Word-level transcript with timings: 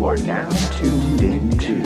You 0.00 0.06
are 0.06 0.16
now 0.16 0.48
tuned 0.78 1.20
into 1.20 1.82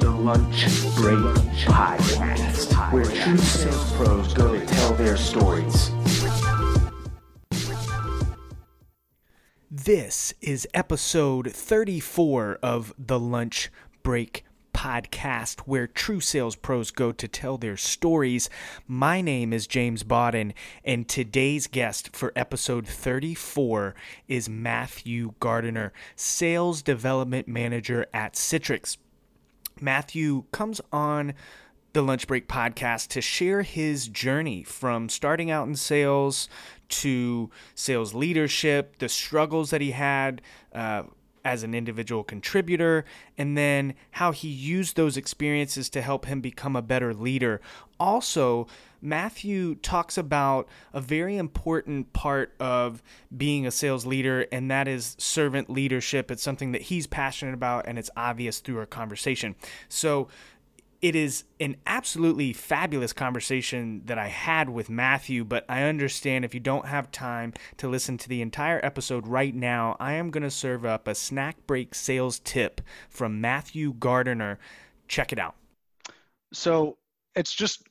the 0.00 0.10
Lunch 0.10 0.66
Break 0.96 1.18
Podcast, 1.64 2.74
where 2.92 3.06
true 3.06 3.38
sales 3.38 3.92
pros 3.94 4.34
go 4.34 4.52
to 4.52 4.66
tell 4.66 4.92
their 4.92 5.16
stories. 5.16 5.90
This 9.70 10.34
is 10.42 10.68
episode 10.74 11.50
34 11.50 12.58
of 12.62 12.92
the 12.98 13.18
Lunch 13.18 13.70
Break 14.02 14.44
podcast 14.78 15.58
where 15.62 15.88
true 15.88 16.20
sales 16.20 16.54
pros 16.54 16.92
go 16.92 17.10
to 17.10 17.26
tell 17.26 17.58
their 17.58 17.76
stories. 17.76 18.48
My 18.86 19.20
name 19.20 19.52
is 19.52 19.66
James 19.66 20.04
Bodden, 20.04 20.54
and 20.84 21.08
today's 21.08 21.66
guest 21.66 22.14
for 22.14 22.32
episode 22.36 22.86
34 22.86 23.96
is 24.28 24.48
Matthew 24.48 25.34
Gardiner, 25.40 25.92
Sales 26.14 26.80
Development 26.80 27.48
Manager 27.48 28.06
at 28.14 28.34
Citrix. 28.34 28.98
Matthew 29.80 30.44
comes 30.52 30.80
on 30.92 31.34
the 31.92 32.02
Lunch 32.02 32.28
Break 32.28 32.46
podcast 32.46 33.08
to 33.08 33.20
share 33.20 33.62
his 33.62 34.06
journey 34.06 34.62
from 34.62 35.08
starting 35.08 35.50
out 35.50 35.66
in 35.66 35.74
sales 35.74 36.48
to 36.88 37.50
sales 37.74 38.14
leadership, 38.14 38.98
the 38.98 39.08
struggles 39.08 39.70
that 39.70 39.80
he 39.80 39.90
had. 39.90 40.40
Uh, 40.72 41.02
as 41.48 41.62
an 41.62 41.74
individual 41.74 42.22
contributor, 42.22 43.06
and 43.38 43.56
then 43.56 43.94
how 44.12 44.32
he 44.32 44.48
used 44.48 44.96
those 44.96 45.16
experiences 45.16 45.88
to 45.88 46.02
help 46.02 46.26
him 46.26 46.42
become 46.42 46.76
a 46.76 46.82
better 46.82 47.14
leader. 47.14 47.58
Also, 47.98 48.66
Matthew 49.00 49.76
talks 49.76 50.18
about 50.18 50.68
a 50.92 51.00
very 51.00 51.38
important 51.38 52.12
part 52.12 52.52
of 52.60 53.02
being 53.34 53.66
a 53.66 53.70
sales 53.70 54.04
leader, 54.04 54.46
and 54.52 54.70
that 54.70 54.86
is 54.86 55.16
servant 55.18 55.70
leadership. 55.70 56.30
It's 56.30 56.42
something 56.42 56.72
that 56.72 56.82
he's 56.82 57.06
passionate 57.06 57.54
about, 57.54 57.86
and 57.88 57.98
it's 57.98 58.10
obvious 58.14 58.58
through 58.60 58.78
our 58.78 58.86
conversation. 58.86 59.54
So, 59.88 60.28
it 61.00 61.14
is 61.14 61.44
an 61.60 61.76
absolutely 61.86 62.52
fabulous 62.52 63.12
conversation 63.12 64.02
that 64.06 64.18
I 64.18 64.28
had 64.28 64.68
with 64.68 64.90
Matthew, 64.90 65.44
but 65.44 65.64
I 65.68 65.82
understand 65.82 66.44
if 66.44 66.54
you 66.54 66.60
don't 66.60 66.86
have 66.86 67.12
time 67.12 67.52
to 67.76 67.88
listen 67.88 68.18
to 68.18 68.28
the 68.28 68.42
entire 68.42 68.80
episode 68.82 69.26
right 69.26 69.54
now, 69.54 69.96
I 70.00 70.14
am 70.14 70.30
going 70.30 70.42
to 70.42 70.50
serve 70.50 70.84
up 70.84 71.06
a 71.06 71.14
snack 71.14 71.56
break 71.66 71.94
sales 71.94 72.40
tip 72.40 72.80
from 73.08 73.40
Matthew 73.40 73.92
Gardiner. 73.94 74.58
Check 75.06 75.32
it 75.32 75.38
out. 75.38 75.54
So 76.52 76.98
it's 77.36 77.54
just 77.54 77.82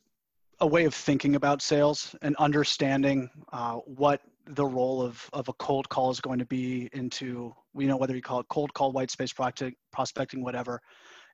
a 0.59 0.67
way 0.67 0.83
of 0.83 0.93
thinking 0.93 1.35
about 1.35 1.61
sales 1.61 2.13
and 2.21 2.35
understanding 2.37 3.29
uh, 3.53 3.75
what 3.75 4.21
the 4.47 4.65
role 4.65 5.01
of, 5.01 5.29
of 5.31 5.47
a 5.47 5.53
cold 5.53 5.87
call 5.87 6.09
is 6.09 6.19
going 6.19 6.39
to 6.39 6.45
be 6.45 6.89
into, 6.91 7.53
you 7.75 7.87
know 7.87 7.97
whether 7.97 8.15
you 8.15 8.21
call 8.21 8.41
it 8.41 8.47
cold 8.49 8.73
call, 8.73 8.91
white 8.91 9.11
space 9.11 9.33
prospecting, 9.33 10.43
whatever 10.43 10.81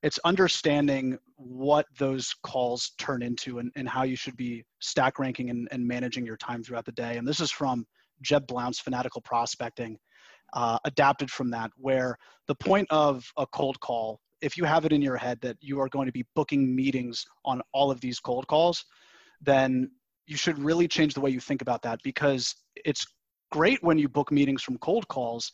it's 0.03 0.19
understanding 0.25 1.17
what 1.37 1.85
those 1.97 2.35
calls 2.43 2.91
turn 2.97 3.23
into 3.23 3.59
and, 3.59 3.71
and 3.77 3.87
how 3.87 4.03
you 4.03 4.17
should 4.17 4.35
be 4.35 4.63
stack 4.79 5.17
ranking 5.17 5.49
and, 5.49 5.67
and 5.71 5.87
managing 5.87 6.25
your 6.25 6.35
time 6.37 6.61
throughout 6.61 6.85
the 6.85 6.91
day. 6.91 7.17
And 7.17 7.25
this 7.25 7.39
is 7.39 7.49
from 7.49 7.85
Jeb 8.21 8.45
Blount's 8.45 8.79
Fanatical 8.79 9.21
Prospecting, 9.21 9.97
uh, 10.53 10.77
adapted 10.83 11.31
from 11.31 11.49
that, 11.51 11.71
where 11.77 12.17
the 12.47 12.55
point 12.55 12.87
of 12.89 13.25
a 13.37 13.47
cold 13.47 13.79
call, 13.79 14.19
if 14.41 14.57
you 14.57 14.65
have 14.65 14.85
it 14.85 14.91
in 14.91 15.01
your 15.01 15.15
head 15.15 15.39
that 15.41 15.55
you 15.61 15.79
are 15.79 15.87
going 15.87 16.05
to 16.05 16.11
be 16.11 16.25
booking 16.35 16.75
meetings 16.75 17.25
on 17.45 17.61
all 17.71 17.89
of 17.89 18.01
these 18.01 18.19
cold 18.19 18.45
calls, 18.47 18.83
then 19.41 19.89
you 20.27 20.35
should 20.35 20.59
really 20.59 20.87
change 20.87 21.13
the 21.13 21.21
way 21.21 21.29
you 21.29 21.39
think 21.39 21.61
about 21.61 21.81
that 21.81 21.99
because 22.03 22.53
it's 22.83 23.05
great 23.53 23.81
when 23.83 23.97
you 23.97 24.09
book 24.09 24.33
meetings 24.33 24.63
from 24.63 24.77
cold 24.79 25.07
calls, 25.07 25.51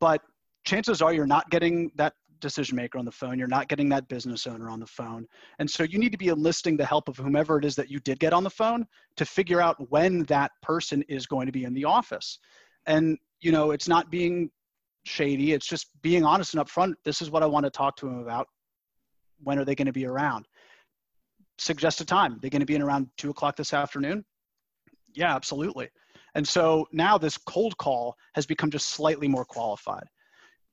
but 0.00 0.20
chances 0.66 1.00
are 1.00 1.14
you're 1.14 1.26
not 1.26 1.48
getting 1.48 1.90
that 1.94 2.12
decision 2.40 2.76
maker 2.76 2.98
on 2.98 3.04
the 3.04 3.12
phone. 3.12 3.38
You're 3.38 3.48
not 3.48 3.68
getting 3.68 3.88
that 3.90 4.08
business 4.08 4.46
owner 4.46 4.70
on 4.70 4.80
the 4.80 4.86
phone. 4.86 5.26
And 5.58 5.70
so 5.70 5.82
you 5.82 5.98
need 5.98 6.12
to 6.12 6.18
be 6.18 6.28
enlisting 6.28 6.76
the 6.76 6.84
help 6.84 7.08
of 7.08 7.16
whomever 7.16 7.58
it 7.58 7.64
is 7.64 7.74
that 7.76 7.90
you 7.90 8.00
did 8.00 8.18
get 8.18 8.32
on 8.32 8.44
the 8.44 8.50
phone 8.50 8.86
to 9.16 9.24
figure 9.24 9.60
out 9.60 9.76
when 9.90 10.24
that 10.24 10.52
person 10.62 11.02
is 11.08 11.26
going 11.26 11.46
to 11.46 11.52
be 11.52 11.64
in 11.64 11.74
the 11.74 11.84
office. 11.84 12.38
And, 12.86 13.18
you 13.40 13.52
know, 13.52 13.70
it's 13.70 13.88
not 13.88 14.10
being 14.10 14.50
shady, 15.04 15.52
it's 15.52 15.66
just 15.66 15.88
being 16.02 16.24
honest 16.24 16.54
and 16.54 16.64
upfront. 16.64 16.94
This 17.04 17.22
is 17.22 17.30
what 17.30 17.42
I 17.42 17.46
want 17.46 17.64
to 17.64 17.70
talk 17.70 17.96
to 17.96 18.06
them 18.06 18.18
about. 18.18 18.46
When 19.42 19.58
are 19.58 19.64
they 19.64 19.74
going 19.74 19.86
to 19.86 19.92
be 19.92 20.06
around? 20.06 20.46
Suggest 21.58 22.00
a 22.00 22.04
time. 22.04 22.38
They're 22.40 22.50
going 22.50 22.60
to 22.60 22.66
be 22.66 22.74
in 22.74 22.82
around 22.82 23.08
two 23.16 23.30
o'clock 23.30 23.56
this 23.56 23.72
afternoon? 23.72 24.24
Yeah, 25.14 25.34
absolutely. 25.34 25.88
And 26.34 26.46
so 26.46 26.86
now 26.92 27.16
this 27.16 27.38
cold 27.38 27.78
call 27.78 28.14
has 28.34 28.44
become 28.44 28.70
just 28.70 28.88
slightly 28.88 29.26
more 29.26 29.44
qualified 29.44 30.04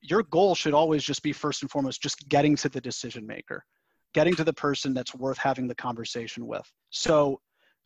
your 0.04 0.24
goal 0.24 0.54
should 0.54 0.74
always 0.74 1.04
just 1.04 1.24
be 1.24 1.32
first 1.32 1.62
and 1.62 1.72
foremost 1.72 2.02
just 2.02 2.28
getting 2.28 2.56
to 2.58 2.70
the 2.70 2.82
decision 2.82 3.26
maker 3.26 3.66
getting 4.14 4.36
to 4.36 4.44
the 4.44 4.54
person 4.54 4.94
that's 4.94 5.16
worth 5.16 5.38
having 5.38 5.68
the 5.68 5.76
conversation 5.76 6.46
with. 6.46 6.72
So 6.92 7.42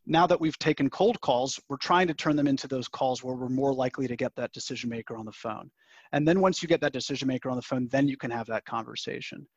now 0.06 0.28
that 0.28 0.40
we've 0.40 0.60
taken 0.60 0.90
cold 0.90 1.20
calls 1.22 1.60
we're 1.70 1.78
trying 1.78 2.08
to 2.08 2.14
turn 2.14 2.36
them 2.36 2.48
into 2.48 2.68
those 2.68 2.88
calls 2.88 3.24
where 3.24 3.36
we're 3.36 3.50
more 3.50 3.74
likely 3.74 4.08
to 4.08 4.16
get 4.16 4.36
that 4.36 4.52
decision 4.52 4.90
maker 4.90 5.18
on 5.18 5.26
the 5.26 5.32
phone. 5.32 5.70
And 6.12 6.28
then 6.28 6.40
once 6.40 6.62
you 6.62 6.68
get 6.68 6.82
that 6.82 6.94
decision 6.94 7.28
maker 7.28 7.50
on 7.50 7.56
the 7.56 7.62
phone 7.62 7.88
then 7.92 8.08
you 8.08 8.18
can 8.18 8.32
have 8.32 8.48
that 8.48 8.66
conversation. 8.66 9.48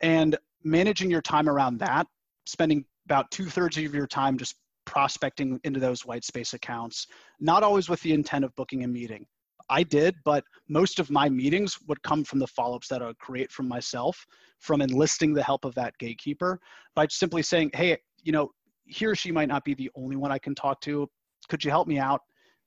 And 0.00 0.36
managing 0.62 1.10
your 1.10 1.22
time 1.22 1.48
around 1.48 1.78
that 1.78 2.06
spending 2.46 2.84
about 3.06 3.30
two-thirds 3.30 3.76
of 3.78 3.94
your 3.94 4.06
time 4.06 4.38
just 4.38 4.56
prospecting 4.84 5.58
into 5.64 5.80
those 5.80 6.04
white 6.04 6.24
space 6.24 6.52
accounts 6.52 7.06
not 7.40 7.62
always 7.62 7.88
with 7.88 8.00
the 8.02 8.12
intent 8.12 8.44
of 8.44 8.54
booking 8.54 8.84
a 8.84 8.88
meeting 8.88 9.26
I 9.68 9.82
did, 9.82 10.16
but 10.24 10.44
most 10.68 10.98
of 10.98 11.10
my 11.10 11.28
meetings 11.28 11.78
would 11.88 12.02
come 12.02 12.24
from 12.24 12.38
the 12.38 12.46
follow-ups 12.46 12.88
that 12.88 13.02
I 13.02 13.06
would 13.06 13.18
create 13.18 13.50
from 13.50 13.66
myself, 13.68 14.26
from 14.58 14.82
enlisting 14.82 15.32
the 15.32 15.42
help 15.42 15.64
of 15.64 15.74
that 15.74 15.96
gatekeeper 15.98 16.60
by 16.94 17.06
simply 17.08 17.42
saying, 17.42 17.70
hey, 17.74 17.96
you 18.22 18.32
know, 18.32 18.50
he 18.86 19.06
or 19.06 19.14
she 19.14 19.32
might 19.32 19.48
not 19.48 19.64
be 19.64 19.74
the 19.74 19.90
only 19.94 20.16
one 20.16 20.30
I 20.30 20.38
can 20.38 20.54
talk 20.54 20.80
to. 20.82 21.08
Could 21.48 21.64
you 21.64 21.70
help 21.70 21.88
me 21.88 21.98
out? 21.98 22.20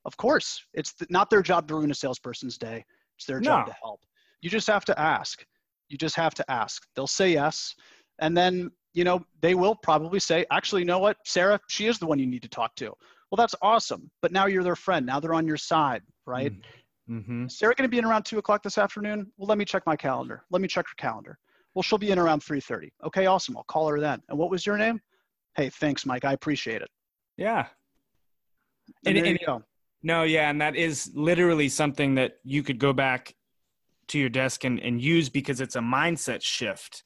Of 0.05 0.17
course, 0.17 0.63
it's 0.73 0.93
not 1.09 1.29
their 1.29 1.41
job 1.41 1.67
to 1.67 1.75
ruin 1.75 1.91
a 1.91 1.95
salesperson's 1.95 2.57
day. 2.57 2.83
It's 3.17 3.25
their 3.25 3.39
job 3.39 3.67
to 3.67 3.75
help. 3.81 3.99
You 4.41 4.49
just 4.49 4.67
have 4.67 4.85
to 4.85 4.99
ask. 4.99 5.45
You 5.89 5.97
just 5.97 6.15
have 6.15 6.33
to 6.35 6.51
ask. 6.51 6.83
They'll 6.95 7.07
say 7.07 7.33
yes. 7.33 7.75
And 8.19 8.35
then, 8.35 8.71
you 8.93 9.03
know, 9.03 9.25
they 9.41 9.53
will 9.53 9.75
probably 9.75 10.19
say, 10.19 10.45
actually, 10.51 10.81
you 10.81 10.87
know 10.87 10.99
what, 10.99 11.17
Sarah, 11.25 11.59
she 11.67 11.87
is 11.87 11.99
the 11.99 12.07
one 12.07 12.19
you 12.19 12.27
need 12.27 12.41
to 12.43 12.49
talk 12.49 12.75
to. 12.77 12.85
Well, 13.29 13.37
that's 13.37 13.55
awesome. 13.61 14.09
But 14.21 14.31
now 14.31 14.45
you're 14.47 14.63
their 14.63 14.75
friend. 14.75 15.05
Now 15.05 15.19
they're 15.19 15.33
on 15.33 15.47
your 15.47 15.57
side, 15.57 16.01
right? 16.25 16.51
Mm. 16.51 16.61
Mm-hmm. 17.09 17.47
Sarah 17.47 17.73
going 17.75 17.87
to 17.87 17.91
be 17.91 17.97
in 17.97 18.05
around 18.05 18.23
two 18.23 18.37
o'clock 18.37 18.63
this 18.63 18.77
afternoon? 18.77 19.31
Well, 19.37 19.47
let 19.47 19.57
me 19.57 19.65
check 19.65 19.83
my 19.85 19.95
calendar. 19.95 20.43
Let 20.49 20.61
me 20.61 20.67
check 20.67 20.85
her 20.87 20.95
calendar. 20.97 21.37
Well, 21.73 21.83
she'll 21.83 21.99
be 21.99 22.11
in 22.11 22.19
around 22.19 22.41
3.30. 22.41 22.89
Okay, 23.05 23.27
awesome. 23.27 23.55
I'll 23.55 23.63
call 23.63 23.87
her 23.87 23.99
then. 23.99 24.21
And 24.29 24.37
what 24.37 24.49
was 24.49 24.65
your 24.65 24.77
name? 24.77 24.99
Hey, 25.55 25.69
thanks, 25.69 26.05
Mike. 26.05 26.25
I 26.25 26.33
appreciate 26.33 26.81
it. 26.81 26.89
Yeah. 27.37 27.67
And, 29.05 29.15
and 29.15 29.17
there 29.17 29.25
and, 29.25 29.39
you 29.39 29.45
go. 29.45 29.63
No, 30.03 30.23
yeah. 30.23 30.49
And 30.49 30.59
that 30.61 30.75
is 30.75 31.11
literally 31.13 31.69
something 31.69 32.15
that 32.15 32.37
you 32.43 32.63
could 32.63 32.79
go 32.79 32.93
back 32.93 33.35
to 34.07 34.19
your 34.19 34.29
desk 34.29 34.63
and, 34.63 34.79
and 34.79 35.01
use 35.01 35.29
because 35.29 35.61
it's 35.61 35.75
a 35.75 35.81
mindset 35.81 36.41
shift 36.41 37.03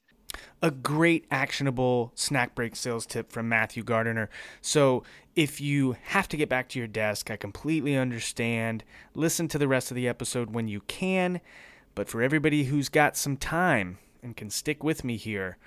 a 0.62 0.72
great 0.72 1.26
actionable 1.32 2.12
snack 2.16 2.56
break 2.56 2.76
sales 2.76 3.06
tip 3.06 3.32
from 3.32 3.50
Matthew 3.50 3.84
Gardiner. 3.84 4.30
So, 4.62 5.04
if 5.36 5.62
you 5.62 5.96
have 6.04 6.28
to 6.30 6.38
get 6.38 6.50
back 6.50 6.70
to 6.70 6.80
your 6.80 6.88
desk, 6.88 7.32
I 7.32 7.38
completely 7.38 7.96
understand. 7.96 8.84
Listen 9.16 9.48
to 9.50 9.58
the 9.58 9.68
rest 9.68 9.92
of 9.92 9.96
the 9.96 10.08
episode 10.08 10.52
when 10.52 10.68
you 10.68 10.82
can. 10.82 11.42
But 11.96 12.10
for 12.10 12.22
everybody 12.22 12.66
who's 12.66 12.90
got 12.90 13.18
some 13.18 13.38
time 13.38 13.98
and 14.24 14.36
can 14.36 14.50
stick 14.50 14.84
with 14.84 15.04
me 15.04 15.18
here, 15.18 15.58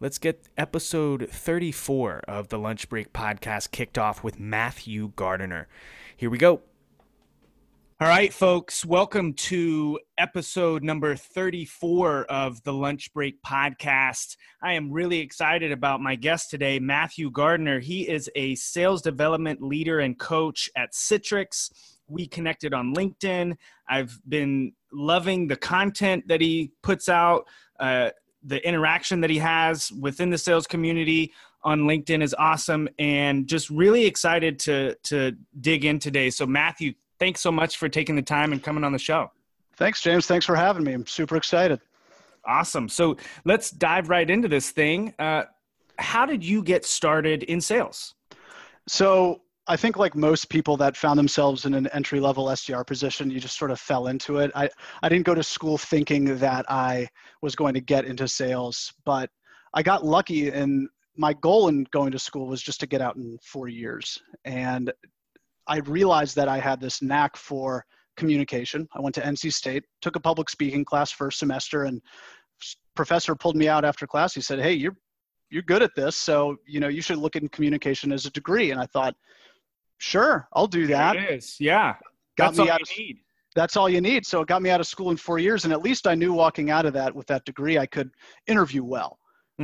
let's 0.00 0.18
get 0.18 0.48
episode 0.56 1.28
34 1.30 2.22
of 2.28 2.48
the 2.48 2.58
Lunch 2.58 2.88
Break 2.88 3.12
podcast 3.12 3.70
kicked 3.70 3.98
off 3.98 4.24
with 4.24 4.40
Matthew 4.40 5.12
Gardiner. 5.16 5.68
Here 6.16 6.30
we 6.30 6.38
go. 6.38 6.62
All 8.02 8.08
right, 8.08 8.34
folks, 8.34 8.84
welcome 8.84 9.32
to 9.34 10.00
episode 10.18 10.82
number 10.82 11.14
34 11.14 12.24
of 12.24 12.60
the 12.64 12.72
Lunch 12.72 13.14
Break 13.14 13.40
Podcast. 13.44 14.36
I 14.60 14.72
am 14.72 14.90
really 14.90 15.20
excited 15.20 15.70
about 15.70 16.00
my 16.00 16.16
guest 16.16 16.50
today, 16.50 16.80
Matthew 16.80 17.30
Gardiner. 17.30 17.78
He 17.78 18.08
is 18.08 18.28
a 18.34 18.56
sales 18.56 19.02
development 19.02 19.62
leader 19.62 20.00
and 20.00 20.18
coach 20.18 20.68
at 20.76 20.94
Citrix. 20.94 21.70
We 22.08 22.26
connected 22.26 22.74
on 22.74 22.92
LinkedIn. 22.92 23.54
I've 23.88 24.18
been 24.28 24.72
loving 24.92 25.46
the 25.46 25.56
content 25.56 26.26
that 26.26 26.40
he 26.40 26.72
puts 26.82 27.08
out, 27.08 27.46
uh, 27.78 28.10
the 28.42 28.66
interaction 28.66 29.20
that 29.20 29.30
he 29.30 29.38
has 29.38 29.92
within 29.92 30.30
the 30.30 30.38
sales 30.38 30.66
community 30.66 31.32
on 31.62 31.82
LinkedIn 31.82 32.20
is 32.20 32.34
awesome, 32.34 32.88
and 32.98 33.46
just 33.46 33.70
really 33.70 34.06
excited 34.06 34.58
to 34.58 34.96
to 35.04 35.36
dig 35.60 35.84
in 35.84 36.00
today. 36.00 36.30
So, 36.30 36.44
Matthew, 36.44 36.94
thanks 37.22 37.40
so 37.40 37.52
much 37.52 37.76
for 37.76 37.88
taking 37.88 38.16
the 38.16 38.22
time 38.22 38.52
and 38.52 38.60
coming 38.64 38.82
on 38.82 38.90
the 38.90 38.98
show. 38.98 39.30
Thanks, 39.76 40.02
James. 40.02 40.26
Thanks 40.26 40.44
for 40.44 40.56
having 40.56 40.82
me. 40.82 40.92
I'm 40.92 41.06
super 41.06 41.36
excited. 41.36 41.78
Awesome. 42.44 42.88
So 42.88 43.16
let's 43.44 43.70
dive 43.70 44.08
right 44.08 44.28
into 44.28 44.48
this 44.48 44.72
thing. 44.72 45.14
Uh, 45.20 45.44
how 46.00 46.26
did 46.26 46.44
you 46.44 46.64
get 46.64 46.84
started 46.84 47.44
in 47.44 47.60
sales? 47.60 48.16
So 48.88 49.42
I 49.68 49.76
think 49.76 49.96
like 49.96 50.16
most 50.16 50.48
people 50.48 50.76
that 50.78 50.96
found 50.96 51.16
themselves 51.16 51.64
in 51.64 51.74
an 51.74 51.86
entry 51.92 52.18
level 52.18 52.46
SDR 52.46 52.84
position, 52.84 53.30
you 53.30 53.38
just 53.38 53.56
sort 53.56 53.70
of 53.70 53.78
fell 53.78 54.08
into 54.08 54.38
it. 54.38 54.50
I, 54.56 54.68
I 55.04 55.08
didn't 55.08 55.24
go 55.24 55.36
to 55.36 55.44
school 55.44 55.78
thinking 55.78 56.36
that 56.38 56.66
I 56.68 57.06
was 57.40 57.54
going 57.54 57.74
to 57.74 57.80
get 57.80 58.04
into 58.04 58.26
sales, 58.26 58.92
but 59.04 59.30
I 59.74 59.84
got 59.84 60.04
lucky 60.04 60.48
and 60.48 60.88
my 61.16 61.34
goal 61.34 61.68
in 61.68 61.86
going 61.92 62.10
to 62.10 62.18
school 62.18 62.48
was 62.48 62.60
just 62.60 62.80
to 62.80 62.88
get 62.88 63.00
out 63.00 63.14
in 63.14 63.38
four 63.44 63.68
years. 63.68 64.18
And 64.44 64.92
I 65.72 65.78
realized 65.78 66.36
that 66.36 66.48
I 66.48 66.58
had 66.58 66.80
this 66.80 67.00
knack 67.00 67.34
for 67.34 67.86
communication. 68.18 68.86
I 68.94 69.00
went 69.00 69.14
to 69.14 69.22
NC 69.22 69.54
State, 69.54 69.84
took 70.02 70.16
a 70.16 70.20
public 70.20 70.50
speaking 70.50 70.84
class 70.84 71.10
first 71.10 71.38
semester, 71.38 71.84
and 71.84 72.02
professor 72.94 73.34
pulled 73.34 73.56
me 73.56 73.68
out 73.68 73.82
after 73.82 74.06
class. 74.06 74.34
He 74.34 74.42
said, 74.42 74.60
"Hey, 74.60 74.74
you're 74.74 74.94
you're 75.48 75.62
good 75.62 75.82
at 75.82 75.94
this, 75.96 76.14
so 76.14 76.56
you 76.66 76.78
know 76.78 76.88
you 76.88 77.00
should 77.00 77.16
look 77.16 77.36
at 77.36 77.52
communication 77.52 78.12
as 78.12 78.26
a 78.26 78.30
degree." 78.32 78.70
And 78.70 78.78
I 78.78 78.84
thought, 78.84 79.14
sure, 79.96 80.46
I'll 80.52 80.66
do 80.66 80.86
that. 80.88 81.16
It 81.16 81.30
is, 81.30 81.56
yeah. 81.58 81.94
Got 82.36 82.48
That's 82.48 82.58
me 82.58 82.64
all 82.64 82.74
out 82.74 82.80
you 82.80 82.92
of, 82.92 82.98
need. 82.98 83.18
That's 83.54 83.76
all 83.78 83.88
you 83.88 84.02
need. 84.02 84.26
So 84.26 84.42
it 84.42 84.48
got 84.48 84.60
me 84.60 84.68
out 84.68 84.80
of 84.80 84.86
school 84.86 85.10
in 85.10 85.16
four 85.16 85.38
years, 85.38 85.64
and 85.64 85.72
at 85.72 85.80
least 85.80 86.06
I 86.06 86.14
knew 86.14 86.34
walking 86.34 86.70
out 86.70 86.84
of 86.84 86.92
that 86.92 87.14
with 87.14 87.26
that 87.28 87.46
degree, 87.46 87.78
I 87.78 87.86
could 87.86 88.10
interview 88.46 88.84
well. 88.84 89.18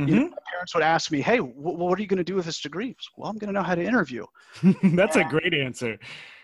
You 0.05 0.15
know, 0.15 0.21
Mhm. 0.21 0.29
my 0.31 0.37
parents 0.51 0.73
would 0.73 0.83
ask 0.83 1.11
me, 1.11 1.21
"Hey, 1.21 1.37
wh- 1.37 1.55
what 1.55 1.97
are 1.99 2.01
you 2.01 2.07
going 2.07 2.17
to 2.17 2.23
do 2.23 2.35
with 2.35 2.45
this 2.45 2.61
degree?" 2.61 2.87
Was, 2.89 3.09
well, 3.17 3.29
I'm 3.29 3.37
going 3.37 3.47
to 3.47 3.53
know 3.53 3.63
how 3.63 3.75
to 3.75 3.83
interview. 3.83 4.25
That's 4.93 5.15
a 5.15 5.23
great 5.23 5.53
answer. 5.53 5.97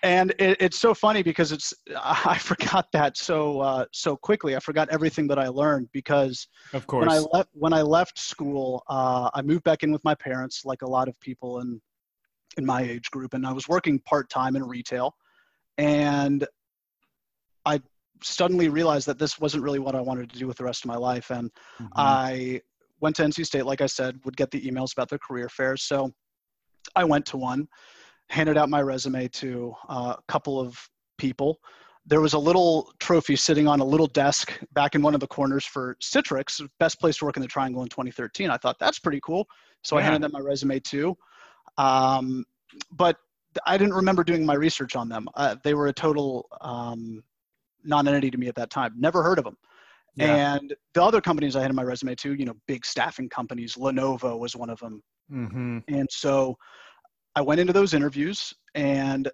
and 0.04 0.32
it, 0.40 0.58
it's 0.60 0.78
so 0.80 0.94
funny 0.94 1.24
because 1.24 1.52
it's 1.52 1.74
I 2.04 2.38
forgot 2.38 2.92
that 2.92 3.18
so 3.18 3.60
uh, 3.62 3.86
so 3.92 4.16
quickly. 4.16 4.56
I 4.56 4.60
forgot 4.60 4.90
everything 4.90 5.28
that 5.28 5.40
I 5.40 5.48
learned 5.48 5.90
because 5.92 6.48
Of 6.74 6.86
course 6.88 7.02
when 7.02 7.10
I 7.10 7.20
left 7.20 7.50
when 7.54 7.74
I 7.74 7.82
left 7.82 8.20
school, 8.20 8.84
uh, 8.90 9.30
I 9.34 9.42
moved 9.42 9.64
back 9.64 9.84
in 9.84 9.92
with 9.92 10.04
my 10.04 10.16
parents, 10.16 10.64
like 10.66 10.82
a 10.82 10.88
lot 10.90 11.08
of 11.08 11.20
people 11.22 11.60
in 11.62 11.82
in 12.58 12.66
my 12.66 12.82
age 12.82 13.10
group, 13.12 13.34
and 13.34 13.46
I 13.46 13.52
was 13.52 13.68
working 13.68 14.00
part 14.00 14.30
time 14.30 14.56
in 14.56 14.64
retail, 14.64 15.16
and 15.78 16.46
I 17.66 17.82
suddenly 18.24 18.70
realized 18.70 19.08
that 19.08 19.20
this 19.20 19.40
wasn't 19.40 19.64
really 19.64 19.80
what 19.80 19.96
I 19.96 20.02
wanted 20.02 20.30
to 20.32 20.40
do 20.40 20.48
with 20.48 20.58
the 20.58 20.64
rest 20.64 20.84
of 20.86 20.88
my 20.88 20.96
life, 20.98 21.32
and 21.32 21.52
Mhm. 21.82 21.90
I 21.98 22.62
went 23.06 23.16
to 23.18 23.22
NC 23.22 23.46
State, 23.46 23.68
like 23.68 23.82
I 23.82 23.86
said, 23.86 24.20
would 24.26 24.36
get 24.36 24.50
the 24.50 24.60
emails 24.62 24.94
about 24.94 25.10
the 25.10 25.20
career 25.20 25.48
fairs. 25.48 25.84
So 25.84 26.12
I 26.96 27.04
went 27.04 27.24
to 27.28 27.38
one, 27.38 27.68
handed 28.32 28.58
out 28.58 28.68
my 28.68 28.82
resume 28.82 29.28
to 29.28 29.76
uh, 29.88 30.16
a 30.18 30.24
couple 30.28 30.60
of 30.60 30.76
people. 31.20 31.60
There 32.08 32.20
was 32.20 32.34
a 32.34 32.40
little 32.40 32.92
trophy 33.00 33.36
sitting 33.36 33.68
on 33.68 33.80
a 33.80 33.86
little 33.86 34.08
desk 34.08 34.60
back 34.74 34.96
in 34.96 35.04
one 35.04 35.14
of 35.14 35.20
the 35.20 35.28
corners 35.28 35.66
for 35.66 35.96
Citrix, 36.02 36.68
best 36.80 37.00
place 37.00 37.18
to 37.18 37.26
work 37.26 37.38
in 37.38 37.44
the 37.44 37.48
Triangle 37.48 37.84
in 37.84 37.90
2013. 37.90 38.50
I 38.50 38.58
thought 38.58 38.80
that's 38.80 38.98
pretty 38.98 39.20
cool. 39.22 39.48
So 39.84 39.98
I 39.98 40.02
handed 40.02 40.24
them 40.24 40.32
my 40.32 40.40
resume 40.40 40.80
too. 40.80 41.16
Um, 41.78 42.44
but 42.92 43.18
I 43.68 43.78
didn't 43.78 43.94
remember 43.94 44.24
doing 44.24 44.48
my 44.48 44.56
research 44.56 44.96
on 44.96 45.10
them. 45.10 45.28
Uh, 45.36 45.58
they 45.64 45.76
were 45.76 45.88
a 45.88 45.94
total 45.94 46.48
um, 46.62 47.24
non-entity 47.84 48.32
to 48.32 48.38
me 48.40 48.48
at 48.48 48.56
that 48.56 48.72
time. 48.72 48.94
Never 48.98 49.22
heard 49.22 49.38
of 49.38 49.44
them. 49.44 49.58
Yeah. 50.16 50.56
And 50.56 50.74
the 50.94 51.04
other 51.04 51.22
companies 51.22 51.56
I 51.56 51.62
had 51.62 51.70
in 51.70 51.76
my 51.76 51.84
resume 51.84 52.16
too, 52.16 52.34
you 52.34 52.46
know, 52.46 52.56
big 52.68 52.86
staffing 52.86 53.30
companies, 53.30 53.76
Lenovo 53.76 54.40
was 54.40 54.56
one 54.56 54.70
of 54.70 54.80
them. 54.80 55.04
Mm-hmm. 55.32 55.80
And 55.88 56.08
so 56.12 56.58
I 57.36 57.42
went 57.42 57.60
into 57.60 57.74
those 57.74 57.94
interviews 57.94 58.54
and 58.76 59.30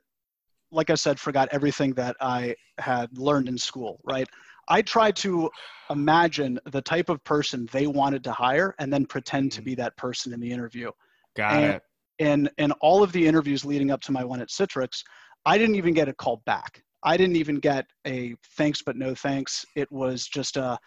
like 0.71 0.89
I 0.89 0.95
said, 0.95 1.19
forgot 1.19 1.49
everything 1.51 1.93
that 1.95 2.15
I 2.21 2.55
had 2.79 3.15
learned 3.17 3.49
in 3.49 3.57
school, 3.57 3.99
right? 4.05 4.27
I 4.69 4.81
tried 4.81 5.17
to 5.17 5.49
imagine 5.89 6.59
the 6.71 6.81
type 6.81 7.09
of 7.09 7.21
person 7.25 7.67
they 7.71 7.87
wanted 7.87 8.23
to 8.23 8.31
hire 8.31 8.73
and 8.79 8.91
then 8.91 9.05
pretend 9.05 9.51
to 9.53 9.61
be 9.61 9.75
that 9.75 9.95
person 9.97 10.33
in 10.33 10.39
the 10.39 10.49
interview. 10.51 10.89
Got 11.35 11.53
And- 11.53 11.73
it. 11.75 11.81
And 12.19 12.51
in 12.59 12.71
all 12.73 13.01
of 13.01 13.11
the 13.13 13.25
interviews 13.25 13.65
leading 13.65 13.89
up 13.89 13.99
to 14.01 14.11
my 14.11 14.23
one 14.23 14.41
at 14.41 14.49
Citrix, 14.49 15.03
I 15.45 15.57
didn't 15.57 15.73
even 15.75 15.95
get 15.95 16.07
a 16.07 16.13
call 16.13 16.43
back. 16.45 16.83
I 17.03 17.17
didn't 17.17 17.35
even 17.35 17.55
get 17.55 17.85
a 18.05 18.35
thanks 18.57 18.81
but 18.81 18.95
no 18.95 19.15
thanks. 19.15 19.65
It 19.75 19.91
was 19.91 20.27
just 20.27 20.57
a 20.57 20.77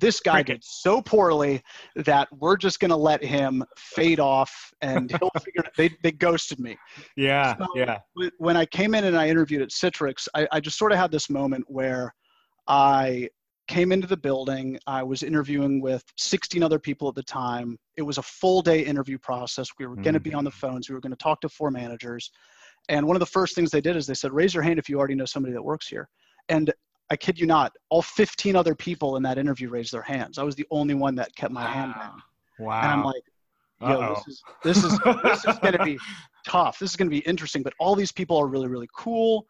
this 0.00 0.20
guy 0.20 0.34
Cricket. 0.34 0.60
did 0.60 0.64
so 0.64 1.02
poorly 1.02 1.62
that 1.96 2.28
we're 2.32 2.56
just 2.56 2.80
going 2.80 2.90
to 2.90 2.96
let 2.96 3.22
him 3.22 3.64
fade 3.76 4.20
off 4.20 4.72
and 4.80 5.10
he'll 5.10 5.30
figure 5.42 5.62
it. 5.64 5.72
They, 5.76 5.90
they 6.02 6.12
ghosted 6.12 6.60
me. 6.60 6.76
Yeah. 7.16 7.56
So- 7.56 7.66
Yeah. 7.74 7.98
When 8.38 8.56
I 8.56 8.64
came 8.66 8.94
in 8.94 9.04
and 9.04 9.16
I 9.16 9.28
interviewed 9.28 9.62
at 9.62 9.70
Citrix, 9.70 10.28
I, 10.34 10.46
I 10.52 10.60
just 10.60 10.78
sort 10.78 10.92
of 10.92 10.98
had 10.98 11.10
this 11.10 11.28
moment 11.28 11.64
where 11.68 12.14
I 12.68 13.28
came 13.66 13.92
into 13.92 14.06
the 14.06 14.16
building. 14.16 14.78
I 14.86 15.02
was 15.02 15.22
interviewing 15.22 15.80
with 15.80 16.02
16 16.16 16.62
other 16.62 16.78
people 16.78 17.08
at 17.08 17.14
the 17.14 17.22
time. 17.22 17.78
It 17.96 18.02
was 18.02 18.18
a 18.18 18.22
full 18.22 18.62
day 18.62 18.80
interview 18.80 19.18
process. 19.18 19.68
We 19.78 19.86
were 19.86 19.96
going 19.96 20.14
to 20.14 20.20
be 20.20 20.30
mm. 20.30 20.38
on 20.38 20.44
the 20.44 20.50
phones. 20.50 20.88
We 20.88 20.94
were 20.94 21.00
going 21.00 21.12
to 21.12 21.16
talk 21.16 21.40
to 21.42 21.48
four 21.48 21.70
managers. 21.70 22.30
And 22.88 23.06
one 23.06 23.16
of 23.16 23.20
the 23.20 23.26
first 23.26 23.54
things 23.54 23.70
they 23.70 23.80
did 23.80 23.96
is 23.96 24.06
they 24.06 24.14
said, 24.14 24.32
raise 24.32 24.54
your 24.54 24.62
hand 24.62 24.78
if 24.78 24.88
you 24.88 24.98
already 24.98 25.14
know 25.14 25.24
somebody 25.24 25.52
that 25.52 25.62
works 25.62 25.88
here. 25.88 26.08
And 26.48 26.72
I 27.10 27.16
kid 27.16 27.38
you 27.38 27.46
not, 27.46 27.72
all 27.90 28.02
15 28.02 28.56
other 28.56 28.74
people 28.74 29.16
in 29.16 29.22
that 29.22 29.38
interview 29.38 29.68
raised 29.70 29.92
their 29.92 30.02
hands. 30.02 30.38
I 30.38 30.42
was 30.42 30.54
the 30.54 30.66
only 30.70 30.94
one 30.94 31.14
that 31.16 31.34
kept 31.36 31.52
my 31.52 31.66
hand 31.66 31.94
down. 31.94 32.22
Wow. 32.58 32.80
And 32.80 32.90
I'm 32.90 33.04
like, 33.04 33.22
yo, 33.80 33.88
Uh-oh. 33.88 34.14
this 34.14 34.26
is 34.26 34.42
this 34.64 34.84
is 34.84 34.98
this 35.22 35.44
is 35.44 35.58
going 35.60 35.74
to 35.74 35.84
be 35.84 35.98
tough. 36.46 36.78
This 36.78 36.90
is 36.90 36.96
going 36.96 37.08
to 37.08 37.14
be 37.14 37.20
interesting. 37.20 37.62
But 37.62 37.74
all 37.78 37.94
these 37.94 38.12
people 38.12 38.36
are 38.36 38.46
really 38.46 38.68
really 38.68 38.88
cool. 38.96 39.46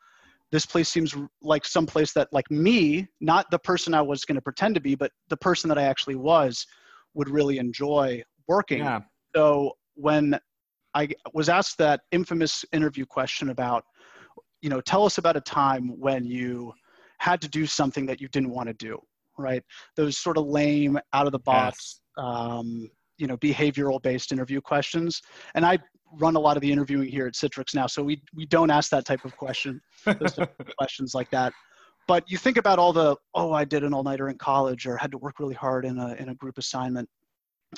This 0.51 0.67
place 0.67 0.89
seems 0.89 1.15
like 1.43 1.65
some 1.65 1.87
place 1.87 2.13
that 2.13 2.29
like 2.33 2.51
me, 2.51 3.07
not 3.21 3.51
the 3.51 3.59
person 3.59 3.93
I 3.93 4.03
was 4.03 4.25
going 4.25 4.37
to 4.37 4.43
pretend 4.43 4.75
to 4.77 4.81
be, 4.81 4.95
but 4.95 5.13
the 5.29 5.37
person 5.37 5.69
that 5.69 5.79
I 5.79 5.83
actually 5.83 6.15
was, 6.15 6.67
would 7.15 7.29
really 7.29 7.59
enjoy 7.59 8.23
working. 8.47 8.79
yeah. 8.79 9.01
So 9.35 9.77
when 9.95 10.39
I 10.95 11.09
was 11.33 11.49
asked 11.49 11.79
that 11.79 12.01
infamous 12.13 12.65
interview 12.73 13.05
question 13.07 13.51
about, 13.51 13.85
you 14.63 14.71
know, 14.71 14.81
tell 14.81 15.05
us 15.05 15.19
about 15.19 15.37
a 15.37 15.41
time 15.41 15.99
when 15.99 16.25
you 16.25 16.73
had 17.19 17.41
to 17.43 17.49
do 17.49 17.67
something 17.67 18.07
that 18.07 18.21
you 18.21 18.29
didn't 18.29 18.51
want 18.51 18.69
to 18.69 18.75
do, 18.75 18.99
right? 19.37 19.63
Those 19.97 20.19
sort 20.19 20.39
of 20.39 20.47
lame, 20.47 20.99
out 21.13 21.27
of 21.27 21.33
the 21.33 21.39
box, 21.41 22.01
um, 22.17 22.89
you 23.19 23.27
know, 23.27 23.37
behavioral 23.39 24.01
based 24.03 24.33
interview 24.33 24.61
questions. 24.61 25.21
And 25.55 25.67
I 25.67 25.79
run 26.19 26.37
a 26.37 26.41
lot 26.41 26.57
of 26.57 26.63
the 26.63 26.73
interviewing 26.73 27.09
here 27.09 27.27
at 27.27 27.35
Citrix 27.35 27.75
now, 27.75 27.87
so 27.87 28.03
we 28.03 28.23
we 28.35 28.47
don't 28.47 28.71
ask 28.71 28.91
that 28.91 29.05
type 29.05 29.25
of 29.25 29.37
question, 29.37 29.81
those 30.05 30.35
type 30.35 30.55
of 30.59 30.67
questions 30.79 31.15
like 31.15 31.31
that. 31.31 31.53
But 32.07 32.25
you 32.31 32.39
think 32.39 32.57
about 32.57 32.79
all 32.79 32.93
the 32.93 33.17
oh, 33.35 33.53
I 33.53 33.65
did 33.65 33.85
an 33.85 33.93
all 33.93 34.03
nighter 34.03 34.29
in 34.29 34.39
college 34.39 34.87
or 34.87 34.97
had 34.97 35.11
to 35.11 35.19
work 35.19 35.39
really 35.39 35.55
hard 35.55 35.85
in 35.85 35.99
a 35.99 36.15
in 36.15 36.31
a 36.31 36.35
group 36.35 36.57
assignment. 36.57 37.09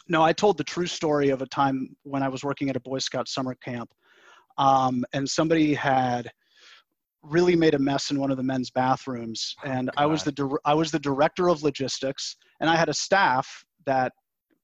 No, 0.08 0.22
I 0.22 0.32
told 0.32 0.56
the 0.56 0.64
true 0.64 0.86
story 0.86 1.30
of 1.30 1.42
a 1.42 1.46
time 1.46 1.96
when 2.04 2.22
I 2.22 2.28
was 2.28 2.44
working 2.44 2.70
at 2.70 2.76
a 2.76 2.80
Boy 2.80 2.98
Scout 2.98 3.28
summer 3.28 3.54
camp, 3.56 3.90
um, 4.58 5.04
and 5.12 5.28
somebody 5.28 5.74
had 5.74 6.30
really 7.22 7.56
made 7.56 7.74
a 7.74 7.78
mess 7.78 8.10
in 8.10 8.18
one 8.18 8.30
of 8.30 8.36
the 8.36 8.42
men's 8.42 8.70
bathrooms, 8.70 9.54
and 9.64 9.90
I 9.96 10.06
was 10.06 10.22
the 10.22 10.32
dir- 10.32 10.60
I 10.64 10.74
was 10.74 10.90
the 10.90 10.98
director 10.98 11.48
of 11.48 11.62
logistics, 11.62 12.36
and 12.60 12.70
I 12.70 12.76
had 12.76 12.88
a 12.88 12.94
staff 12.94 13.64
that 13.86 14.12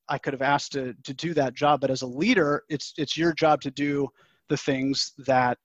I 0.09 0.19
could 0.19 0.33
have 0.33 0.43
asked 0.43 0.73
to 0.73 0.95
to 1.05 1.15
do 1.15 1.35
that 1.35 1.55
job. 1.55 1.81
But 1.81 1.91
as 1.91 2.03
a 2.03 2.07
leader, 2.07 2.63
it's 2.69 2.95
it's 2.97 3.17
your 3.17 3.33
job 3.33 3.61
to 3.63 3.71
do 3.71 4.09
the 4.49 4.57
things 4.57 5.13
that 5.27 5.59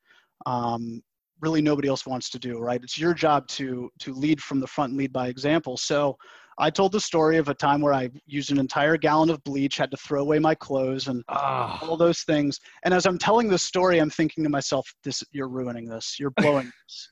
um, 0.45 1.01
really 1.39 1.61
nobody 1.61 1.87
else 1.87 2.05
wants 2.05 2.29
to 2.31 2.39
do, 2.39 2.57
right? 2.59 2.81
It's 2.83 2.97
your 2.97 3.13
job 3.13 3.47
to 3.49 3.89
to 3.99 4.13
lead 4.13 4.41
from 4.41 4.59
the 4.59 4.67
front 4.67 4.91
and 4.91 4.99
lead 4.99 5.13
by 5.13 5.27
example. 5.27 5.77
So 5.77 6.17
I 6.57 6.69
told 6.69 6.91
the 6.91 6.99
story 6.99 7.37
of 7.37 7.49
a 7.49 7.53
time 7.53 7.81
where 7.81 7.93
I 7.93 8.09
used 8.25 8.51
an 8.51 8.59
entire 8.59 8.97
gallon 8.97 9.29
of 9.29 9.43
bleach, 9.43 9.77
had 9.77 9.91
to 9.91 9.97
throw 9.97 10.21
away 10.21 10.39
my 10.39 10.53
clothes, 10.55 11.07
and 11.07 11.23
Ah. 11.29 11.79
all 11.81 11.97
those 11.97 12.21
things. 12.21 12.59
And 12.83 12.93
as 12.93 13.05
I'm 13.05 13.17
telling 13.17 13.47
this 13.47 13.63
story, 13.63 13.99
I'm 13.99 14.09
thinking 14.09 14.43
to 14.43 14.49
myself, 14.49 14.87
"This, 15.03 15.23
you're 15.31 15.47
ruining 15.49 15.87
this. 15.87 16.17
You're 16.19 16.31
blowing 16.31 16.65
this. 16.87 17.09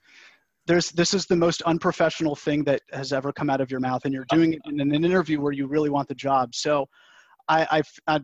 There's, 0.67 0.89
this 0.91 1.13
is 1.13 1.25
the 1.25 1.35
most 1.35 1.61
unprofessional 1.63 2.35
thing 2.35 2.63
that 2.65 2.81
has 2.91 3.11
ever 3.11 3.31
come 3.33 3.49
out 3.49 3.61
of 3.61 3.71
your 3.71 3.79
mouth, 3.79 4.05
and 4.05 4.13
you're 4.13 4.25
doing 4.29 4.53
it 4.53 4.61
in 4.65 4.79
an 4.79 4.93
interview 4.93 5.41
where 5.41 5.53
you 5.53 5.67
really 5.67 5.89
want 5.89 6.07
the 6.07 6.15
job." 6.15 6.53
So, 6.53 6.85
I, 7.47 7.81
I, 8.07 8.15
I 8.15 8.19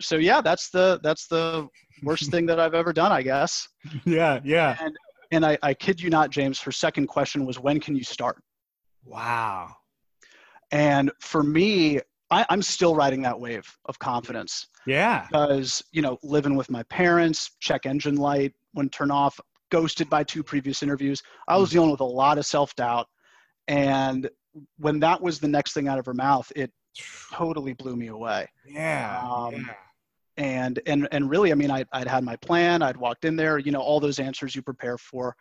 so 0.00 0.16
yeah, 0.16 0.40
that's 0.40 0.68
the 0.70 1.00
that's 1.02 1.26
the 1.28 1.68
worst 2.02 2.30
thing 2.30 2.44
that 2.46 2.58
I've 2.60 2.74
ever 2.74 2.92
done, 2.92 3.12
I 3.12 3.22
guess. 3.22 3.66
yeah. 4.04 4.40
Yeah. 4.44 4.76
And, 4.80 4.96
And 5.30 5.46
I, 5.46 5.56
I 5.62 5.74
kid 5.74 6.00
you 6.00 6.10
not, 6.10 6.30
James. 6.30 6.60
Her 6.60 6.72
second 6.72 7.06
question 7.06 7.46
was, 7.46 7.58
"When 7.58 7.80
can 7.80 7.94
you 7.96 8.04
start?" 8.04 8.42
Wow. 9.04 9.74
And 10.72 11.10
for 11.20 11.42
me, 11.42 12.00
I, 12.30 12.44
I'm 12.48 12.62
still 12.62 12.94
riding 12.94 13.22
that 13.22 13.38
wave 13.38 13.66
of 13.86 13.98
confidence. 13.98 14.66
Yeah. 14.86 15.26
because 15.30 15.82
you 15.90 16.00
know 16.00 16.16
living 16.22 16.54
with 16.54 16.70
my 16.70 16.84
parents 16.84 17.50
check 17.58 17.86
engine 17.86 18.14
light 18.16 18.52
when 18.72 18.88
turn 18.88 19.10
off 19.10 19.40
ghosted 19.70 20.08
by 20.08 20.22
two 20.22 20.44
previous 20.44 20.80
interviews 20.80 21.20
i 21.48 21.56
was 21.56 21.70
dealing 21.70 21.90
with 21.90 21.98
a 21.98 22.04
lot 22.04 22.38
of 22.38 22.46
self-doubt 22.46 23.08
and 23.66 24.30
when 24.78 25.00
that 25.00 25.20
was 25.20 25.40
the 25.40 25.48
next 25.48 25.72
thing 25.72 25.88
out 25.88 25.98
of 25.98 26.06
her 26.06 26.14
mouth 26.14 26.52
it 26.54 26.70
totally 27.32 27.72
blew 27.72 27.96
me 27.96 28.06
away 28.06 28.46
Yeah. 28.64 29.20
Um, 29.28 29.54
yeah. 29.54 29.74
and 30.36 30.78
and 30.86 31.08
and 31.10 31.28
really 31.28 31.50
i 31.50 31.56
mean 31.56 31.72
I, 31.72 31.84
i'd 31.94 32.06
had 32.06 32.22
my 32.22 32.36
plan 32.36 32.80
i'd 32.82 32.96
walked 32.96 33.24
in 33.24 33.34
there 33.34 33.58
you 33.58 33.72
know 33.72 33.80
all 33.80 33.98
those 33.98 34.20
answers 34.20 34.54
you 34.54 34.62
prepare 34.62 34.98
for 34.98 35.34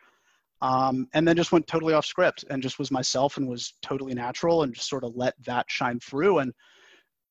um, 0.61 1.07
and 1.13 1.27
then 1.27 1.35
just 1.35 1.51
went 1.51 1.67
totally 1.67 1.93
off 1.93 2.05
script 2.05 2.45
and 2.49 2.63
just 2.63 2.79
was 2.79 2.91
myself 2.91 3.37
and 3.37 3.47
was 3.47 3.73
totally 3.81 4.13
natural 4.13 4.63
and 4.63 4.73
just 4.73 4.89
sort 4.89 5.03
of 5.03 5.15
let 5.15 5.33
that 5.45 5.65
shine 5.69 5.99
through 5.99 6.39
and 6.39 6.53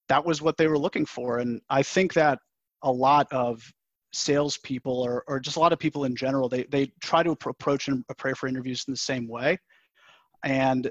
that 0.09 0.25
was 0.25 0.43
what 0.43 0.57
they 0.57 0.69
were 0.69 0.79
looking 0.79 1.07
for 1.07 1.39
and 1.39 1.61
i 1.71 1.83
think 1.83 2.13
that 2.13 2.39
a 2.83 2.93
lot 2.93 3.27
of 3.33 3.63
salespeople 4.15 5.03
or, 5.03 5.25
or 5.27 5.41
just 5.41 5.57
a 5.57 5.61
lot 5.61 5.73
of 5.73 5.79
people 5.79 6.05
in 6.05 6.17
general, 6.17 6.49
they, 6.49 6.65
they 6.65 6.91
try 7.03 7.23
to 7.23 7.33
approach 7.33 7.89
and 7.89 8.05
pray 8.17 8.33
for 8.33 8.47
interviews 8.47 8.85
in 8.87 8.93
the 8.93 8.99
same 8.99 9.29
way. 9.29 9.59
And 10.45 10.91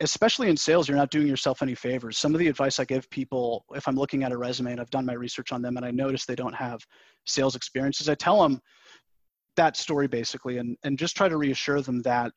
especially 0.00 0.48
in 0.48 0.56
sales, 0.56 0.88
you're 0.88 0.96
not 0.96 1.10
doing 1.10 1.26
yourself 1.26 1.62
any 1.62 1.74
favors. 1.74 2.18
Some 2.18 2.34
of 2.34 2.38
the 2.38 2.48
advice 2.48 2.80
I 2.80 2.84
give 2.84 3.08
people, 3.10 3.64
if 3.74 3.86
I'm 3.86 3.96
looking 3.96 4.24
at 4.24 4.32
a 4.32 4.36
resume 4.36 4.72
and 4.72 4.80
I've 4.80 4.90
done 4.90 5.06
my 5.06 5.12
research 5.12 5.52
on 5.52 5.62
them 5.62 5.76
and 5.76 5.86
I 5.86 5.90
notice 5.90 6.24
they 6.24 6.34
don't 6.34 6.54
have 6.54 6.80
sales 7.26 7.54
experiences, 7.54 8.08
I 8.08 8.14
tell 8.14 8.42
them 8.42 8.60
that 9.56 9.76
story 9.76 10.06
basically 10.06 10.58
and, 10.58 10.76
and 10.84 10.98
just 10.98 11.16
try 11.16 11.28
to 11.28 11.36
reassure 11.36 11.80
them 11.80 12.02
that, 12.02 12.32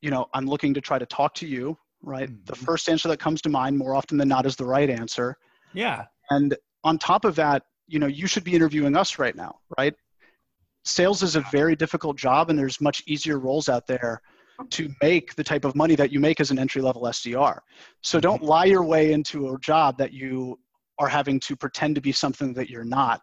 you 0.00 0.10
know, 0.10 0.26
I'm 0.34 0.46
looking 0.46 0.74
to 0.74 0.80
try 0.80 0.98
to 0.98 1.06
talk 1.06 1.34
to 1.36 1.46
you, 1.46 1.76
right? 2.02 2.28
Mm-hmm. 2.28 2.44
The 2.44 2.56
first 2.56 2.88
answer 2.88 3.08
that 3.08 3.18
comes 3.18 3.40
to 3.42 3.48
mind 3.48 3.76
more 3.76 3.94
often 3.94 4.18
than 4.18 4.28
not 4.28 4.46
is 4.46 4.56
the 4.56 4.64
right 4.64 4.90
answer. 4.90 5.36
Yeah. 5.72 6.04
And 6.30 6.56
on 6.84 6.98
top 6.98 7.24
of 7.24 7.34
that, 7.36 7.62
you 7.86 7.98
know, 7.98 8.06
you 8.06 8.26
should 8.26 8.44
be 8.44 8.54
interviewing 8.54 8.96
us 8.96 9.18
right 9.18 9.34
now, 9.34 9.56
right? 9.78 9.94
Sales 10.84 11.22
is 11.22 11.36
a 11.36 11.40
very 11.50 11.76
difficult 11.76 12.16
job 12.16 12.50
and 12.50 12.58
there's 12.58 12.80
much 12.80 13.02
easier 13.06 13.38
roles 13.38 13.68
out 13.68 13.86
there 13.86 14.20
to 14.70 14.88
make 15.02 15.34
the 15.34 15.44
type 15.44 15.64
of 15.64 15.74
money 15.74 15.96
that 15.96 16.12
you 16.12 16.20
make 16.20 16.40
as 16.40 16.50
an 16.50 16.58
entry 16.58 16.80
level 16.80 17.02
SDR. 17.02 17.58
So 18.02 18.20
don't 18.20 18.36
mm-hmm. 18.36 18.46
lie 18.46 18.64
your 18.66 18.84
way 18.84 19.12
into 19.12 19.48
a 19.48 19.58
job 19.58 19.98
that 19.98 20.12
you 20.12 20.58
are 20.98 21.08
having 21.08 21.40
to 21.40 21.56
pretend 21.56 21.94
to 21.96 22.00
be 22.00 22.12
something 22.12 22.54
that 22.54 22.70
you're 22.70 22.84
not 22.84 23.20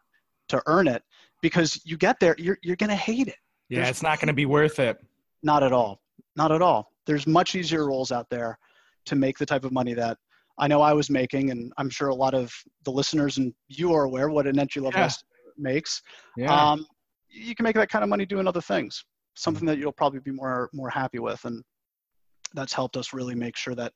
to 0.49 0.61
earn 0.65 0.87
it 0.87 1.03
because 1.41 1.81
you 1.85 1.97
get 1.97 2.19
there, 2.19 2.35
you're, 2.37 2.57
you're 2.61 2.75
going 2.75 2.89
to 2.89 2.95
hate 2.95 3.27
it. 3.27 3.35
Yeah, 3.69 3.79
There's, 3.79 3.89
it's 3.89 4.03
not 4.03 4.19
going 4.19 4.27
to 4.27 4.33
be 4.33 4.45
worth 4.45 4.79
it. 4.79 4.97
Not 5.43 5.63
at 5.63 5.73
all. 5.73 6.01
Not 6.35 6.51
at 6.51 6.61
all. 6.61 6.91
There's 7.05 7.25
much 7.25 7.55
easier 7.55 7.87
roles 7.87 8.11
out 8.11 8.29
there 8.29 8.57
to 9.05 9.15
make 9.15 9.37
the 9.37 9.45
type 9.45 9.65
of 9.65 9.71
money 9.71 9.93
that 9.93 10.17
I 10.59 10.67
know 10.67 10.81
I 10.81 10.93
was 10.93 11.09
making, 11.09 11.49
and 11.49 11.73
I'm 11.77 11.89
sure 11.89 12.09
a 12.09 12.15
lot 12.15 12.33
of 12.33 12.53
the 12.83 12.91
listeners 12.91 13.37
and 13.37 13.53
you 13.67 13.93
are 13.93 14.03
aware 14.03 14.29
what 14.29 14.45
an 14.45 14.59
entry 14.59 14.81
level 14.81 14.99
yeah. 14.99 15.09
makes. 15.57 16.01
Yeah. 16.37 16.53
Um, 16.53 16.85
you 17.29 17.55
can 17.55 17.63
make 17.63 17.75
that 17.75 17.89
kind 17.89 18.03
of 18.03 18.09
money 18.09 18.25
doing 18.25 18.47
other 18.47 18.61
things 18.61 19.03
something 19.35 19.65
that 19.65 19.77
you'll 19.77 19.91
probably 19.91 20.19
be 20.19 20.31
more 20.31 20.69
more 20.73 20.89
happy 20.89 21.19
with 21.19 21.43
and 21.45 21.63
that's 22.53 22.73
helped 22.73 22.97
us 22.97 23.13
really 23.13 23.35
make 23.35 23.55
sure 23.55 23.75
that 23.75 23.93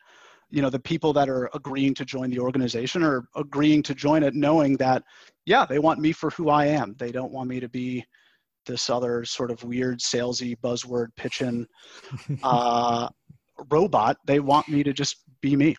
you 0.50 0.62
know 0.62 0.70
the 0.70 0.80
people 0.80 1.14
that 1.14 1.30
are 1.30 1.50
agreeing 1.54 1.94
to 1.96 2.06
join 2.06 2.30
the 2.30 2.40
organization 2.40 3.04
are 3.04 3.28
agreeing 3.36 3.82
to 3.84 3.96
join 3.96 4.24
it 4.24 4.36
knowing 4.36 4.78
that 4.78 5.04
yeah 5.46 5.66
they 5.66 5.80
want 5.80 6.00
me 6.00 6.12
for 6.12 6.30
who 6.32 6.50
i 6.50 6.66
am. 6.66 6.96
They 6.98 7.12
don't 7.12 7.32
want 7.32 7.50
me 7.50 7.60
to 7.60 7.70
be 7.70 8.06
this 8.66 8.90
other 8.90 9.26
sort 9.26 9.52
of 9.52 9.64
weird 9.64 10.00
salesy 10.00 10.56
buzzword 10.60 11.08
pitching 11.16 11.68
uh, 12.44 13.08
robot. 13.70 14.18
They 14.26 14.40
want 14.40 14.68
me 14.68 14.82
to 14.82 14.92
just 14.92 15.18
be 15.42 15.56
me. 15.56 15.76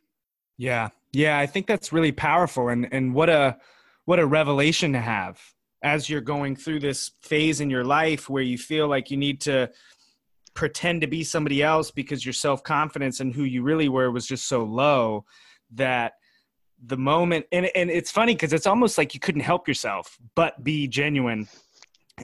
Yeah. 0.56 0.88
Yeah 1.12 1.38
i 1.38 1.46
think 1.46 1.66
that's 1.66 1.92
really 1.92 2.12
powerful 2.12 2.68
and 2.68 2.88
and 2.92 3.14
what 3.14 3.30
a 3.30 3.56
what 4.04 4.18
a 4.18 4.26
revelation 4.26 4.92
to 4.92 5.00
have 5.00 5.40
as 5.82 6.10
you're 6.10 6.20
going 6.20 6.56
through 6.56 6.80
this 6.80 7.12
phase 7.22 7.60
in 7.60 7.70
your 7.70 7.84
life 7.84 8.28
where 8.28 8.42
you 8.42 8.58
feel 8.58 8.88
like 8.88 9.10
you 9.10 9.16
need 9.16 9.40
to 9.40 9.70
pretend 10.56 11.02
to 11.02 11.06
be 11.06 11.22
somebody 11.22 11.62
else 11.62 11.92
because 11.92 12.24
your 12.26 12.32
self-confidence 12.32 13.20
and 13.20 13.32
who 13.32 13.44
you 13.44 13.62
really 13.62 13.88
were 13.88 14.10
was 14.10 14.26
just 14.26 14.48
so 14.48 14.64
low 14.64 15.24
that 15.74 16.14
the 16.86 16.96
moment 16.96 17.46
and, 17.52 17.70
and 17.74 17.90
it's 17.90 18.10
funny 18.10 18.34
because 18.34 18.52
it's 18.52 18.66
almost 18.66 18.98
like 18.98 19.14
you 19.14 19.20
couldn't 19.20 19.40
help 19.42 19.68
yourself 19.68 20.18
but 20.34 20.62
be 20.64 20.88
genuine 20.88 21.46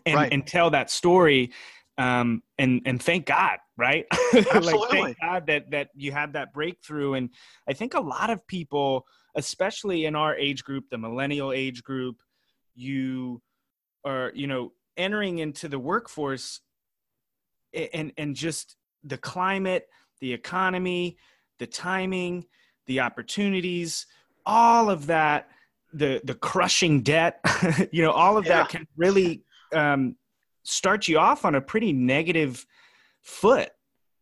and, 0.07 0.17
right. 0.17 0.33
and 0.33 0.47
tell 0.47 0.71
that 0.71 0.91
story 0.91 1.53
um, 1.99 2.43
and 2.59 2.81
and 2.87 3.03
thank 3.03 3.27
God, 3.27 3.59
right? 3.77 4.07
Absolutely. 4.35 4.73
like, 4.73 4.91
thank 4.91 5.21
God 5.21 5.47
that 5.47 5.71
that 5.71 5.89
you 5.95 6.11
had 6.11 6.33
that 6.33 6.53
breakthrough. 6.53 7.15
And 7.15 7.31
I 7.69 7.75
think 7.75 7.95
a 7.95 8.01
lot 8.01 8.31
of 8.31 8.47
people, 8.47 9.07
especially 9.37 10.07
in 10.07 10.17
our 10.17 10.35
age 10.37 10.65
group, 10.65 10.89
the 10.91 10.99
millennial 10.99 11.53
age 11.53 11.83
group, 11.83 12.17
you 12.75 13.43
are 14.05 14.33
you 14.35 14.47
know 14.47 14.73
entering 14.97 15.39
into 15.39 15.69
the 15.69 15.79
workforce 15.79 16.61
and 17.75 18.13
and 18.17 18.35
just 18.35 18.77
the 19.05 19.17
climate 19.19 19.89
the 20.21 20.33
economy 20.33 21.17
the 21.59 21.67
timing 21.67 22.45
the 22.87 23.01
opportunities 23.01 24.07
all 24.47 24.91
of 24.91 25.07
that 25.07 25.49
the 25.93 26.21
the 26.25 26.35
crushing 26.35 27.03
debt 27.03 27.41
you 27.93 28.03
know 28.03 28.13
all 28.13 28.37
of 28.37 28.47
yeah. 28.47 28.59
that 28.59 28.69
can 28.69 28.87
really 28.97 29.43
um, 29.75 30.17
start 30.65 31.09
you 31.09 31.19
off 31.19 31.45
on 31.45 31.55
a 31.55 31.61
pretty 31.61 31.93
negative 31.93 32.67
foot 33.23 33.71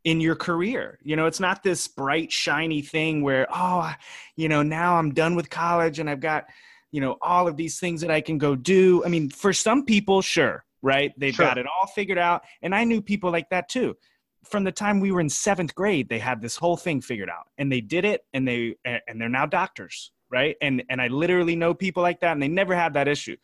in 0.04 0.20
your 0.20 0.36
career. 0.36 0.98
You 1.02 1.16
know, 1.16 1.26
it's 1.26 1.40
not 1.40 1.62
this 1.62 1.86
bright, 1.86 2.32
shiny 2.32 2.80
thing 2.80 3.22
where, 3.22 3.46
oh, 3.52 3.92
you 4.36 4.48
know, 4.48 4.62
now 4.62 4.96
I'm 4.96 5.12
done 5.12 5.34
with 5.34 5.50
college 5.50 5.98
and 5.98 6.08
I've 6.08 6.20
got 6.20 6.46
you 6.92 7.00
know 7.00 7.16
all 7.22 7.46
of 7.46 7.56
these 7.56 7.78
things 7.78 8.00
that 8.00 8.10
i 8.10 8.20
can 8.20 8.38
go 8.38 8.54
do 8.54 9.04
i 9.04 9.08
mean 9.08 9.30
for 9.30 9.52
some 9.52 9.84
people 9.84 10.22
sure 10.22 10.64
right 10.82 11.12
they've 11.18 11.34
sure. 11.34 11.46
got 11.46 11.58
it 11.58 11.66
all 11.66 11.86
figured 11.86 12.18
out 12.18 12.42
and 12.62 12.74
i 12.74 12.84
knew 12.84 13.00
people 13.00 13.30
like 13.30 13.48
that 13.50 13.68
too 13.68 13.96
from 14.44 14.64
the 14.64 14.72
time 14.72 15.00
we 15.00 15.12
were 15.12 15.20
in 15.20 15.28
seventh 15.28 15.74
grade 15.74 16.08
they 16.08 16.18
had 16.18 16.40
this 16.40 16.56
whole 16.56 16.76
thing 16.76 17.00
figured 17.00 17.28
out 17.28 17.48
and 17.58 17.70
they 17.70 17.80
did 17.80 18.04
it 18.04 18.24
and 18.32 18.46
they 18.46 18.74
and 18.84 19.20
they're 19.20 19.28
now 19.28 19.46
doctors 19.46 20.12
right 20.30 20.56
and 20.62 20.82
and 20.88 21.00
i 21.00 21.08
literally 21.08 21.56
know 21.56 21.74
people 21.74 22.02
like 22.02 22.20
that 22.20 22.32
and 22.32 22.42
they 22.42 22.48
never 22.48 22.74
had 22.74 22.94
that 22.94 23.08
issue 23.08 23.36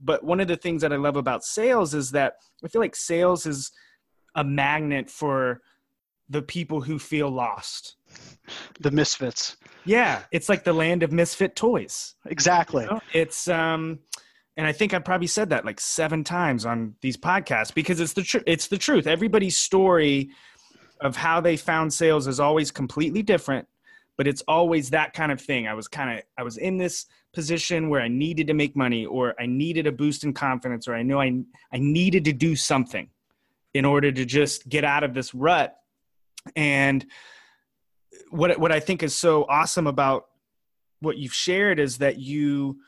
but 0.00 0.22
one 0.22 0.40
of 0.40 0.48
the 0.48 0.56
things 0.56 0.82
that 0.82 0.92
i 0.92 0.96
love 0.96 1.16
about 1.16 1.44
sales 1.44 1.94
is 1.94 2.10
that 2.10 2.34
i 2.64 2.68
feel 2.68 2.80
like 2.80 2.96
sales 2.96 3.46
is 3.46 3.72
a 4.34 4.44
magnet 4.44 5.10
for 5.10 5.60
the 6.28 6.42
people 6.42 6.80
who 6.80 6.98
feel 6.98 7.30
lost 7.30 7.96
the 8.80 8.90
misfits 8.90 9.56
yeah, 9.88 10.24
it's 10.32 10.50
like 10.50 10.64
the 10.64 10.72
land 10.74 11.02
of 11.02 11.12
misfit 11.12 11.56
toys. 11.56 12.14
Exactly. 12.26 12.84
You 12.84 12.90
know? 12.90 13.00
It's 13.14 13.48
um 13.48 14.00
and 14.58 14.66
I 14.66 14.72
think 14.72 14.92
I 14.92 14.98
probably 14.98 15.28
said 15.28 15.50
that 15.50 15.64
like 15.64 15.78
7 15.78 16.24
times 16.24 16.66
on 16.66 16.96
these 17.00 17.16
podcasts 17.16 17.72
because 17.72 18.00
it's 18.00 18.12
the 18.12 18.22
truth 18.22 18.42
it's 18.46 18.66
the 18.66 18.76
truth. 18.76 19.06
Everybody's 19.06 19.56
story 19.56 20.30
of 21.00 21.16
how 21.16 21.40
they 21.40 21.56
found 21.56 21.94
sales 21.94 22.26
is 22.26 22.40
always 22.40 22.72
completely 22.72 23.22
different, 23.22 23.68
but 24.16 24.26
it's 24.26 24.42
always 24.48 24.90
that 24.90 25.12
kind 25.12 25.30
of 25.30 25.40
thing. 25.40 25.68
I 25.68 25.74
was 25.74 25.86
kind 25.86 26.18
of 26.18 26.24
I 26.36 26.42
was 26.42 26.58
in 26.58 26.76
this 26.76 27.06
position 27.32 27.88
where 27.88 28.00
I 28.00 28.08
needed 28.08 28.48
to 28.48 28.54
make 28.54 28.74
money 28.74 29.06
or 29.06 29.34
I 29.40 29.46
needed 29.46 29.86
a 29.86 29.92
boost 29.92 30.24
in 30.24 30.34
confidence 30.34 30.88
or 30.88 30.94
I 30.94 31.04
knew 31.04 31.20
I 31.20 31.40
I 31.72 31.78
needed 31.78 32.24
to 32.24 32.32
do 32.32 32.56
something 32.56 33.08
in 33.74 33.84
order 33.84 34.10
to 34.10 34.24
just 34.24 34.68
get 34.68 34.82
out 34.82 35.04
of 35.04 35.14
this 35.14 35.34
rut 35.34 35.76
and 36.56 37.06
what 38.30 38.58
what 38.58 38.72
I 38.72 38.80
think 38.80 39.04
is 39.04 39.14
so 39.14 39.44
awesome 39.48 39.86
about 39.86 40.26
what 40.98 41.16
you've 41.16 41.34
shared 41.34 41.78
is 41.78 41.98
that 41.98 42.18
you 42.18 42.78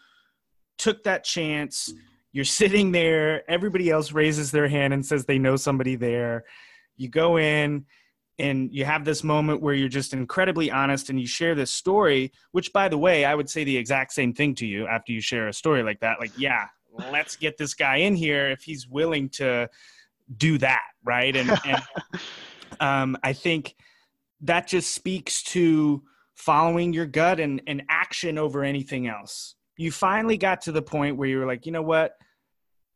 took 0.81 1.05
that 1.05 1.25
chance. 1.25 1.93
You're 2.33 2.45
sitting 2.45 2.93
there. 2.93 3.49
Everybody 3.51 3.91
else 3.91 4.13
raises 4.13 4.51
their 4.51 4.69
hand 4.69 4.93
and 4.93 5.05
says 5.05 5.25
they 5.25 5.39
know 5.39 5.57
somebody 5.57 5.97
there. 5.97 6.45
You 6.97 7.09
go 7.09 7.39
in 7.39 7.87
and 8.39 8.73
you 8.73 8.85
have 8.85 9.05
this 9.05 9.23
moment 9.23 9.61
where 9.61 9.75
you're 9.75 9.89
just 9.89 10.13
incredibly 10.13 10.71
honest 10.71 11.11
and 11.11 11.21
you 11.21 11.27
share 11.27 11.55
this 11.55 11.71
story, 11.71 12.33
which, 12.53 12.73
by 12.73 12.89
the 12.89 12.99
way, 12.99 13.25
I 13.25 13.35
would 13.35 13.51
say 13.51 13.65
the 13.65 13.77
exact 13.77 14.13
same 14.13 14.33
thing 14.33 14.55
to 14.57 14.67
you 14.67 14.87
after 14.87 15.13
you 15.13 15.21
share 15.21 15.49
a 15.49 15.53
story 15.53 15.83
like 15.83 16.01
that. 16.01 16.21
Like, 16.21 16.33
yeah, 16.37 16.67
let's 17.13 17.37
get 17.37 17.59
this 17.59 17.75
guy 17.75 17.97
in 17.97 18.17
here 18.17 18.51
if 18.51 18.63
he's 18.63 18.89
willing 18.89 19.29
to 19.31 19.69
do 20.37 20.59
that. 20.59 20.83
Right. 21.05 21.37
And, 21.37 21.51
and 21.67 21.83
um, 22.81 23.17
I 23.23 23.33
think– 23.33 23.75
that 24.43 24.67
just 24.67 24.95
speaks 24.95 25.43
to 25.43 26.03
following 26.35 26.93
your 26.93 27.07
gut 27.07 27.41
and, 27.41 27.63
and 27.67 27.83
action 27.89 28.39
over 28.39 28.65
anything 28.65 29.07
else. 29.07 29.55
You 29.81 29.91
finally 29.91 30.37
got 30.37 30.61
to 30.63 30.73
the 30.73 30.83
point 30.83 31.17
where 31.17 31.27
you 31.27 31.39
were 31.39 31.47
like, 31.47 31.65
you 31.65 31.73
know 31.73 31.81
what? 31.81 32.19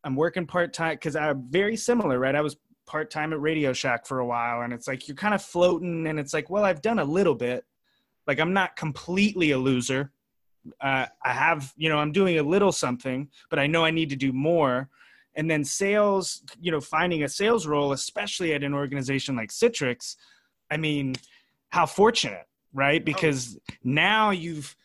I'm 0.05 0.15
working 0.15 0.47
part 0.47 0.75
time 0.75 0.97
because 0.97 1.17
I'm 1.17 1.47
very 1.49 1.77
similar, 1.77 2.19
right? 2.19 2.35
I 2.35 2.43
was 2.43 2.59
part 2.85 3.11
time 3.11 3.33
at 3.33 3.41
Radio 3.41 3.73
Shack 3.73 4.07
for 4.07 4.19
a 4.19 4.27
while, 4.27 4.61
and 4.61 4.71
it's 4.71 4.87
like 4.87 5.09
you're 5.09 5.17
kind 5.17 5.33
of 5.33 5.41
floating, 5.41 6.07
and 6.07 6.21
it's 6.21 6.35
like, 6.35 6.51
well, 6.51 6.63
I've 6.63 6.83
done 6.83 6.99
a 6.99 7.05
little 7.05 7.35
bit. 7.35 7.65
Like 8.27 8.39
I'm 8.39 8.53
not 8.53 8.77
completely 8.77 9.53
a 9.53 9.59
loser. 9.59 10.13
Uh, 10.79 11.07
I 11.25 11.33
have, 11.33 11.73
you 11.79 11.89
know, 11.89 11.97
I'm 11.97 12.13
doing 12.13 12.39
a 12.39 12.43
little 12.43 12.71
something, 12.71 13.31
but 13.49 13.59
I 13.59 13.67
know 13.67 13.83
I 13.83 13.91
need 13.91 14.11
to 14.11 14.17
do 14.17 14.35
more. 14.35 14.91
And 15.37 15.51
then 15.51 15.65
sales, 15.65 16.43
you 16.61 16.71
know, 16.71 16.83
finding 16.83 17.23
a 17.23 17.29
sales 17.31 17.67
role, 17.67 17.93
especially 17.93 18.53
at 18.53 18.63
an 18.63 18.75
organization 18.75 19.37
like 19.37 19.49
Citrix, 19.49 20.17
I 20.71 20.77
mean, 20.77 21.17
how 21.71 21.87
fortunate, 21.87 22.47
right? 22.75 23.01
Oh. 23.01 23.05
Because 23.05 23.59
now 23.83 24.33
you've 24.33 24.77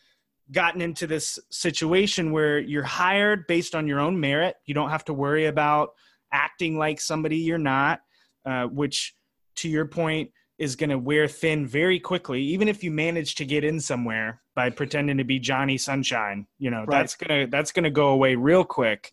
gotten 0.52 0.80
into 0.80 1.06
this 1.06 1.38
situation 1.50 2.32
where 2.32 2.58
you're 2.58 2.82
hired 2.82 3.46
based 3.46 3.74
on 3.74 3.86
your 3.86 4.00
own 4.00 4.18
merit. 4.18 4.56
You 4.66 4.74
don't 4.74 4.90
have 4.90 5.04
to 5.06 5.14
worry 5.14 5.46
about 5.46 5.90
acting 6.32 6.78
like 6.78 7.00
somebody 7.00 7.38
you're 7.38 7.58
not, 7.58 8.00
uh, 8.44 8.64
which, 8.64 9.14
to 9.56 9.68
your 9.68 9.86
point, 9.86 10.30
is 10.58 10.76
going 10.76 10.90
to 10.90 10.98
wear 10.98 11.26
thin 11.26 11.66
very 11.66 11.98
quickly. 11.98 12.42
Even 12.42 12.68
if 12.68 12.84
you 12.84 12.90
manage 12.90 13.34
to 13.36 13.44
get 13.44 13.64
in 13.64 13.80
somewhere 13.80 14.42
by 14.54 14.70
pretending 14.70 15.16
to 15.16 15.24
be 15.24 15.38
Johnny 15.38 15.78
Sunshine, 15.78 16.46
you 16.58 16.70
know 16.70 16.84
right. 16.84 16.90
that's 16.90 17.16
gonna 17.16 17.46
that's 17.46 17.72
gonna 17.72 17.90
go 17.90 18.08
away 18.08 18.34
real 18.34 18.64
quick. 18.64 19.10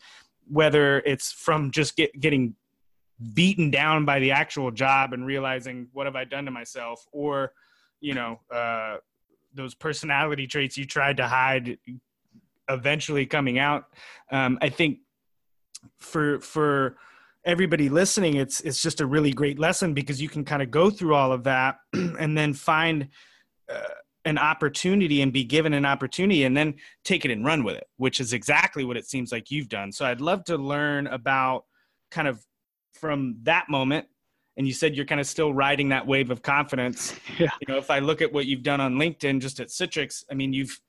Whether 0.50 1.00
it's 1.00 1.32
from 1.32 1.72
just 1.72 1.96
get, 1.96 2.18
getting 2.20 2.56
beaten 3.34 3.72
down 3.72 4.06
by 4.06 4.20
the 4.20 4.32
actual 4.32 4.72
job 4.72 5.14
and 5.14 5.26
realizing 5.26 5.88
what 5.94 6.06
have 6.06 6.16
I 6.16 6.26
done 6.26 6.46
to 6.46 6.52
myself, 6.52 7.06
or 7.14 7.54
you 8.02 8.14
know 8.14 8.42
uh, 8.54 8.98
those 9.54 9.74
personality 9.76 10.48
traits 10.48 10.78
you 10.78 10.86
tried 10.86 11.18
to 11.18 11.28
hide 11.28 11.78
eventually 12.70 13.26
coming 13.26 13.60
out. 13.60 13.86
Um, 14.32 14.58
I 14.62 14.70
think 14.70 15.00
for 16.00 16.40
for 16.40 16.98
everybody 17.46 17.90
listening, 17.90 18.36
it's 18.36 18.60
it's 18.62 18.82
just 18.82 19.02
a 19.02 19.06
really 19.06 19.32
great 19.32 19.60
lesson 19.60 19.94
because 19.94 20.22
you 20.22 20.30
can 20.30 20.44
kind 20.44 20.62
of 20.62 20.72
go 20.72 20.90
through 20.90 21.16
all 21.16 21.32
of 21.32 21.44
that 21.46 21.78
and 21.94 22.38
then 22.38 22.54
find 22.54 23.10
uh, 23.70 23.94
an 24.26 24.38
opportunity 24.38 25.22
and 25.22 25.32
be 25.32 25.44
given 25.44 25.74
an 25.74 25.86
opportunity 25.86 26.44
and 26.44 26.56
then 26.56 26.76
take 27.06 27.24
it 27.24 27.32
and 27.32 27.46
run 27.46 27.64
with 27.64 27.78
it, 27.78 27.88
which 27.96 28.20
is 28.20 28.34
exactly 28.34 28.84
what 28.84 28.98
it 28.98 29.08
seems 29.08 29.32
like 29.32 29.50
you've 29.50 29.70
done. 29.70 29.92
So 29.92 30.06
I'd 30.06 30.22
love 30.22 30.44
to 30.46 30.58
learn 30.58 31.08
about 31.08 31.64
kind 32.12 32.28
of 32.28 32.44
from 32.94 33.38
that 33.44 33.70
moment 33.70 34.08
and 34.58 34.66
you 34.68 34.74
said 34.74 34.96
you're 34.96 35.06
kind 35.06 35.22
of 35.22 35.28
still 35.28 35.54
riding 35.54 35.90
that 35.90 36.06
wave 36.06 36.32
of 36.32 36.42
confidence. 36.42 37.14
Yeah. 37.38 37.50
You 37.62 37.72
know, 37.72 37.78
if 37.78 37.92
I 37.92 38.00
look 38.00 38.24
at 38.24 38.34
what 38.34 38.48
you've 38.48 38.64
done 38.64 38.82
on 38.82 38.96
LinkedIn, 38.96 39.42
just 39.42 39.60
at 39.60 39.68
Citrix, 39.68 40.24
I 40.32 40.34
mean, 40.34 40.54
you've 40.54 40.80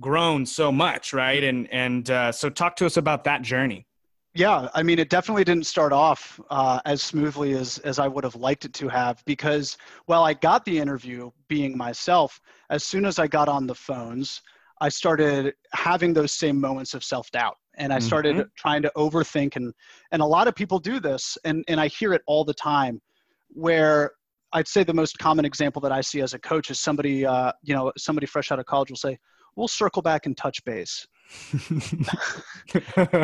grown 0.00 0.46
so 0.46 0.70
much, 0.70 1.12
right? 1.12 1.42
And 1.42 1.68
and 1.72 2.08
uh, 2.08 2.30
so, 2.30 2.48
talk 2.48 2.76
to 2.76 2.86
us 2.86 2.96
about 2.96 3.24
that 3.24 3.42
journey. 3.42 3.88
Yeah, 4.34 4.68
I 4.74 4.84
mean, 4.84 5.00
it 5.00 5.10
definitely 5.10 5.42
didn't 5.42 5.66
start 5.66 5.92
off 5.92 6.38
uh, 6.50 6.78
as 6.84 7.02
smoothly 7.02 7.54
as 7.54 7.78
as 7.78 7.98
I 7.98 8.06
would 8.06 8.22
have 8.22 8.36
liked 8.36 8.66
it 8.66 8.74
to 8.74 8.88
have 8.88 9.20
because, 9.24 9.76
well, 10.06 10.22
I 10.22 10.34
got 10.34 10.64
the 10.64 10.78
interview 10.78 11.32
being 11.48 11.76
myself. 11.76 12.40
As 12.70 12.84
soon 12.84 13.04
as 13.04 13.18
I 13.18 13.26
got 13.26 13.48
on 13.48 13.66
the 13.66 13.74
phones, 13.74 14.42
I 14.80 14.90
started 14.90 15.54
having 15.72 16.12
those 16.12 16.34
same 16.34 16.60
moments 16.60 16.94
of 16.94 17.02
self 17.02 17.32
doubt 17.32 17.56
and 17.78 17.92
I 17.92 17.98
started 17.98 18.36
mm-hmm. 18.36 18.48
trying 18.56 18.82
to 18.82 18.92
overthink 18.96 19.56
and 19.56 19.72
and 20.12 20.20
a 20.20 20.26
lot 20.26 20.48
of 20.48 20.54
people 20.54 20.78
do 20.78 21.00
this 21.00 21.38
and 21.44 21.64
and 21.68 21.80
I 21.80 21.88
hear 21.88 22.12
it 22.12 22.22
all 22.26 22.44
the 22.44 22.54
time 22.54 23.00
where 23.48 24.12
I'd 24.52 24.68
say 24.68 24.82
the 24.82 24.94
most 24.94 25.18
common 25.18 25.44
example 25.44 25.80
that 25.82 25.92
I 25.92 26.00
see 26.00 26.20
as 26.20 26.34
a 26.34 26.38
coach 26.38 26.70
is 26.70 26.80
somebody 26.80 27.24
uh, 27.24 27.52
you 27.62 27.74
know 27.74 27.92
somebody 27.96 28.26
fresh 28.26 28.52
out 28.52 28.58
of 28.58 28.66
college 28.66 28.90
will 28.90 28.96
say 28.96 29.18
we'll 29.56 29.68
circle 29.68 30.02
back 30.02 30.26
and 30.26 30.36
touch 30.36 30.64
base 30.64 31.06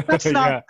that's 0.09 0.27
not 0.27 0.51
yeah. 0.51 0.61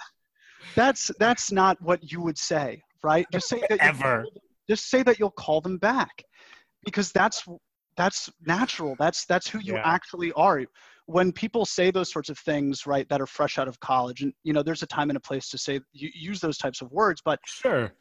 that's 0.75 1.11
that's 1.19 1.50
not 1.50 1.81
what 1.83 2.11
you 2.11 2.21
would 2.21 2.38
say 2.38 2.81
right 3.03 3.26
just 3.33 3.49
say 3.49 3.61
that 3.69 3.81
ever 3.81 4.25
just 4.69 4.88
say 4.88 5.03
that 5.03 5.19
you'll 5.19 5.31
call 5.31 5.61
them 5.61 5.79
back 5.79 6.23
because 6.85 7.11
that's 7.12 7.45
that's 7.97 8.31
natural 8.47 8.95
that's 8.99 9.25
that's 9.26 9.49
who 9.49 9.59
you 9.59 9.75
yeah. 9.75 9.83
actually 9.85 10.33
are 10.33 10.62
when 11.06 11.32
people 11.32 11.66
say 11.66 11.90
those 11.90 12.11
sorts 12.11 12.28
of 12.28 12.38
things 12.38 12.87
right 12.87 13.08
that 13.08 13.20
are 13.20 13.26
fresh 13.26 13.58
out 13.58 13.68
of 13.68 13.78
college 13.80 14.23
and 14.23 14.32
you 14.42 14.52
know 14.52 14.62
there's 14.62 14.82
a 14.82 14.87
time 14.87 15.11
and 15.11 15.16
a 15.16 15.20
place 15.20 15.49
to 15.50 15.58
say 15.58 15.80
use 15.92 16.40
those 16.40 16.58
types 16.58 16.80
of 16.80 16.90
words 16.92 17.20
but 17.25 17.38
sure. 17.44 17.92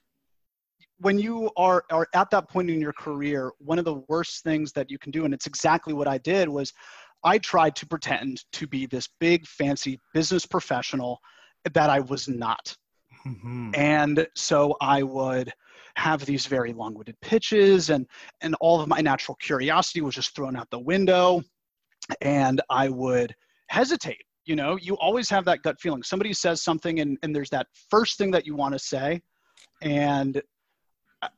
when 1.00 1.20
you 1.20 1.50
are 1.58 1.84
are 1.92 2.08
at 2.14 2.30
that 2.30 2.50
point 2.50 2.70
in 2.70 2.80
your 2.80 2.94
career 2.94 3.52
one 3.60 3.80
of 3.80 3.86
the 3.86 4.02
worst 4.08 4.44
things 4.44 4.72
that 4.72 4.90
you 4.90 4.98
can 4.98 5.12
do 5.12 5.26
and 5.26 5.34
it's 5.34 5.48
exactly 5.48 5.94
what 5.94 6.08
i 6.08 6.18
did 6.20 6.48
was 6.48 6.72
i 7.24 7.38
tried 7.38 7.76
to 7.76 7.86
pretend 7.86 8.44
to 8.52 8.68
be 8.68 8.86
this 8.86 9.10
big 9.20 9.46
fancy 9.46 10.00
business 10.14 10.46
professional 10.46 11.20
that 11.74 11.90
i 11.90 12.00
was 12.00 12.28
not. 12.28 12.76
Mm-hmm. 13.26 13.72
and 13.76 14.28
so 14.36 14.76
i 14.82 15.02
would 15.02 15.52
have 15.96 16.26
these 16.26 16.46
very 16.46 16.74
long-winded 16.74 17.16
pitches 17.22 17.90
and 17.90 18.06
and 18.42 18.56
all 18.60 18.82
of 18.82 18.90
my 18.90 19.00
natural 19.00 19.36
curiosity 19.36 20.02
was 20.02 20.16
just 20.16 20.36
thrown 20.36 20.58
out 20.58 20.70
the 20.72 20.80
window 20.80 21.42
and 22.22 22.62
I 22.70 22.90
would 22.90 23.34
hesitate. 23.68 24.22
You 24.46 24.56
know, 24.56 24.78
you 24.78 24.96
always 24.96 25.30
have 25.30 25.46
that 25.46 25.62
gut 25.64 25.80
feeling. 25.80 26.04
Somebody 26.04 26.34
says 26.34 26.62
something, 26.62 27.00
and, 27.00 27.18
and 27.24 27.36
there's 27.36 27.50
that 27.52 27.68
first 27.90 28.18
thing 28.18 28.32
that 28.32 28.46
you 28.46 28.56
want 28.56 28.74
to 28.74 28.80
say. 28.80 29.22
And 29.82 30.42
uh, 31.22 31.30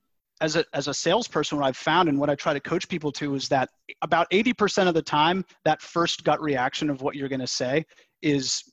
as 0.41 0.55
a, 0.55 0.65
as 0.73 0.87
a 0.87 0.93
salesperson, 0.93 1.59
what 1.59 1.67
I've 1.67 1.77
found 1.77 2.09
and 2.09 2.19
what 2.19 2.29
I 2.29 2.35
try 2.35 2.53
to 2.53 2.59
coach 2.59 2.89
people 2.89 3.11
to 3.13 3.35
is 3.35 3.47
that 3.49 3.69
about 4.01 4.29
80% 4.31 4.87
of 4.87 4.95
the 4.95 5.03
time, 5.03 5.45
that 5.65 5.81
first 5.81 6.23
gut 6.23 6.41
reaction 6.41 6.89
of 6.89 7.01
what 7.01 7.15
you're 7.15 7.29
going 7.29 7.41
to 7.41 7.47
say 7.47 7.85
is 8.23 8.63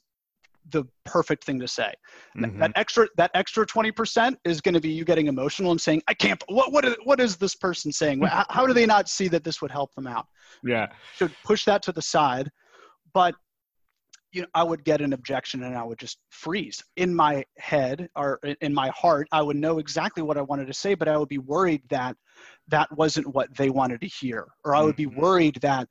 the 0.71 0.85
perfect 1.05 1.45
thing 1.45 1.59
to 1.61 1.69
say. 1.69 1.93
Mm-hmm. 2.37 2.59
That 2.59 2.73
extra 2.77 3.09
that 3.17 3.31
extra 3.35 3.67
20% 3.67 4.37
is 4.45 4.61
going 4.61 4.75
to 4.75 4.81
be 4.81 4.91
you 4.91 5.05
getting 5.05 5.27
emotional 5.27 5.71
and 5.71 5.81
saying, 5.81 6.03
I 6.09 6.15
can't 6.15 6.43
what 6.49 6.73
what 6.73 6.85
is, 6.85 6.97
what 7.05 7.21
is 7.21 7.37
this 7.37 7.55
person 7.55 7.93
saying? 7.93 8.23
how, 8.23 8.47
how 8.49 8.67
do 8.67 8.73
they 8.73 8.87
not 8.87 9.09
see 9.09 9.29
that 9.29 9.45
this 9.45 9.61
would 9.61 9.71
help 9.71 9.95
them 9.95 10.07
out? 10.07 10.27
Yeah. 10.63 10.89
Should 11.17 11.35
push 11.45 11.65
that 11.65 11.83
to 11.85 11.93
the 11.93 12.03
side. 12.03 12.51
But 13.13 13.35
you 14.33 14.43
know, 14.43 14.49
I 14.55 14.63
would 14.63 14.85
get 14.85 15.03
an 15.03 15.13
objection 15.13 15.63
and 15.63 15.77
I 15.77 15.85
would 15.85 15.99
just 15.99 16.19
freeze 16.31 16.83
in 16.97 17.15
my 17.15 17.45
head 17.59 18.09
or 18.17 18.41
in 18.63 18.73
my 18.73 18.91
heart. 18.97 19.29
I 19.31 19.43
would 19.43 19.57
know 19.57 19.79
exactly 19.79 20.23
what 20.23 20.39
I 20.39 20.43
wanted 20.43 20.67
to 20.69 20.75
say, 20.75 20.95
but 20.95 21.07
I 21.07 21.19
would 21.19 21.29
be 21.29 21.39
worried 21.39 21.83
that 21.91 22.17
that 22.69 22.91
wasn't 22.97 23.35
what 23.35 23.55
they 23.57 23.69
wanted 23.69 24.01
to 24.01 24.07
hear, 24.07 24.49
or 24.65 24.75
I 24.75 24.83
would 24.83 24.97
be 24.97 25.07
mm-hmm. 25.07 25.21
worried 25.21 25.59
that 25.61 25.87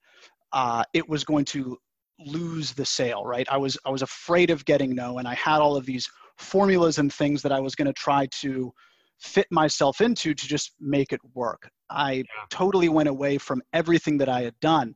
uh, 0.53 0.83
it 0.93 1.07
was 1.07 1.23
going 1.23 1.45
to 1.45 1.77
lose 2.25 2.73
the 2.73 2.85
sale 2.85 3.25
right? 3.25 3.47
I 3.49 3.57
was 3.57 3.77
i 3.85 3.89
was 3.89 4.01
afraid 4.01 4.49
of 4.49 4.65
getting 4.65 4.95
no 4.95 5.17
and 5.17 5.27
i 5.27 5.33
had 5.35 5.59
all 5.59 5.75
of 5.75 5.85
these 5.85 6.09
formulas 6.37 6.97
and 6.97 7.11
things 7.13 7.41
that 7.41 7.51
i 7.51 7.59
was 7.59 7.75
going 7.75 7.87
to 7.87 7.93
try 7.93 8.27
to 8.41 8.71
fit 9.19 9.47
myself 9.51 10.01
into 10.01 10.33
to 10.33 10.47
just 10.47 10.71
make 10.79 11.13
it 11.13 11.19
work. 11.35 11.69
I 11.91 12.13
yeah. 12.13 12.23
totally 12.49 12.89
went 12.89 13.07
away 13.07 13.37
from 13.37 13.61
everything 13.73 14.17
that 14.17 14.29
i 14.29 14.41
had 14.41 14.59
done 14.61 14.95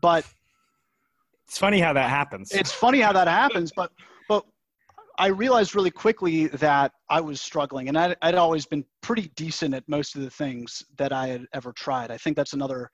but 0.00 0.24
it's 1.48 1.58
funny 1.58 1.80
how 1.80 1.92
that 1.92 2.08
happens. 2.08 2.50
It's 2.52 2.72
funny 2.72 3.00
how 3.00 3.12
that 3.12 3.28
happens 3.28 3.72
but 3.74 3.90
but 4.28 4.44
i 5.18 5.28
realized 5.28 5.74
really 5.74 5.90
quickly 5.90 6.48
that 6.48 6.92
i 7.10 7.20
was 7.20 7.40
struggling 7.40 7.88
and 7.88 7.98
I'd, 7.98 8.16
I'd 8.22 8.34
always 8.34 8.66
been 8.66 8.84
pretty 9.02 9.30
decent 9.36 9.74
at 9.74 9.84
most 9.86 10.16
of 10.16 10.22
the 10.22 10.30
things 10.30 10.82
that 10.98 11.12
i 11.12 11.28
had 11.28 11.46
ever 11.52 11.72
tried. 11.72 12.10
I 12.10 12.16
think 12.16 12.36
that's 12.36 12.54
another 12.54 12.90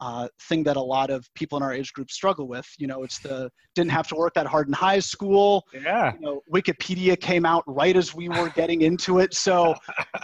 uh, 0.00 0.28
thing 0.48 0.62
that 0.64 0.76
a 0.76 0.82
lot 0.82 1.10
of 1.10 1.26
people 1.34 1.56
in 1.56 1.62
our 1.62 1.72
age 1.72 1.92
group 1.92 2.10
struggle 2.10 2.48
with. 2.48 2.66
You 2.78 2.86
know, 2.86 3.02
it's 3.02 3.18
the 3.18 3.50
didn't 3.74 3.92
have 3.92 4.08
to 4.08 4.16
work 4.16 4.34
that 4.34 4.46
hard 4.46 4.68
in 4.68 4.72
high 4.72 4.98
school. 4.98 5.64
Yeah. 5.72 6.14
You 6.14 6.20
know, 6.20 6.42
Wikipedia 6.52 7.18
came 7.18 7.44
out 7.46 7.64
right 7.66 7.96
as 7.96 8.14
we 8.14 8.28
were 8.28 8.50
getting 8.50 8.82
into 8.82 9.18
it, 9.18 9.34
so 9.34 9.74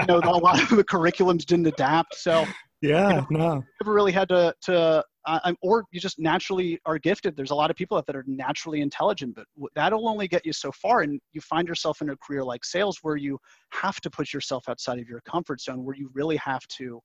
you 0.00 0.06
know 0.06 0.18
a 0.18 0.38
lot 0.38 0.62
of 0.62 0.76
the 0.76 0.84
curriculums 0.84 1.44
didn't 1.44 1.66
adapt. 1.66 2.16
So 2.16 2.46
yeah, 2.80 3.08
you 3.08 3.14
know, 3.14 3.26
no, 3.30 3.64
never 3.82 3.92
really 3.92 4.12
had 4.12 4.28
to 4.28 4.54
to. 4.62 5.04
Uh, 5.26 5.52
or 5.60 5.84
you 5.92 6.00
just 6.00 6.18
naturally 6.18 6.80
are 6.86 6.98
gifted. 6.98 7.36
There's 7.36 7.50
a 7.50 7.54
lot 7.54 7.70
of 7.70 7.76
people 7.76 8.02
that 8.04 8.16
are 8.16 8.24
naturally 8.26 8.80
intelligent, 8.80 9.36
but 9.36 9.44
that'll 9.74 10.08
only 10.08 10.26
get 10.26 10.46
you 10.46 10.52
so 10.54 10.72
far. 10.72 11.02
And 11.02 11.20
you 11.32 11.42
find 11.42 11.68
yourself 11.68 12.00
in 12.00 12.08
a 12.08 12.16
career 12.16 12.42
like 12.42 12.64
sales 12.64 13.00
where 13.02 13.16
you 13.16 13.38
have 13.68 14.00
to 14.00 14.08
put 14.08 14.32
yourself 14.32 14.64
outside 14.66 14.98
of 14.98 15.06
your 15.08 15.20
comfort 15.30 15.60
zone, 15.60 15.84
where 15.84 15.94
you 15.94 16.10
really 16.14 16.36
have 16.38 16.66
to 16.78 17.02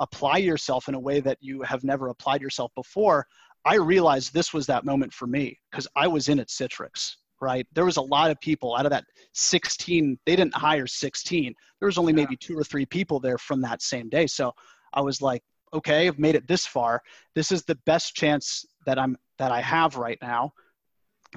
apply 0.00 0.38
yourself 0.38 0.88
in 0.88 0.94
a 0.94 1.00
way 1.00 1.20
that 1.20 1.38
you 1.40 1.62
have 1.62 1.84
never 1.84 2.08
applied 2.08 2.40
yourself 2.40 2.72
before, 2.74 3.26
I 3.64 3.76
realized 3.76 4.32
this 4.32 4.52
was 4.52 4.66
that 4.66 4.84
moment 4.84 5.12
for 5.12 5.26
me 5.26 5.58
because 5.70 5.86
I 5.94 6.06
was 6.06 6.28
in 6.28 6.40
at 6.40 6.48
Citrix, 6.48 7.16
right? 7.40 7.66
There 7.74 7.84
was 7.84 7.98
a 7.98 8.02
lot 8.02 8.30
of 8.30 8.40
people 8.40 8.74
out 8.74 8.86
of 8.86 8.90
that 8.90 9.04
16, 9.34 10.18
they 10.24 10.36
didn't 10.36 10.54
hire 10.54 10.86
16. 10.86 11.54
There 11.78 11.86
was 11.86 11.98
only 11.98 12.14
maybe 12.14 12.36
two 12.36 12.58
or 12.58 12.64
three 12.64 12.86
people 12.86 13.20
there 13.20 13.38
from 13.38 13.60
that 13.62 13.82
same 13.82 14.08
day. 14.08 14.26
So 14.26 14.52
I 14.94 15.02
was 15.02 15.20
like, 15.20 15.42
okay, 15.74 16.08
I've 16.08 16.18
made 16.18 16.34
it 16.34 16.48
this 16.48 16.66
far. 16.66 17.02
This 17.34 17.52
is 17.52 17.62
the 17.64 17.76
best 17.86 18.14
chance 18.14 18.64
that 18.86 18.98
I'm 18.98 19.16
that 19.38 19.52
I 19.52 19.60
have 19.60 19.96
right 19.96 20.18
now, 20.20 20.52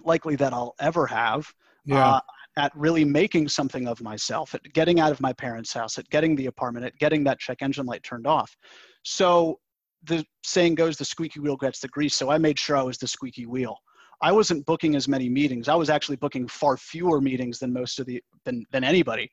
likely 0.04 0.36
that 0.38 0.54
I'll 0.54 0.76
ever 0.80 1.06
have. 1.08 1.47
Yeah. 1.86 2.15
Uh, 2.15 2.19
at 2.58 2.72
really 2.76 3.04
making 3.04 3.48
something 3.48 3.88
of 3.88 4.02
myself, 4.02 4.54
at 4.54 4.62
getting 4.74 5.00
out 5.00 5.12
of 5.12 5.20
my 5.22 5.34
parents' 5.34 5.74
house, 5.74 5.98
at 5.98 6.10
getting 6.10 6.36
the 6.36 6.46
apartment, 6.46 6.86
at 6.86 6.98
getting 6.98 7.24
that 7.24 7.39
check 7.39 7.62
engine 7.62 7.86
light 7.86 8.04
turned 8.04 8.28
off. 8.28 8.56
So 9.04 9.60
the 10.04 10.26
saying 10.44 10.76
goes, 10.76 10.98
the 10.98 11.06
squeaky 11.06 11.39
wheel 11.39 11.58
gets 11.58 11.80
the 11.80 11.88
grease. 11.88 12.16
So 12.16 12.30
I 12.30 12.38
made 12.38 12.60
sure 12.60 12.78
I 12.78 12.84
was 12.84 12.98
the 12.98 13.08
squeaky 13.08 13.46
wheel. 13.46 13.78
I 14.22 14.32
wasn't 14.32 14.66
booking 14.66 14.96
as 14.96 15.08
many 15.08 15.30
meetings. 15.30 15.68
I 15.68 15.76
was 15.76 15.89
actually 15.89 16.16
booking 16.18 16.48
far 16.48 16.78
fewer 16.78 17.20
meetings 17.20 17.60
than 17.60 17.74
most 17.74 18.00
of 18.00 18.06
the 18.06 18.22
than 18.46 18.66
than 18.72 18.84
anybody 18.84 19.30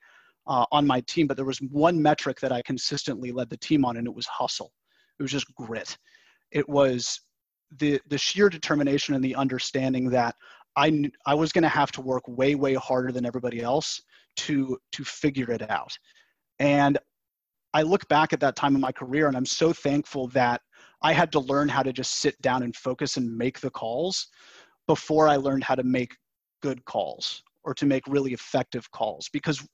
uh, 0.46 0.64
on 0.72 0.86
my 0.86 1.00
team. 1.02 1.26
But 1.26 1.36
there 1.36 1.46
was 1.46 1.58
one 1.70 2.00
metric 2.00 2.40
that 2.40 2.52
I 2.52 2.62
consistently 2.62 3.30
led 3.30 3.50
the 3.50 3.56
team 3.58 3.84
on, 3.84 3.98
and 3.98 4.06
it 4.06 4.14
was 4.14 4.26
hustle. 4.26 4.72
It 5.18 5.22
was 5.22 5.30
just 5.30 5.54
grit. 5.54 5.96
It 6.50 6.68
was 6.68 7.20
the 7.78 8.00
the 8.08 8.18
sheer 8.18 8.48
determination 8.48 9.14
and 9.14 9.22
the 9.22 9.36
understanding 9.36 10.10
that 10.10 10.34
I 10.76 11.10
I 11.26 11.34
was 11.34 11.52
going 11.52 11.62
to 11.62 11.68
have 11.68 11.92
to 11.92 12.00
work 12.00 12.22
way 12.26 12.54
way 12.54 12.74
harder 12.74 13.12
than 13.12 13.26
everybody 13.26 13.60
else 13.60 14.00
to 14.38 14.78
to 14.92 15.04
figure 15.04 15.50
it 15.50 15.68
out. 15.70 15.96
And 16.58 16.98
I 17.72 17.82
look 17.82 18.06
back 18.08 18.32
at 18.32 18.40
that 18.40 18.56
time 18.56 18.74
in 18.74 18.80
my 18.80 18.92
career 18.92 19.28
and 19.28 19.36
I'm 19.36 19.46
so 19.46 19.72
thankful 19.72 20.28
that 20.28 20.60
I 21.02 21.12
had 21.12 21.32
to 21.32 21.40
learn 21.40 21.68
how 21.68 21.82
to 21.82 21.92
just 21.92 22.16
sit 22.16 22.40
down 22.42 22.62
and 22.62 22.74
focus 22.74 23.16
and 23.16 23.36
make 23.36 23.60
the 23.60 23.70
calls 23.70 24.28
before 24.86 25.28
I 25.28 25.36
learned 25.36 25.64
how 25.64 25.76
to 25.76 25.84
make 25.84 26.16
good 26.62 26.84
calls 26.84 27.42
or 27.64 27.74
to 27.74 27.86
make 27.86 28.06
really 28.06 28.32
effective 28.32 28.90
calls 28.90 29.28
because 29.32 29.66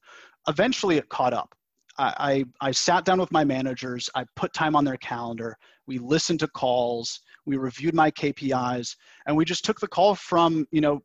eventually 0.49 0.99
it 0.99 1.09
caught 1.09 1.33
up. 1.33 1.55
I, 1.99 2.45
I, 2.61 2.69
I 2.69 2.71
sat 2.73 3.05
down 3.05 3.19
with 3.19 3.33
my 3.33 3.45
managers, 3.45 4.11
I 4.15 4.25
put 4.37 4.53
time 4.53 4.77
on 4.77 4.85
their 4.85 4.99
calendar, 4.99 5.57
we 5.87 5.99
listened 5.99 6.41
to 6.41 6.49
calls, 6.49 7.21
we 7.47 7.57
reviewed 7.57 7.95
my 7.95 8.11
KPIs, 8.11 8.97
and 9.27 9.37
we 9.37 9.45
just 9.45 9.65
took 9.65 9.81
the 9.81 9.89
call 9.89 10.15
from, 10.15 10.67
you 10.71 10.81
know, 10.81 11.03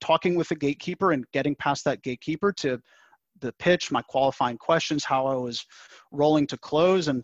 talking 0.00 0.34
with 0.34 0.48
the 0.48 0.54
gatekeeper 0.54 1.12
and 1.12 1.24
getting 1.32 1.54
past 1.56 1.84
that 1.84 2.02
gatekeeper 2.02 2.52
to 2.52 2.78
the 3.40 3.52
pitch, 3.58 3.90
my 3.90 4.02
qualifying 4.02 4.58
questions, 4.58 5.04
how 5.04 5.26
I 5.26 5.34
was 5.34 5.64
rolling 6.10 6.46
to 6.48 6.56
close 6.58 7.08
and 7.08 7.22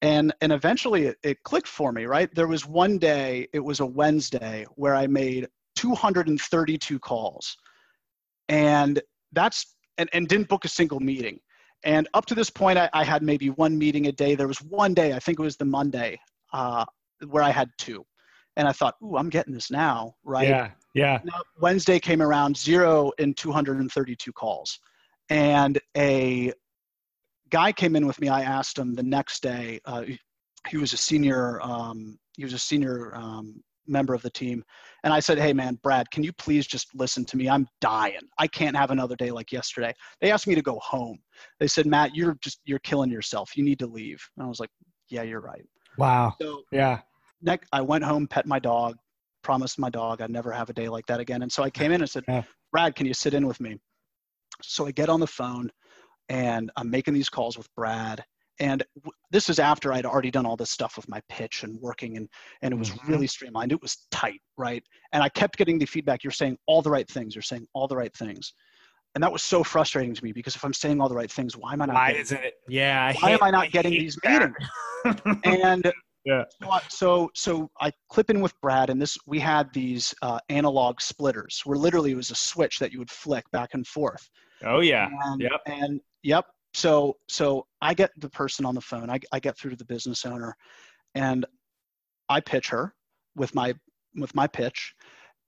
and 0.00 0.32
and 0.40 0.52
eventually 0.52 1.06
it, 1.06 1.16
it 1.24 1.42
clicked 1.42 1.68
for 1.68 1.92
me, 1.92 2.06
right? 2.06 2.32
There 2.34 2.46
was 2.46 2.66
one 2.66 2.98
day, 2.98 3.48
it 3.52 3.58
was 3.58 3.80
a 3.80 3.86
Wednesday 3.86 4.64
where 4.76 4.94
I 4.94 5.08
made 5.08 5.48
232 5.76 6.98
calls. 6.98 7.56
And 8.48 9.00
that's 9.32 9.74
and, 9.98 10.08
and 10.12 10.28
didn't 10.28 10.48
book 10.48 10.64
a 10.64 10.68
single 10.68 11.00
meeting. 11.00 11.40
And 11.84 12.08
up 12.14 12.26
to 12.26 12.34
this 12.34 12.50
point, 12.50 12.78
I, 12.78 12.88
I 12.92 13.04
had 13.04 13.22
maybe 13.22 13.50
one 13.50 13.78
meeting 13.78 14.06
a 14.06 14.12
day. 14.12 14.34
There 14.34 14.48
was 14.48 14.62
one 14.62 14.94
day, 14.94 15.12
I 15.12 15.18
think 15.18 15.38
it 15.38 15.42
was 15.42 15.56
the 15.56 15.64
Monday, 15.64 16.18
uh, 16.52 16.84
where 17.26 17.42
I 17.42 17.50
had 17.50 17.68
two. 17.78 18.04
And 18.56 18.66
I 18.66 18.72
thought, 18.72 18.96
ooh, 19.02 19.16
I'm 19.16 19.28
getting 19.28 19.54
this 19.54 19.70
now, 19.70 20.14
right? 20.24 20.48
Yeah, 20.48 20.70
yeah. 20.94 21.20
Now, 21.22 21.40
Wednesday 21.60 22.00
came 22.00 22.20
around, 22.20 22.56
zero 22.56 23.12
in 23.18 23.34
232 23.34 24.32
calls. 24.32 24.80
And 25.30 25.78
a 25.96 26.52
guy 27.50 27.72
came 27.72 27.96
in 27.96 28.06
with 28.06 28.20
me. 28.20 28.28
I 28.28 28.42
asked 28.42 28.78
him 28.78 28.94
the 28.94 29.02
next 29.02 29.42
day. 29.42 29.80
Uh, 29.84 30.04
he 30.68 30.76
was 30.76 30.92
a 30.92 30.96
senior. 30.96 31.60
Um, 31.62 32.18
he 32.36 32.44
was 32.44 32.52
a 32.52 32.58
senior 32.58 33.14
um, 33.14 33.62
member 33.86 34.14
of 34.14 34.22
the 34.22 34.30
team, 34.30 34.64
and 35.04 35.12
I 35.12 35.20
said, 35.20 35.38
"Hey, 35.38 35.52
man, 35.52 35.78
Brad, 35.82 36.10
can 36.10 36.22
you 36.22 36.32
please 36.32 36.66
just 36.66 36.94
listen 36.94 37.24
to 37.26 37.36
me? 37.36 37.48
I'm 37.48 37.66
dying. 37.80 38.20
I 38.38 38.46
can't 38.46 38.76
have 38.76 38.90
another 38.90 39.16
day 39.16 39.30
like 39.30 39.52
yesterday." 39.52 39.92
They 40.20 40.30
asked 40.30 40.46
me 40.46 40.54
to 40.54 40.62
go 40.62 40.78
home. 40.82 41.18
They 41.60 41.68
said, 41.68 41.86
"Matt, 41.86 42.14
you're 42.14 42.36
just 42.40 42.60
you're 42.64 42.80
killing 42.80 43.10
yourself. 43.10 43.56
You 43.56 43.64
need 43.64 43.78
to 43.80 43.86
leave." 43.86 44.20
And 44.36 44.44
I 44.44 44.48
was 44.48 44.60
like, 44.60 44.70
"Yeah, 45.08 45.22
you're 45.22 45.40
right." 45.40 45.64
Wow. 45.96 46.34
So 46.40 46.62
yeah. 46.72 47.00
Next, 47.42 47.68
I 47.72 47.80
went 47.80 48.04
home, 48.04 48.26
pet 48.26 48.46
my 48.46 48.58
dog, 48.58 48.96
promised 49.42 49.78
my 49.78 49.90
dog 49.90 50.20
I'd 50.20 50.30
never 50.30 50.52
have 50.52 50.70
a 50.70 50.72
day 50.72 50.88
like 50.88 51.06
that 51.06 51.20
again. 51.20 51.42
And 51.42 51.50
so 51.50 51.62
I 51.62 51.70
came 51.70 51.92
in 51.92 52.00
and 52.00 52.10
said, 52.10 52.24
yeah. 52.28 52.42
"Brad, 52.72 52.94
can 52.94 53.06
you 53.06 53.14
sit 53.14 53.34
in 53.34 53.46
with 53.46 53.60
me?" 53.60 53.78
So 54.62 54.86
I 54.86 54.90
get 54.90 55.08
on 55.08 55.20
the 55.20 55.26
phone 55.26 55.70
and 56.28 56.70
I'm 56.76 56.90
making 56.90 57.14
these 57.14 57.28
calls 57.28 57.56
with 57.56 57.72
Brad. 57.74 58.24
And 58.60 58.82
w- 58.96 59.12
this 59.30 59.48
is 59.48 59.60
after 59.60 59.92
I'd 59.92 60.04
already 60.04 60.32
done 60.32 60.44
all 60.44 60.56
this 60.56 60.70
stuff 60.70 60.96
with 60.96 61.08
my 61.08 61.20
pitch 61.28 61.62
and 61.62 61.80
working, 61.80 62.16
and 62.16 62.28
and 62.62 62.74
it 62.74 62.76
was 62.76 62.90
mm-hmm. 62.90 63.12
really 63.12 63.26
streamlined. 63.28 63.72
It 63.72 63.80
was 63.80 64.06
tight, 64.10 64.40
right? 64.56 64.82
And 65.12 65.22
I 65.22 65.28
kept 65.28 65.56
getting 65.56 65.78
the 65.78 65.86
feedback. 65.86 66.24
You're 66.24 66.32
saying 66.32 66.58
all 66.66 66.82
the 66.82 66.90
right 66.90 67.08
things. 67.08 67.34
You're 67.36 67.42
saying 67.42 67.66
all 67.72 67.86
the 67.86 67.96
right 67.96 68.14
things, 68.16 68.52
and 69.14 69.22
that 69.22 69.32
was 69.32 69.42
so 69.42 69.62
frustrating 69.64 70.14
to 70.14 70.24
me 70.24 70.32
because 70.32 70.56
if 70.56 70.64
I'm 70.64 70.74
saying 70.74 71.00
all 71.00 71.08
the 71.08 71.14
right 71.14 71.30
things, 71.30 71.56
why 71.56 71.72
am 71.72 71.82
I 71.82 71.86
not? 71.86 71.94
Why 71.94 72.12
isn't 72.12 72.36
it? 72.36 72.54
Yeah. 72.68 73.04
I 73.04 73.12
why 73.20 73.30
hate, 73.30 73.34
am 73.34 73.42
I 73.42 73.50
not 73.50 73.64
I 73.64 73.68
getting 73.68 73.92
these 73.92 74.18
that. 74.22 74.52
meetings? 75.04 75.40
and 75.44 75.92
yeah. 76.24 76.44
So, 76.88 77.30
so, 77.34 77.70
I 77.80 77.90
clip 78.10 78.30
in 78.30 78.40
with 78.40 78.52
Brad, 78.60 78.90
and 78.90 79.00
this 79.00 79.16
we 79.26 79.38
had 79.38 79.72
these 79.72 80.14
uh, 80.22 80.38
analog 80.48 81.00
splitters, 81.00 81.62
where 81.64 81.78
literally 81.78 82.12
it 82.12 82.16
was 82.16 82.30
a 82.30 82.34
switch 82.34 82.78
that 82.78 82.92
you 82.92 82.98
would 82.98 83.10
flick 83.10 83.50
back 83.50 83.70
and 83.74 83.86
forth. 83.86 84.28
Oh 84.64 84.80
yeah. 84.80 85.08
And, 85.24 85.40
yep. 85.40 85.60
And 85.66 86.00
yep. 86.22 86.44
So 86.74 87.16
so 87.28 87.66
I 87.80 87.94
get 87.94 88.10
the 88.18 88.30
person 88.30 88.64
on 88.64 88.74
the 88.74 88.80
phone. 88.80 89.10
I, 89.10 89.20
I 89.32 89.40
get 89.40 89.56
through 89.56 89.70
to 89.70 89.76
the 89.76 89.84
business 89.84 90.24
owner, 90.26 90.56
and 91.14 91.46
I 92.28 92.40
pitch 92.40 92.68
her 92.68 92.94
with 93.36 93.54
my 93.54 93.74
with 94.14 94.34
my 94.34 94.46
pitch, 94.46 94.94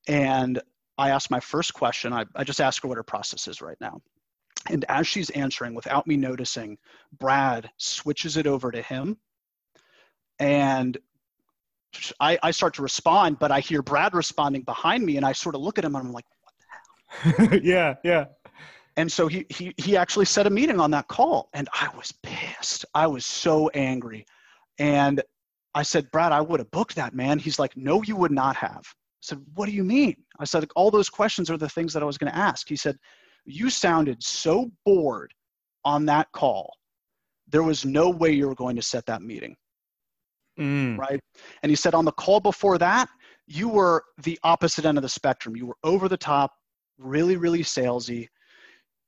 and 0.08 0.60
I 0.96 1.10
ask 1.10 1.30
my 1.30 1.40
first 1.40 1.74
question. 1.74 2.12
I, 2.12 2.24
I 2.36 2.44
just 2.44 2.60
ask 2.60 2.82
her 2.82 2.88
what 2.88 2.96
her 2.96 3.02
process 3.02 3.48
is 3.48 3.60
right 3.60 3.78
now. 3.80 4.00
And 4.68 4.84
as 4.88 5.06
she's 5.06 5.30
answering, 5.30 5.74
without 5.74 6.06
me 6.06 6.16
noticing, 6.16 6.76
Brad 7.18 7.70
switches 7.78 8.36
it 8.36 8.46
over 8.46 8.70
to 8.70 8.82
him. 8.82 9.16
And 10.40 10.98
I, 12.18 12.38
I 12.42 12.50
start 12.50 12.74
to 12.74 12.82
respond, 12.82 13.38
but 13.38 13.52
I 13.52 13.60
hear 13.60 13.82
Brad 13.82 14.14
responding 14.14 14.62
behind 14.62 15.04
me, 15.04 15.16
and 15.16 15.26
I 15.26 15.32
sort 15.32 15.54
of 15.54 15.60
look 15.60 15.78
at 15.78 15.84
him 15.84 15.94
and 15.94 16.06
I'm 16.06 16.12
like, 16.12 16.24
what 16.42 16.54
the 17.28 17.46
hell? 17.46 17.60
yeah, 17.62 17.94
yeah. 18.02 18.24
And 18.96 19.10
so 19.10 19.28
he, 19.28 19.46
he, 19.48 19.74
he 19.76 19.96
actually 19.96 20.24
set 20.24 20.46
a 20.46 20.50
meeting 20.50 20.80
on 20.80 20.90
that 20.92 21.08
call, 21.08 21.48
and 21.52 21.68
I 21.72 21.88
was 21.96 22.12
pissed. 22.22 22.84
I 22.94 23.06
was 23.06 23.24
so 23.24 23.68
angry. 23.70 24.26
And 24.78 25.22
I 25.74 25.82
said, 25.82 26.10
Brad, 26.10 26.32
I 26.32 26.40
would 26.40 26.60
have 26.60 26.70
booked 26.70 26.96
that, 26.96 27.14
man. 27.14 27.38
He's 27.38 27.58
like, 27.58 27.76
no, 27.76 28.02
you 28.02 28.16
would 28.16 28.32
not 28.32 28.56
have. 28.56 28.82
I 28.82 29.22
said, 29.22 29.42
what 29.54 29.66
do 29.66 29.72
you 29.72 29.84
mean? 29.84 30.16
I 30.38 30.44
said, 30.44 30.66
all 30.74 30.90
those 30.90 31.10
questions 31.10 31.50
are 31.50 31.58
the 31.58 31.68
things 31.68 31.92
that 31.92 32.02
I 32.02 32.06
was 32.06 32.18
going 32.18 32.32
to 32.32 32.38
ask. 32.38 32.68
He 32.68 32.76
said, 32.76 32.96
you 33.44 33.70
sounded 33.70 34.22
so 34.22 34.70
bored 34.84 35.32
on 35.84 36.06
that 36.06 36.30
call. 36.32 36.74
There 37.48 37.62
was 37.62 37.84
no 37.84 38.10
way 38.10 38.32
you 38.32 38.48
were 38.48 38.54
going 38.54 38.76
to 38.76 38.82
set 38.82 39.06
that 39.06 39.22
meeting. 39.22 39.56
Mm. 40.58 40.98
Right. 40.98 41.20
And 41.62 41.70
he 41.70 41.76
said, 41.76 41.94
on 41.94 42.04
the 42.04 42.12
call 42.12 42.40
before 42.40 42.78
that, 42.78 43.08
you 43.46 43.68
were 43.68 44.04
the 44.22 44.38
opposite 44.44 44.84
end 44.84 44.98
of 44.98 45.02
the 45.02 45.08
spectrum. 45.08 45.56
You 45.56 45.66
were 45.66 45.76
over 45.84 46.08
the 46.08 46.16
top, 46.16 46.52
really, 46.98 47.36
really 47.36 47.62
salesy 47.62 48.28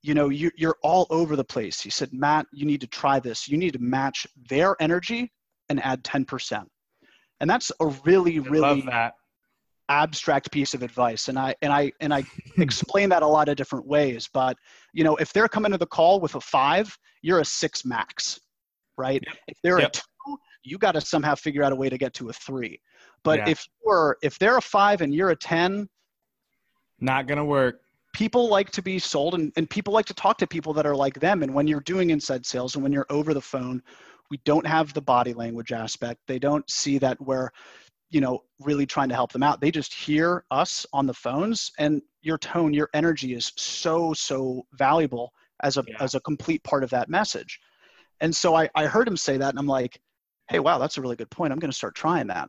you 0.03 0.15
know 0.15 0.29
you, 0.29 0.51
you're 0.57 0.77
all 0.83 1.07
over 1.11 1.37
the 1.37 1.45
place 1.45 1.81
he 1.81 1.91
said 1.91 2.13
matt 2.13 2.47
you 2.53 2.67
need 2.67 2.81
to 2.81 2.87
try 2.87 3.19
this 3.19 3.49
you 3.49 3.57
need 3.57 3.73
to 3.73 3.79
match 3.79 4.27
their 4.49 4.77
energy 4.81 5.33
and 5.69 5.83
add 5.83 6.03
10% 6.05 6.65
and 7.41 7.49
that's 7.49 7.73
a 7.81 7.87
really 8.05 8.41
really 8.41 8.87
abstract 9.89 10.51
piece 10.51 10.75
of 10.75 10.83
advice 10.83 11.29
and 11.29 11.39
i 11.39 11.55
and 11.63 11.73
i 11.73 11.93
and 12.01 12.13
i 12.13 12.23
explain 12.59 13.09
that 13.09 13.23
a 13.23 13.27
lot 13.27 13.49
of 13.49 13.57
different 13.57 13.87
ways 13.87 14.29
but 14.33 14.57
you 14.93 15.05
know 15.05 15.17
if 15.17 15.33
they're 15.33 15.49
coming 15.49 15.73
to 15.73 15.79
the 15.79 15.87
call 15.87 16.21
with 16.21 16.35
a 16.35 16.41
five 16.41 16.97
you're 17.23 17.41
a 17.41 17.45
six 17.45 17.85
max 17.85 18.41
right 18.97 19.23
yep. 19.27 19.37
if 19.49 19.59
they're 19.63 19.81
yep. 19.81 19.89
a 19.89 19.93
two 19.93 20.03
you 20.63 20.79
got 20.79 20.93
to 20.93 21.01
somehow 21.01 21.35
figure 21.35 21.63
out 21.63 21.73
a 21.73 21.77
way 21.77 21.89
to 21.89 21.99
get 21.99 22.15
to 22.15 22.29
a 22.29 22.33
three. 22.33 22.81
But 23.25 23.41
yeah. 23.41 23.51
if 23.51 23.67
you're 23.85 24.17
if 24.23 24.39
they're 24.39 24.57
a 24.57 24.63
five 24.63 25.01
and 25.01 25.15
you're 25.15 25.31
a 25.31 25.37
ten 25.37 25.89
not 27.01 27.27
gonna 27.27 27.45
work. 27.45 27.81
people 28.13 28.49
like 28.49 28.71
to 28.71 28.83
be 28.83 28.99
sold 28.99 29.35
and, 29.35 29.53
and 29.57 29.69
people 29.69 29.93
like 29.93 30.07
to 30.07 30.15
talk 30.15 30.39
to 30.39 30.47
people 30.47 30.73
that 30.75 30.87
are 30.87 30.95
like 30.95 31.19
them. 31.19 31.43
And 31.43 31.53
when 31.53 31.67
you're 31.67 31.81
doing 31.81 32.11
inside 32.11 32.47
sales 32.47 32.75
and 32.75 32.83
when 32.83 32.93
you're 32.93 33.07
over 33.11 33.35
the 33.35 33.41
phone 33.41 33.83
we 34.33 34.41
don't 34.47 34.67
have 34.67 34.95
the 34.95 35.03
body 35.03 35.35
language 35.35 35.73
aspect. 35.73 36.19
They 36.27 36.39
don't 36.39 36.69
see 36.69 36.97
that 36.99 37.21
we're 37.21 37.51
you 38.09 38.23
know 38.23 38.43
really 38.61 38.87
trying 38.87 39.11
to 39.11 39.15
help 39.15 39.31
them 39.31 39.43
out. 39.43 39.61
They 39.61 39.71
just 39.71 39.93
hear 39.93 40.45
us 40.51 40.87
on 40.95 41.07
the 41.07 41.13
phones 41.13 41.71
and 41.79 42.01
your 42.23 42.39
tone 42.39 42.73
your 42.73 42.89
energy 42.95 43.35
is 43.35 43.53
so 43.57 44.15
so 44.15 44.65
valuable 44.73 45.35
as 45.63 45.77
a 45.77 45.85
yeah. 45.87 45.97
as 46.01 46.15
a 46.15 46.21
complete 46.21 46.65
part 46.65 46.83
of 46.83 46.89
that 46.91 47.11
message. 47.11 47.61
And 48.23 48.35
so 48.35 48.55
I, 48.55 48.71
I 48.75 48.87
heard 48.87 49.07
him 49.07 49.19
say 49.19 49.37
that 49.37 49.51
and 49.51 49.59
i'm 49.59 49.67
like 49.67 50.01
hey 50.53 50.61
wow 50.61 50.79
that's 50.79 50.99
a 50.99 51.01
really 51.01 51.17
good 51.17 51.31
point 51.31 51.53
i'm 51.53 51.59
going 51.59 51.71
to 51.71 51.77
start 51.77 51.95
trying 51.95 52.27
that 52.27 52.49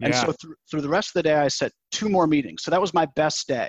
and 0.00 0.14
so 0.14 0.32
through, 0.32 0.54
through 0.70 0.80
the 0.80 0.88
rest 0.88 1.10
of 1.10 1.14
the 1.14 1.22
day 1.22 1.34
i 1.34 1.48
set 1.48 1.72
two 1.90 2.08
more 2.08 2.26
meetings 2.26 2.62
so 2.62 2.70
that 2.70 2.80
was 2.80 2.94
my 2.94 3.06
best 3.16 3.48
day 3.48 3.68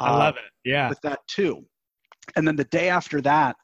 I 0.00 0.16
love 0.16 0.36
it. 0.36 0.68
Yeah. 0.68 0.88
With 0.88 1.00
that 1.02 1.20
too. 1.26 1.64
And 2.36 2.46
then 2.46 2.56
the 2.56 2.64
day 2.64 2.88
after 2.88 3.20
that, 3.22 3.56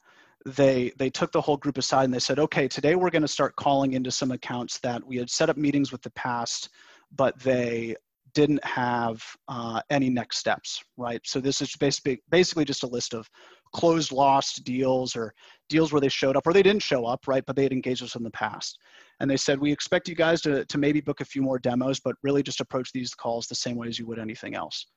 they 0.45 0.91
they 0.97 1.09
took 1.09 1.31
the 1.31 1.41
whole 1.41 1.57
group 1.57 1.77
aside 1.77 2.05
and 2.05 2.13
they 2.13 2.19
said, 2.19 2.39
okay, 2.39 2.67
today 2.67 2.95
we're 2.95 3.09
going 3.09 3.21
to 3.21 3.27
start 3.27 3.55
calling 3.55 3.93
into 3.93 4.11
some 4.11 4.31
accounts 4.31 4.79
that 4.79 5.05
we 5.05 5.17
had 5.17 5.29
set 5.29 5.49
up 5.49 5.57
meetings 5.57 5.91
with 5.91 6.01
the 6.01 6.11
past, 6.11 6.69
but 7.15 7.37
they 7.39 7.95
didn't 8.33 8.63
have 8.63 9.21
uh, 9.47 9.81
any 9.89 10.09
next 10.09 10.37
steps, 10.37 10.83
right? 10.95 11.19
So 11.25 11.39
this 11.39 11.61
is 11.61 11.75
basically 11.75 12.21
basically 12.29 12.65
just 12.65 12.83
a 12.83 12.87
list 12.87 13.13
of 13.13 13.27
closed 13.73 14.11
lost 14.11 14.63
deals 14.63 15.15
or 15.15 15.33
deals 15.69 15.91
where 15.91 16.01
they 16.01 16.09
showed 16.09 16.37
up 16.37 16.47
or 16.47 16.53
they 16.53 16.63
didn't 16.63 16.83
show 16.83 17.05
up, 17.05 17.27
right? 17.27 17.43
But 17.45 17.55
they 17.55 17.63
had 17.63 17.73
engaged 17.73 18.03
us 18.03 18.15
in 18.15 18.23
the 18.23 18.31
past. 18.31 18.77
And 19.19 19.29
they 19.29 19.37
said, 19.37 19.59
we 19.59 19.71
expect 19.71 20.07
you 20.07 20.15
guys 20.15 20.41
to, 20.41 20.63
to 20.65 20.77
maybe 20.77 21.01
book 21.01 21.21
a 21.21 21.25
few 21.25 21.41
more 21.41 21.57
demos, 21.57 21.99
but 21.99 22.15
really 22.21 22.43
just 22.43 22.61
approach 22.61 22.91
these 22.91 23.13
calls 23.15 23.47
the 23.47 23.55
same 23.55 23.75
way 23.75 23.87
as 23.87 23.97
you 23.97 24.05
would 24.05 24.19
anything 24.19 24.55
else 24.55 24.87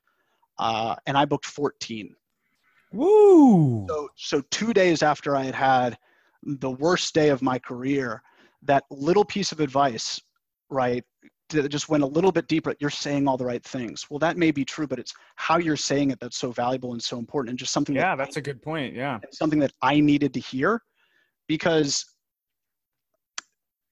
uh, 0.61 0.95
and 1.07 1.17
I 1.17 1.25
booked 1.25 1.47
14. 1.47 2.15
Woo! 2.93 3.87
So, 3.89 4.09
so 4.17 4.43
two 4.51 4.73
days 4.73 5.03
after 5.03 5.35
I 5.35 5.45
had 5.45 5.55
had 5.55 5.99
the 6.43 6.71
worst 6.71 7.15
day 7.15 7.31
of 7.31 7.43
my 7.43 7.59
career, 7.59 8.23
that 8.63 8.85
little 8.91 9.25
piece 9.25 9.53
of 9.53 9.61
advice, 9.61 10.21
right, 10.69 11.03
that 11.49 11.69
just 11.69 11.89
went 11.89 12.03
a 12.03 12.07
little 12.07 12.31
bit 12.31 12.47
deeper. 12.47 12.75
You're 12.79 12.91
saying 12.91 13.27
all 13.27 13.37
the 13.37 13.45
right 13.45 13.65
things. 13.65 14.07
Well, 14.11 14.19
that 14.19 14.37
may 14.37 14.51
be 14.51 14.65
true, 14.65 14.87
but 14.87 14.99
it's 14.99 15.15
how 15.37 15.59
you're 15.59 15.77
saying 15.77 16.11
it 16.11 16.21
that's 16.21 16.37
so 16.37 16.53
valuable 16.53 16.93
and 16.93 17.03
so 17.03 17.19
important, 17.19 17.51
and 17.51 17.59
just 17.59 17.73
something. 17.73 17.97
Yeah, 17.97 18.15
that 18.15 18.19
that's 18.25 18.37
I, 18.37 18.41
a 18.41 18.43
good 18.43 18.63
point. 18.63 18.95
Yeah, 18.95 19.19
something 19.33 19.59
that 19.61 19.73
I 19.83 19.99
needed 19.99 20.35
to 20.35 20.41
hear, 20.41 20.83
because 21.49 22.05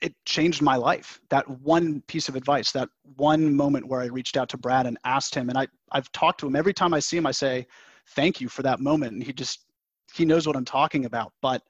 it 0.01 0.15
changed 0.25 0.63
my 0.63 0.77
life. 0.77 1.21
That 1.31 1.49
one 1.49 2.03
piece 2.07 2.29
of 2.29 2.37
advice, 2.37 2.73
that 2.73 2.89
one 3.17 3.55
moment 3.55 3.87
where 3.89 4.01
I 4.01 4.07
reached 4.07 4.37
out 4.37 4.49
to 4.51 4.59
Brad 4.59 4.87
and 4.87 4.99
asked 5.05 5.35
him, 5.35 5.49
and 5.49 5.59
I, 5.59 5.67
I've 5.93 6.11
talked 6.13 6.41
to 6.41 6.47
him 6.47 6.57
every 6.57 6.75
time 6.75 6.95
I 6.95 7.01
see 7.01 7.17
him, 7.17 7.27
I 7.27 7.33
say, 7.33 7.67
thank 8.11 8.41
you 8.41 8.49
for 8.49 8.63
that 8.63 8.81
moment. 8.81 9.13
And 9.13 9.23
he 9.23 9.33
just, 9.33 9.65
he 10.15 10.25
knows 10.25 10.47
what 10.47 10.57
I'm 10.57 10.65
talking 10.65 11.05
about. 11.05 11.33
But 11.43 11.63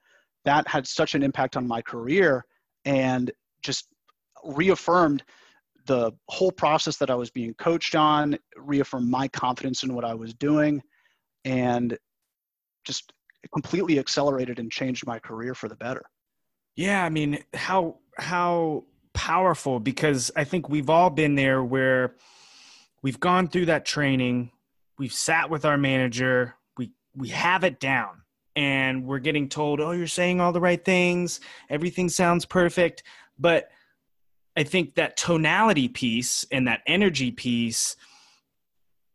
that 0.45 0.69
had 0.69 0.87
such 0.87 1.15
an 1.15 1.23
impact 1.23 1.57
on 1.57 1.67
my 1.67 1.83
career 1.83 2.45
and 2.85 3.31
just 3.63 3.89
reaffirmed 4.45 5.25
the 5.87 6.13
whole 6.29 6.53
process 6.53 6.97
that 6.99 7.11
I 7.11 7.15
was 7.15 7.31
being 7.31 7.55
coached 7.55 7.95
on, 7.95 8.39
reaffirmed 8.57 9.09
my 9.09 9.27
confidence 9.29 9.83
in 9.83 9.95
what 9.95 10.05
I 10.05 10.15
was 10.15 10.35
doing, 10.35 10.83
and 11.45 11.97
just 12.85 13.13
completely 13.53 13.99
accelerated 13.99 14.59
and 14.59 14.71
changed 14.71 15.07
my 15.07 15.19
career 15.19 15.55
for 15.55 15.69
the 15.69 15.77
better. 15.77 16.03
Yeah, 16.77 17.05
I 17.05 17.09
mean, 17.09 17.43
how 17.55 17.99
how 18.19 18.85
powerful 19.15 19.81
because 19.81 20.31
I 20.37 20.45
think 20.45 20.69
we've 20.69 20.91
all 20.91 21.11
been 21.11 21.35
there 21.35 21.63
where 21.63 22.15
we've 23.03 23.21
gone 23.21 23.49
through 23.49 23.67
that 23.67 23.85
training, 23.85 24.51
we've 24.99 25.13
sat 25.13 25.51
with 25.51 25.65
our 25.65 25.79
manager, 25.79 26.55
we 26.77 26.93
we 27.15 27.29
have 27.29 27.65
it 27.65 27.81
down 27.81 28.23
and 28.57 29.05
we're 29.05 29.19
getting 29.19 29.49
told, 29.49 29.81
"Oh, 29.81 29.93
you're 29.93 30.07
saying 30.07 30.41
all 30.41 30.53
the 30.53 30.61
right 30.61 30.85
things, 30.85 31.41
everything 31.71 32.09
sounds 32.09 32.45
perfect." 32.45 33.03
But 33.39 33.71
I 34.57 34.65
think 34.65 34.97
that 34.97 35.17
tonality 35.17 35.89
piece 35.89 36.45
and 36.51 36.67
that 36.67 36.83
energy 36.87 37.31
piece 37.31 37.95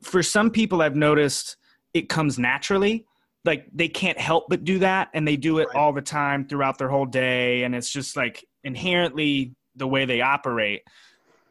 for 0.02 0.24
some 0.24 0.50
people 0.52 0.82
I've 0.82 0.96
noticed 0.96 1.58
it 1.94 2.10
comes 2.10 2.38
naturally 2.40 3.06
like 3.46 3.68
they 3.74 3.88
can't 3.88 4.18
help 4.20 4.46
but 4.50 4.64
do 4.64 4.80
that 4.80 5.10
and 5.14 5.28
they 5.28 5.36
do 5.36 5.60
it 5.60 5.68
Right. 5.68 5.76
all 5.78 5.94
the 5.94 6.02
time 6.02 6.48
throughout 6.48 6.78
their 6.78 6.90
whole 6.90 7.06
day 7.06 7.64
and 7.64 7.76
it's 7.76 7.90
just 7.92 8.16
like 8.16 8.46
inherently 8.64 9.56
the 9.76 9.88
way 9.88 10.06
they 10.06 10.22
operate. 10.22 10.82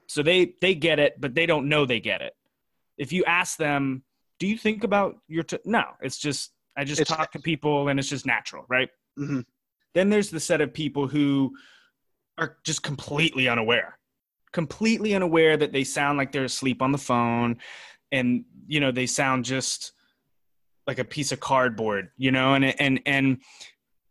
So 0.07 0.23
they 0.23 0.55
they 0.61 0.75
get 0.75 0.99
it 0.99 1.21
but 1.21 1.35
they 1.35 1.47
don't 1.47 1.69
know 1.69 1.87
they 1.87 2.01
get 2.01 2.21
it. 2.23 2.35
If 2.99 3.13
you 3.13 3.25
ask 3.25 3.57
them 3.59 4.03
do 4.39 4.47
you 4.49 4.59
think 4.59 4.83
about 4.85 5.17
your 5.29 5.45
t-? 5.45 5.59
no 5.65 5.85
it's 6.01 6.19
just 6.19 6.53
i 6.77 6.85
just 6.85 7.01
It's- 7.01 7.17
talk 7.17 7.31
to 7.33 7.39
people 7.39 7.89
and 7.89 7.99
it's 7.99 8.09
just 8.09 8.27
natural 8.27 8.65
right? 8.69 8.89
Hmm 9.17 9.41
then 9.95 10.09
there's 10.09 10.31
the 10.31 10.41
set 10.41 10.63
of 10.63 10.73
people 10.73 11.07
who 11.07 11.55
are 12.39 12.57
just 12.65 12.83
completely 12.83 13.47
unaware. 13.47 13.99
Completely 14.51 15.15
unaware 15.15 15.55
that 15.59 15.71
they 15.71 15.85
sound 15.85 16.17
like 16.17 16.33
they're 16.33 16.45
asleep 16.45 16.81
on 16.81 16.93
the 16.93 16.99
phone 16.99 17.59
and 18.11 18.45
you 18.67 18.81
know 18.81 18.91
they 18.91 19.07
sound 19.07 19.45
just 19.45 19.93
like 20.87 20.99
a 20.99 21.05
piece 21.05 21.31
of 21.33 21.41
cardboard 21.41 22.09
you 22.17 22.31
know? 22.31 22.55
And 22.55 22.65
and 22.81 23.01
and 23.07 23.39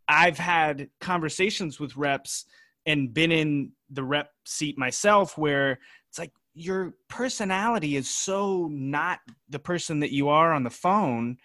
i've 0.08 0.38
had 0.38 0.88
conversations 1.00 1.78
with 1.80 1.96
reps 1.96 2.44
and 2.86 3.12
been 3.12 3.32
in 3.32 3.72
the 3.90 4.02
rep 4.02 4.30
seat 4.44 4.78
myself 4.78 5.36
where 5.38 5.78
it's 6.08 6.18
like 6.18 6.32
your 6.54 6.94
personality 7.08 7.96
is 7.96 8.08
so 8.08 8.68
not 8.70 9.20
the 9.48 9.58
person 9.58 10.00
that 10.00 10.12
you 10.12 10.28
are 10.28 10.52
on 10.52 10.64
the 10.64 10.70
phone. 10.70 11.36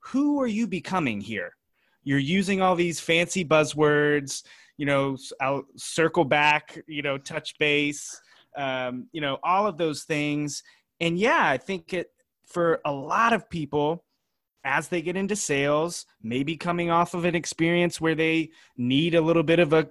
Who 0.00 0.40
are 0.40 0.46
you 0.46 0.66
becoming 0.66 1.20
here? 1.20 1.54
You're 2.02 2.18
using 2.18 2.62
all 2.62 2.74
these 2.74 3.00
fancy 3.00 3.44
buzzwords 3.44 4.42
you 4.78 4.86
know 4.86 5.18
I'll 5.40 5.64
circle 5.76 6.24
back 6.24 6.80
you 6.86 7.02
know 7.02 7.18
touch 7.18 7.58
base 7.58 8.18
um, 8.56 9.08
you 9.12 9.20
know 9.20 9.38
all 9.42 9.66
of 9.66 9.76
those 9.76 10.04
things. 10.04 10.62
And 11.00 11.18
yeah 11.18 11.42
i 11.44 11.58
think 11.58 11.92
it 11.92 12.10
for 12.44 12.80
a 12.84 12.92
lot 12.92 13.32
of 13.32 13.50
people 13.50 14.04
as 14.64 14.88
they 14.88 15.00
get 15.00 15.16
into 15.16 15.36
sales 15.36 16.06
maybe 16.22 16.56
coming 16.56 16.90
off 16.90 17.14
of 17.14 17.24
an 17.24 17.34
experience 17.34 18.00
where 18.00 18.16
they 18.16 18.50
need 18.76 19.14
a 19.14 19.20
little 19.20 19.44
bit 19.44 19.60
of 19.60 19.72
a 19.72 19.88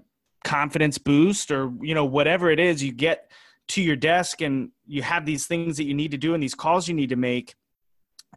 confidence 0.47 0.97
boost 0.97 1.51
or 1.51 1.73
you 1.81 1.93
know 1.93 2.05
whatever 2.05 2.49
it 2.49 2.57
is 2.57 2.81
you 2.81 2.93
get 2.93 3.29
to 3.67 3.81
your 3.81 3.97
desk 3.97 4.41
and 4.41 4.71
you 4.86 5.01
have 5.01 5.25
these 5.25 5.45
things 5.45 5.75
that 5.75 5.83
you 5.83 5.93
need 5.93 6.10
to 6.12 6.17
do 6.17 6.33
and 6.33 6.41
these 6.41 6.55
calls 6.55 6.88
you 6.88 6.93
need 6.93 7.10
to 7.10 7.17
make 7.17 7.53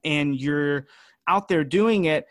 and 0.02 0.34
you're 0.40 0.88
out 1.28 1.46
there 1.46 1.62
doing 1.62 2.06
it 2.06 2.26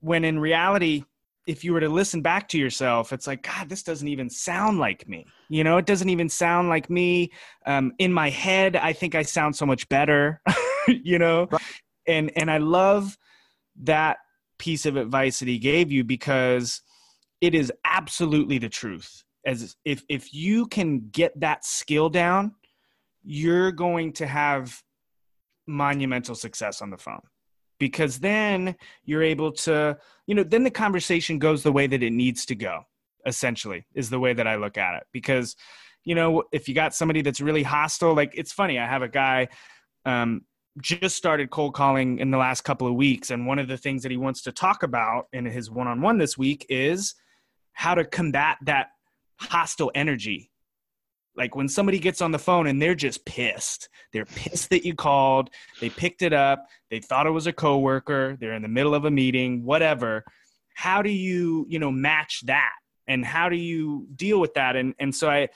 when 0.00 0.24
in 0.24 0.38
reality 0.38 1.04
if 1.46 1.62
you 1.62 1.74
were 1.74 1.80
to 1.80 1.90
listen 1.90 2.22
back 2.22 2.48
to 2.48 2.56
yourself 2.56 3.12
it's 3.12 3.26
like 3.26 3.42
god 3.42 3.68
this 3.68 3.82
doesn't 3.82 4.08
even 4.08 4.30
sound 4.30 4.78
like 4.78 5.06
me. 5.06 5.26
You 5.50 5.62
know 5.62 5.76
it 5.76 5.84
doesn't 5.84 6.08
even 6.08 6.30
sound 6.30 6.70
like 6.70 6.88
me. 6.88 7.30
Um, 7.66 7.92
in 7.98 8.10
my 8.10 8.30
head 8.30 8.76
i 8.76 8.94
think 8.94 9.14
i 9.14 9.20
sound 9.20 9.54
so 9.54 9.66
much 9.66 9.86
better 9.90 10.40
you 10.88 11.18
know? 11.18 11.48
Right. 11.50 11.60
and 12.06 12.32
and 12.34 12.50
i 12.50 12.56
love 12.56 13.18
that 13.82 14.20
piece 14.58 14.86
of 14.86 14.96
advice 14.96 15.40
that 15.40 15.48
he 15.48 15.58
gave 15.58 15.92
you 15.92 16.02
because 16.02 16.80
it 17.40 17.54
is 17.54 17.72
absolutely 17.84 18.58
the 18.58 18.68
truth. 18.68 19.22
As 19.46 19.76
if 19.84 20.04
if 20.08 20.34
you 20.34 20.66
can 20.66 21.08
get 21.10 21.38
that 21.40 21.64
skill 21.64 22.10
down 22.10 22.54
you're 23.28 23.70
going 23.70 24.10
to 24.10 24.26
have 24.26 24.82
monumental 25.66 26.34
success 26.34 26.80
on 26.80 26.88
the 26.88 26.96
phone. 26.96 27.20
Because 27.78 28.18
then 28.18 28.74
you're 29.04 29.22
able 29.22 29.52
to 29.52 29.96
you 30.26 30.34
know 30.34 30.42
then 30.42 30.64
the 30.64 30.70
conversation 30.70 31.38
goes 31.38 31.62
the 31.62 31.70
way 31.72 31.86
that 31.86 32.02
it 32.02 32.10
needs 32.10 32.44
to 32.46 32.54
go 32.54 32.82
essentially 33.26 33.86
is 33.94 34.08
the 34.08 34.18
way 34.18 34.32
that 34.32 34.46
i 34.46 34.56
look 34.56 34.78
at 34.78 34.96
it. 34.96 35.04
Because 35.12 35.54
you 36.04 36.14
know 36.14 36.42
if 36.52 36.68
you 36.68 36.74
got 36.74 36.94
somebody 36.94 37.22
that's 37.22 37.40
really 37.40 37.62
hostile 37.62 38.14
like 38.14 38.32
it's 38.34 38.52
funny 38.52 38.78
i 38.78 38.86
have 38.86 39.02
a 39.02 39.08
guy 39.08 39.46
um, 40.06 40.42
just 40.80 41.16
started 41.16 41.50
cold 41.50 41.74
calling 41.74 42.18
in 42.18 42.30
the 42.30 42.38
last 42.38 42.62
couple 42.62 42.86
of 42.86 42.94
weeks 42.94 43.30
and 43.30 43.46
one 43.46 43.58
of 43.58 43.68
the 43.68 43.76
things 43.76 44.02
that 44.02 44.10
he 44.10 44.16
wants 44.16 44.42
to 44.42 44.52
talk 44.52 44.82
about 44.82 45.26
in 45.32 45.44
his 45.44 45.70
one-on-one 45.70 46.16
this 46.16 46.38
week 46.38 46.64
is 46.70 47.14
how 47.78 47.94
to 47.94 48.04
combat 48.04 48.56
that 48.62 48.88
hostile 49.36 49.92
energy. 49.94 50.50
Like 51.36 51.54
when 51.54 51.68
somebody 51.68 52.00
gets 52.00 52.20
on 52.20 52.32
the 52.32 52.38
phone 52.38 52.66
and 52.66 52.82
they're 52.82 52.96
just 52.96 53.24
pissed 53.24 53.88
they're 54.12 54.24
pissed 54.24 54.70
that 54.70 54.84
you 54.84 54.96
called 54.96 55.50
they 55.80 55.88
picked 55.88 56.22
it 56.22 56.32
up 56.32 56.66
they 56.90 56.98
thought 56.98 57.28
it 57.28 57.30
was 57.30 57.46
a 57.46 57.52
coworker 57.52 58.36
they're 58.40 58.54
in 58.54 58.62
the 58.62 58.68
middle 58.68 58.96
of 58.96 59.04
a 59.04 59.10
meeting 59.12 59.64
whatever. 59.64 60.24
How 60.74 61.02
do 61.02 61.10
you 61.10 61.66
you 61.68 61.78
know 61.78 61.92
match 61.92 62.42
that? 62.46 62.72
And 63.06 63.24
how 63.24 63.48
do 63.48 63.54
you 63.54 64.08
deal 64.16 64.40
with 64.40 64.54
that? 64.54 64.74
And 64.74 64.92
and 64.98 65.14
so 65.14 65.30
i 65.30 65.48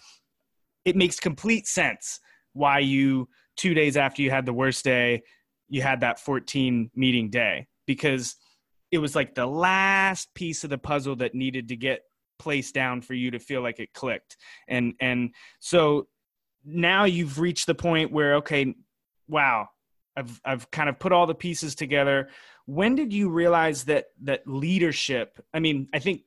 it 0.84 0.94
makes 0.94 1.18
complete 1.18 1.66
sense 1.66 2.20
why 2.52 2.78
you 2.78 3.28
two 3.56 3.74
days 3.74 3.96
after 3.96 4.22
you 4.22 4.30
had 4.30 4.46
the 4.46 4.52
worst 4.52 4.84
day 4.84 5.24
you 5.68 5.82
had 5.82 6.02
that 6.02 6.20
14 6.20 6.88
meeting 6.94 7.30
day. 7.30 7.66
Because 7.84 8.36
it 8.92 8.98
was 8.98 9.16
like 9.16 9.34
the 9.34 9.46
last 9.46 10.32
piece 10.34 10.62
of 10.62 10.70
the 10.70 10.78
puzzle 10.78 11.16
that 11.16 11.34
needed 11.34 11.70
to 11.70 11.76
get 11.76 12.02
placed 12.42 12.74
down 12.74 13.00
for 13.00 13.14
you 13.14 13.30
to 13.30 13.38
feel 13.38 13.62
like 13.62 13.78
it 13.78 13.94
clicked. 13.94 14.36
And 14.66 14.94
and 15.00 15.30
so 15.60 16.08
now 16.64 17.04
you've 17.04 17.38
reached 17.38 17.66
the 17.66 17.74
point 17.74 18.10
where 18.12 18.34
okay 18.36 18.74
wow 19.28 19.68
i've 20.16 20.40
i've 20.44 20.70
kind 20.70 20.88
of 20.88 20.98
put 20.98 21.12
all 21.12 21.26
the 21.26 21.34
pieces 21.34 21.74
together. 21.74 22.28
When 22.66 22.94
did 22.94 23.12
you 23.12 23.28
realize 23.28 23.84
that 23.84 24.06
that 24.22 24.42
leadership 24.46 25.38
i 25.54 25.60
mean 25.60 25.88
i 25.94 25.98
think 25.98 26.22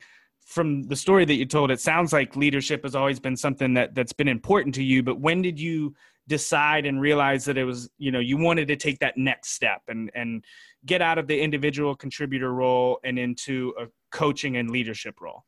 from 0.46 0.84
the 0.84 0.96
story 0.96 1.26
that 1.26 1.36
you 1.36 1.46
told 1.46 1.72
it 1.72 1.80
sounds 1.82 2.14
like 2.14 2.36
leadership 2.36 2.84
has 2.84 2.96
always 2.96 3.20
been 3.20 3.36
something 3.36 3.74
that 3.74 3.96
that's 3.96 4.14
been 4.14 4.28
important 4.28 4.76
to 4.76 4.84
you 4.84 5.02
but 5.04 5.20
when 5.20 5.42
did 5.42 5.60
you 5.60 5.94
decide 6.28 6.86
and 6.86 7.00
realize 7.00 7.46
that 7.46 7.58
it 7.58 7.66
was 7.66 7.90
you 7.98 8.12
know 8.12 8.20
you 8.20 8.38
wanted 8.38 8.68
to 8.68 8.76
take 8.76 9.00
that 9.00 9.18
next 9.18 9.52
step 9.52 9.82
and 9.88 10.12
and 10.16 10.44
get 10.86 11.02
out 11.02 11.18
of 11.18 11.28
the 11.28 11.40
individual 11.40 11.96
contributor 11.96 12.54
role 12.54 13.00
and 13.04 13.18
into 13.18 13.74
a 13.80 13.86
coaching 14.12 14.58
and 14.58 14.70
leadership 14.70 15.22
role 15.22 15.44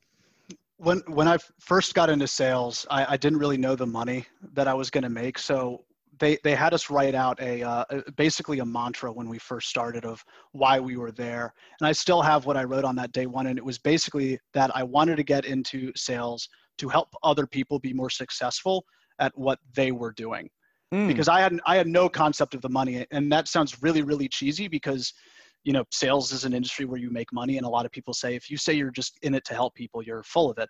when 0.78 1.00
when 1.08 1.28
I 1.28 1.38
first 1.60 1.94
got 1.94 2.10
into 2.10 2.28
sales, 2.28 2.86
I, 2.90 3.14
I 3.14 3.18
didn't 3.18 3.40
really 3.40 3.58
know 3.58 3.76
the 3.76 3.88
money 3.88 4.26
that 4.54 4.68
I 4.68 4.74
was 4.74 4.90
going 4.90 5.04
to 5.04 5.10
make. 5.10 5.40
So 5.40 5.84
they 6.20 6.38
they 6.44 6.56
had 6.56 6.74
us 6.74 6.90
write 6.90 7.16
out 7.16 7.40
a 7.42 7.64
uh, 7.64 7.86
basically 8.16 8.60
a 8.60 8.66
mantra 8.66 9.12
when 9.12 9.28
we 9.30 9.38
first 9.40 9.70
started 9.70 10.06
of 10.06 10.24
why 10.52 10.80
we 10.80 10.98
were 10.98 11.12
there, 11.12 11.54
and 11.80 11.88
I 11.88 11.92
still 11.92 12.22
have 12.22 12.46
what 12.46 12.58
I 12.58 12.64
wrote 12.64 12.86
on 12.86 12.96
that 12.96 13.12
day 13.12 13.26
one, 13.26 13.48
and 13.48 13.58
it 13.58 13.66
was 13.66 13.78
basically 13.78 14.40
that 14.54 14.76
I 14.76 14.84
wanted 14.84 15.18
to 15.18 15.24
get 15.24 15.46
into 15.46 15.92
sales 15.96 16.48
to 16.78 16.90
help 16.90 17.10
other 17.24 17.48
people 17.48 17.80
be 17.80 17.94
more 17.94 18.10
successful 18.10 18.86
at 19.20 19.36
what 19.38 19.60
they 19.74 19.92
were 19.92 20.12
doing 20.12 20.50
Mm. 20.94 21.08
because 21.08 21.28
I 21.28 21.42
had 21.42 21.60
I 21.66 21.76
had 21.76 21.88
no 21.88 22.08
concept 22.08 22.54
of 22.56 22.62
the 22.62 22.70
money, 22.70 23.06
and 23.12 23.30
that 23.32 23.50
sounds 23.50 23.82
really 23.82 24.04
really 24.04 24.30
cheesy 24.30 24.70
because 24.70 25.14
you 25.68 25.74
know 25.74 25.84
sales 25.92 26.32
is 26.32 26.46
an 26.46 26.54
industry 26.54 26.86
where 26.86 26.98
you 26.98 27.10
make 27.10 27.34
money, 27.34 27.58
and 27.58 27.66
a 27.66 27.70
lot 27.70 27.86
of 27.86 27.92
people 27.92 28.14
say 28.14 28.36
if 28.36 28.50
you 28.50 28.56
say 28.56 28.72
you're 28.72 28.90
just 28.90 29.20
in 29.22 29.36
it 29.36 29.44
to 29.44 29.54
help 29.54 29.76
people, 29.76 30.02
you're 30.02 30.24
full 30.24 30.50
of 30.50 30.58
it. 30.60 30.70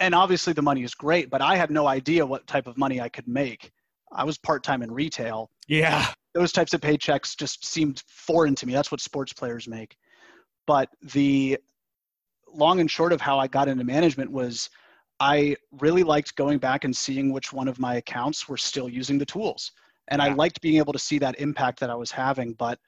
And 0.00 0.14
obviously 0.14 0.52
the 0.52 0.60
money 0.60 0.82
is 0.82 0.94
great, 0.94 1.30
but 1.30 1.40
I 1.40 1.56
had 1.56 1.70
no 1.70 1.86
idea 1.86 2.26
what 2.26 2.46
type 2.46 2.66
of 2.66 2.76
money 2.76 3.00
I 3.00 3.08
could 3.08 3.26
make. 3.26 3.72
I 4.12 4.24
was 4.24 4.36
part 4.36 4.62
time 4.62 4.82
in 4.82 4.92
retail. 4.92 5.50
yeah 5.66 6.12
Those 6.34 6.52
types 6.52 6.74
of 6.74 6.82
paychecks 6.82 7.34
just 7.34 7.64
seemed 7.64 8.02
foreign 8.06 8.54
to 8.56 8.66
me. 8.66 8.74
That's 8.74 8.92
what 8.92 9.00
sports 9.00 9.32
players 9.32 9.66
make. 9.66 9.96
But 10.66 10.90
the 11.14 11.58
long 12.52 12.80
and 12.80 12.90
short 12.90 13.14
of 13.14 13.20
how 13.22 13.38
I 13.38 13.46
got 13.46 13.66
into 13.66 13.84
management 13.84 14.30
was 14.30 14.68
I 15.20 15.56
really 15.80 16.02
liked 16.02 16.36
going 16.36 16.58
back 16.58 16.84
and 16.84 16.94
seeing 16.94 17.32
which 17.32 17.50
one 17.50 17.68
of 17.68 17.78
my 17.78 17.94
accounts 17.94 18.46
were 18.46 18.58
still 18.58 18.90
using 18.90 19.16
the 19.16 19.24
tools. 19.24 19.72
And 20.08 20.20
I 20.20 20.34
liked 20.34 20.60
being 20.60 20.76
able 20.76 20.92
to 20.92 20.98
see 20.98 21.18
that 21.20 21.40
impact 21.40 21.80
that 21.80 21.88
I 21.88 21.94
was 21.94 22.10
having. 22.10 22.52
But 22.54 22.78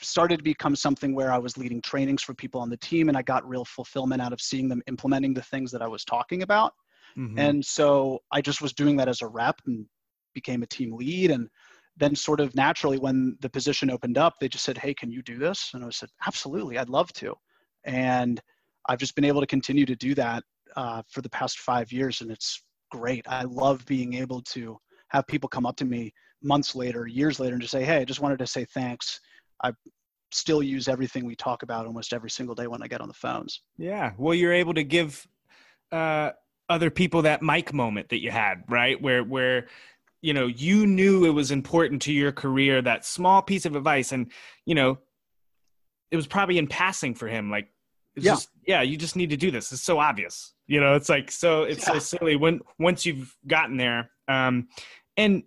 started 0.00 0.38
to 0.38 0.42
become 0.42 0.76
something 0.76 1.14
where 1.14 1.32
I 1.32 1.38
was 1.38 1.56
leading 1.58 1.80
trainings 1.82 2.22
for 2.22 2.34
people 2.34 2.60
on 2.60 2.70
the 2.70 2.76
team 2.76 3.08
and 3.08 3.16
I 3.16 3.22
got 3.22 3.48
real 3.48 3.64
fulfillment 3.64 4.22
out 4.22 4.32
of 4.32 4.40
seeing 4.40 4.68
them 4.68 4.82
implementing 4.86 5.34
the 5.34 5.42
things 5.42 5.70
that 5.72 5.82
I 5.82 5.88
was 5.88 6.04
talking 6.04 6.42
about. 6.42 6.74
Mhm. 7.16 7.36
And 7.38 7.64
so 7.64 8.20
I 8.32 8.40
just 8.40 8.62
was 8.62 8.72
doing 8.72 8.96
that 8.96 9.08
as 9.08 9.22
a 9.22 9.28
rep 9.28 9.60
and 9.66 9.86
became 10.34 10.62
a 10.62 10.66
team 10.66 10.94
lead. 10.94 11.30
And 11.30 11.48
then, 11.96 12.14
sort 12.14 12.40
of 12.40 12.54
naturally, 12.54 12.98
when 12.98 13.36
the 13.40 13.48
position 13.50 13.90
opened 13.90 14.18
up, 14.18 14.34
they 14.40 14.48
just 14.48 14.64
said, 14.64 14.78
Hey, 14.78 14.94
can 14.94 15.10
you 15.10 15.22
do 15.22 15.38
this? 15.38 15.72
And 15.74 15.84
I 15.84 15.90
said, 15.90 16.10
Absolutely, 16.26 16.78
I'd 16.78 16.90
love 16.90 17.12
to. 17.14 17.34
And 17.84 18.40
I've 18.88 18.98
just 18.98 19.14
been 19.14 19.24
able 19.24 19.40
to 19.40 19.46
continue 19.46 19.86
to 19.86 19.96
do 19.96 20.14
that 20.14 20.44
uh, 20.76 21.02
for 21.10 21.22
the 21.22 21.30
past 21.30 21.58
five 21.58 21.92
years. 21.92 22.20
And 22.20 22.30
it's 22.30 22.62
great. 22.90 23.26
I 23.28 23.42
love 23.44 23.84
being 23.86 24.14
able 24.14 24.42
to 24.42 24.78
have 25.08 25.26
people 25.26 25.48
come 25.48 25.66
up 25.66 25.76
to 25.76 25.84
me 25.84 26.12
months 26.42 26.74
later, 26.74 27.06
years 27.06 27.40
later, 27.40 27.54
and 27.54 27.62
just 27.62 27.72
say, 27.72 27.84
Hey, 27.84 27.98
I 27.98 28.04
just 28.04 28.20
wanted 28.20 28.38
to 28.40 28.46
say 28.46 28.64
thanks. 28.66 29.20
I 29.62 29.72
still 30.32 30.62
use 30.62 30.88
everything 30.88 31.24
we 31.24 31.36
talk 31.36 31.62
about 31.62 31.86
almost 31.86 32.12
every 32.12 32.30
single 32.30 32.54
day 32.54 32.66
when 32.66 32.82
I 32.82 32.88
get 32.88 33.00
on 33.00 33.08
the 33.08 33.14
phones. 33.14 33.62
Yeah. 33.78 34.12
Well, 34.18 34.34
you're 34.34 34.52
able 34.52 34.74
to 34.74 34.84
give 34.84 35.26
uh, 35.92 36.30
other 36.68 36.90
people 36.90 37.22
that 37.22 37.42
mic 37.42 37.72
moment 37.72 38.08
that 38.10 38.22
you 38.22 38.30
had, 38.30 38.64
right? 38.68 39.00
Where 39.00 39.22
where 39.24 39.66
you 40.22 40.34
know 40.34 40.46
you 40.46 40.86
knew 40.86 41.24
it 41.24 41.30
was 41.30 41.50
important 41.50 42.02
to 42.02 42.12
your 42.12 42.32
career 42.32 42.82
that 42.82 43.04
small 43.04 43.42
piece 43.42 43.66
of 43.66 43.76
advice, 43.76 44.12
and 44.12 44.30
you 44.64 44.74
know 44.74 44.98
it 46.10 46.16
was 46.16 46.26
probably 46.26 46.58
in 46.58 46.66
passing 46.66 47.14
for 47.14 47.28
him. 47.28 47.50
Like, 47.50 47.68
it's 48.14 48.24
Yeah. 48.26 48.32
just 48.32 48.50
yeah, 48.66 48.82
you 48.82 48.96
just 48.96 49.16
need 49.16 49.30
to 49.30 49.36
do 49.36 49.50
this. 49.50 49.72
It's 49.72 49.82
so 49.82 49.98
obvious. 49.98 50.54
You 50.66 50.80
know, 50.80 50.94
it's 50.94 51.08
like 51.08 51.30
so 51.30 51.62
it's 51.62 51.86
so 51.86 51.98
silly 51.98 52.36
when 52.36 52.60
once 52.78 53.06
you've 53.06 53.36
gotten 53.46 53.76
there. 53.76 54.10
Um, 54.28 54.68
and 55.16 55.44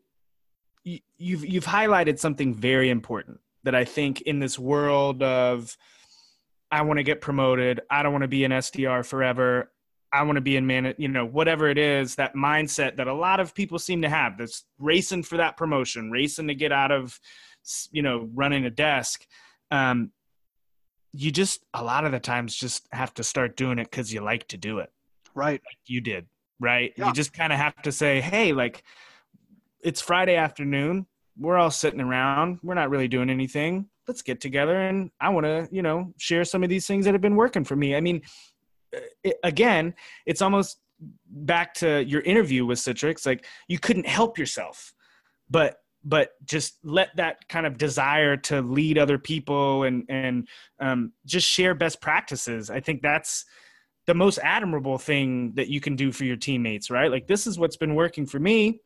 you, 0.84 1.00
you've 1.18 1.46
you've 1.46 1.66
highlighted 1.66 2.18
something 2.20 2.54
very 2.54 2.90
important 2.90 3.40
that 3.64 3.76
I 3.76 3.86
think 3.86 4.22
in 4.22 4.40
this 4.40 4.58
world 4.58 5.22
of 5.24 5.76
I 6.72 6.82
want 6.84 6.98
to 6.98 7.04
get 7.04 7.22
promoted. 7.22 7.82
I 7.90 8.04
don't 8.04 8.12
want 8.12 8.24
to 8.24 8.28
be 8.28 8.44
an 8.44 8.52
SDR 8.52 9.06
forever. 9.06 9.72
I 10.12 10.24
want 10.24 10.38
to 10.38 10.42
be 10.42 10.56
in 10.56 10.66
man, 10.66 10.94
you 10.98 11.08
know, 11.08 11.26
whatever 11.26 11.68
it 11.68 11.78
is, 11.78 12.16
that 12.16 12.36
mindset 12.36 12.98
that 12.98 13.08
a 13.08 13.14
lot 13.14 13.40
of 13.40 13.54
people 13.54 13.78
seem 13.78 14.02
to 14.02 14.10
have 14.10 14.38
that's 14.38 14.66
racing 14.80 15.24
for 15.24 15.38
that 15.38 15.58
promotion, 15.58 16.10
racing 16.10 16.48
to 16.48 16.56
get 16.56 16.72
out 16.72 16.92
of, 16.92 17.20
you 17.92 18.02
know, 18.02 18.28
running 18.34 18.66
a 18.66 18.70
desk. 18.70 19.26
Um, 19.72 20.12
you 21.14 21.32
just, 21.32 21.64
a 21.74 21.84
lot 21.84 22.06
of 22.06 22.12
the 22.12 22.20
times, 22.20 22.56
just 22.56 22.88
have 22.92 23.14
to 23.16 23.24
start 23.24 23.56
doing 23.56 23.78
it 23.78 23.90
because 23.90 24.14
you 24.14 24.22
like 24.22 24.48
to 24.48 24.58
do 24.58 24.80
it. 24.80 24.92
Right. 25.36 25.62
Like 25.64 25.78
you 25.86 26.02
did. 26.02 26.28
Right. 26.60 26.94
Yeah. 26.98 27.08
You 27.08 27.14
just 27.14 27.34
kind 27.34 27.54
of 27.54 27.60
have 27.60 27.80
to 27.84 27.92
say, 27.92 28.20
hey, 28.20 28.52
like, 28.54 28.84
it's 29.82 30.02
Friday 30.02 30.36
afternoon. 30.36 31.06
We're 31.40 31.58
all 31.58 31.72
sitting 31.72 32.02
around. 32.02 32.60
We're 32.64 32.74
not 32.74 32.90
really 32.90 33.08
doing 33.08 33.30
anything. 33.30 33.88
Let's 34.08 34.22
get 34.22 34.42
together 34.42 34.80
and 34.80 35.12
I 35.22 35.30
want 35.30 35.46
to, 35.46 35.68
you 35.72 35.82
know, 35.82 36.14
share 36.18 36.44
some 36.44 36.64
of 36.64 36.70
these 36.70 36.88
things 36.88 37.06
that 37.06 37.14
have 37.14 37.22
been 37.22 37.36
working 37.36 37.64
for 37.64 37.76
me. 37.76 37.96
I 37.96 38.02
mean, 38.02 38.22
it, 39.24 39.38
again, 39.44 39.94
it's 40.26 40.42
almost 40.42 40.80
back 41.30 41.74
to 41.76 42.04
your 42.04 42.22
interview 42.22 42.66
with 42.66 42.80
Citrix. 42.80 43.26
Like 43.26 43.46
you 43.68 43.80
couldn't 43.80 44.08
help 44.08 44.38
yourself, 44.38 44.94
but 45.50 45.78
but 46.04 46.32
just 46.46 46.78
let 46.84 47.10
that 47.18 47.48
kind 47.50 47.66
of 47.66 47.78
desire 47.78 48.38
to 48.38 48.62
lead 48.62 48.98
other 48.98 49.18
people 49.18 49.84
and 49.84 50.06
and 50.10 50.48
um, 50.80 51.12
just 51.26 51.48
share 51.48 51.76
best 51.76 52.02
practices. 52.02 52.70
I 52.70 52.80
think 52.80 53.02
that's 53.02 53.46
the 54.08 54.14
most 54.14 54.40
admirable 54.42 54.98
thing 54.98 55.54
that 55.56 55.68
you 55.68 55.80
can 55.80 55.96
do 55.96 56.12
for 56.12 56.24
your 56.24 56.38
teammates, 56.38 56.90
right? 56.90 57.12
Like 57.12 57.28
this 57.28 57.46
is 57.46 57.60
what's 57.60 57.78
been 57.78 57.96
working 57.96 58.26
for 58.26 58.40
me. 58.40 58.82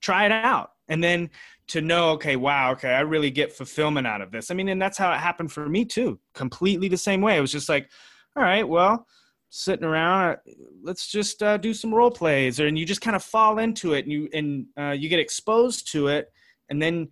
Try 0.00 0.24
it 0.24 0.32
out, 0.32 0.70
and 0.90 1.02
then 1.02 1.30
to 1.68 1.80
know, 1.80 2.10
okay, 2.10 2.36
wow, 2.36 2.72
okay, 2.72 2.90
I 2.90 3.00
really 3.00 3.30
get 3.30 3.52
fulfillment 3.52 4.06
out 4.06 4.20
of 4.20 4.30
this. 4.30 4.50
I 4.50 4.54
mean, 4.54 4.68
and 4.68 4.82
that's 4.82 4.98
how 4.98 5.10
it 5.12 5.18
happened 5.18 5.52
for 5.52 5.68
me 5.68 5.86
too. 5.86 6.18
Completely 6.34 6.88
the 6.88 6.98
same 6.98 7.22
way. 7.22 7.38
It 7.38 7.40
was 7.40 7.52
just 7.52 7.70
like 7.70 7.88
all 8.36 8.42
right, 8.42 8.66
well, 8.66 9.06
sitting 9.50 9.84
around, 9.84 10.38
let's 10.82 11.08
just 11.08 11.42
uh, 11.42 11.56
do 11.56 11.74
some 11.74 11.92
role 11.92 12.10
plays, 12.10 12.60
and 12.60 12.78
you 12.78 12.86
just 12.86 13.00
kind 13.00 13.16
of 13.16 13.22
fall 13.22 13.58
into 13.58 13.94
it, 13.94 14.04
and 14.04 14.12
you 14.12 14.28
and 14.32 14.66
uh, 14.78 14.92
you 14.92 15.08
get 15.08 15.18
exposed 15.18 15.90
to 15.92 16.08
it, 16.08 16.32
and 16.68 16.80
then 16.80 17.08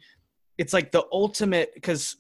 it's 0.57 0.73
like 0.73 0.93
the 0.93 1.05
ultimate 1.13 1.73
because 1.75 2.17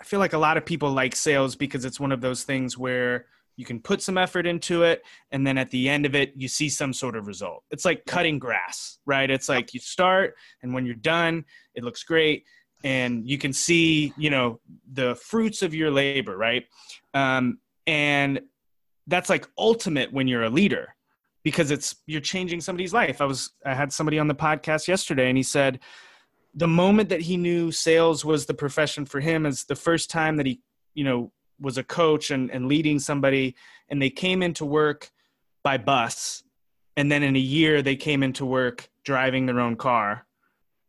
I 0.00 0.04
feel 0.04 0.20
like 0.20 0.32
a 0.32 0.38
lot 0.38 0.56
of 0.56 0.64
people 0.64 0.90
like 0.90 1.14
sales 1.14 1.56
because 1.56 1.84
it's 1.84 2.00
one 2.00 2.12
of 2.12 2.20
those 2.20 2.44
things 2.44 2.76
where 2.76 3.26
you 3.56 3.64
can 3.64 3.80
put 3.80 4.02
some 4.02 4.18
effort 4.18 4.46
into 4.46 4.82
it 4.82 5.02
and 5.32 5.46
then 5.46 5.58
at 5.58 5.70
the 5.70 5.88
end 5.88 6.06
of 6.06 6.14
it 6.14 6.32
you 6.36 6.48
see 6.48 6.68
some 6.68 6.92
sort 6.92 7.16
of 7.16 7.26
result. 7.26 7.64
It's 7.70 7.84
like 7.84 8.04
cutting 8.06 8.38
grass 8.38 8.98
right? 9.06 9.30
It's 9.30 9.48
like 9.48 9.74
you 9.74 9.80
start 9.80 10.34
and 10.62 10.72
when 10.74 10.86
you're 10.86 10.94
done 10.94 11.44
it 11.74 11.84
looks 11.84 12.04
great 12.04 12.44
and 12.84 13.28
you 13.28 13.38
can 13.38 13.52
see 13.52 14.12
you 14.16 14.30
know 14.30 14.60
the 14.92 15.14
fruits 15.16 15.62
of 15.62 15.74
your 15.74 15.90
labor 15.90 16.36
right? 16.36 16.64
Um, 17.14 17.58
and 17.86 18.40
that's 19.06 19.30
like 19.30 19.46
ultimate 19.56 20.12
when 20.12 20.28
you're 20.28 20.44
a 20.44 20.50
leader 20.50 20.94
because 21.44 21.70
it's 21.70 21.94
you're 22.06 22.20
changing 22.20 22.60
somebody's 22.60 22.92
life. 22.92 23.20
I 23.20 23.24
was 23.24 23.52
i 23.64 23.74
had 23.74 23.92
somebody 23.92 24.18
on 24.18 24.28
the 24.28 24.34
podcast 24.34 24.88
yesterday 24.88 25.28
and 25.28 25.36
he 25.36 25.42
said 25.42 25.80
the 26.56 26.66
moment 26.66 27.10
that 27.10 27.20
he 27.20 27.36
knew 27.36 27.70
sales 27.70 28.24
was 28.24 28.46
the 28.46 28.54
profession 28.54 29.04
for 29.04 29.20
him 29.20 29.46
is 29.46 29.64
the 29.64 29.76
first 29.76 30.10
time 30.10 30.36
that 30.38 30.46
he 30.46 30.60
you 30.94 31.04
know 31.04 31.30
was 31.60 31.78
a 31.78 31.84
coach 31.84 32.30
and, 32.30 32.50
and 32.50 32.66
leading 32.66 32.98
somebody 32.98 33.54
and 33.88 34.00
they 34.00 34.10
came 34.10 34.42
into 34.42 34.64
work 34.64 35.10
by 35.62 35.78
bus. 35.78 36.42
And 36.96 37.10
then 37.10 37.22
in 37.22 37.36
a 37.36 37.40
year 37.40 37.82
they 37.82 37.96
came 37.96 38.22
into 38.22 38.44
work 38.44 38.88
driving 39.04 39.46
their 39.46 39.60
own 39.60 39.76
car. 39.76 40.26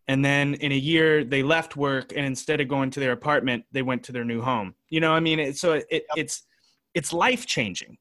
And 0.08 0.24
then 0.24 0.54
in 0.56 0.72
a 0.72 0.76
year 0.76 1.24
they 1.24 1.44
left 1.44 1.76
work 1.76 2.14
and 2.16 2.26
instead 2.26 2.62
of 2.62 2.68
going 2.68 2.92
to 2.92 3.00
their 3.00 3.12
apartment 3.12 3.66
they 3.72 3.82
went 3.82 4.04
to 4.04 4.12
their 4.12 4.26
new 4.26 4.42
home. 4.42 4.76
You 4.90 5.00
know 5.00 5.14
i 5.14 5.20
mean 5.20 5.40
it, 5.40 5.58
so 5.58 5.74
it, 5.74 5.88
yep. 5.92 6.02
it's 6.16 6.44
it's 6.94 7.14
life 7.14 7.46
changing 7.46 7.98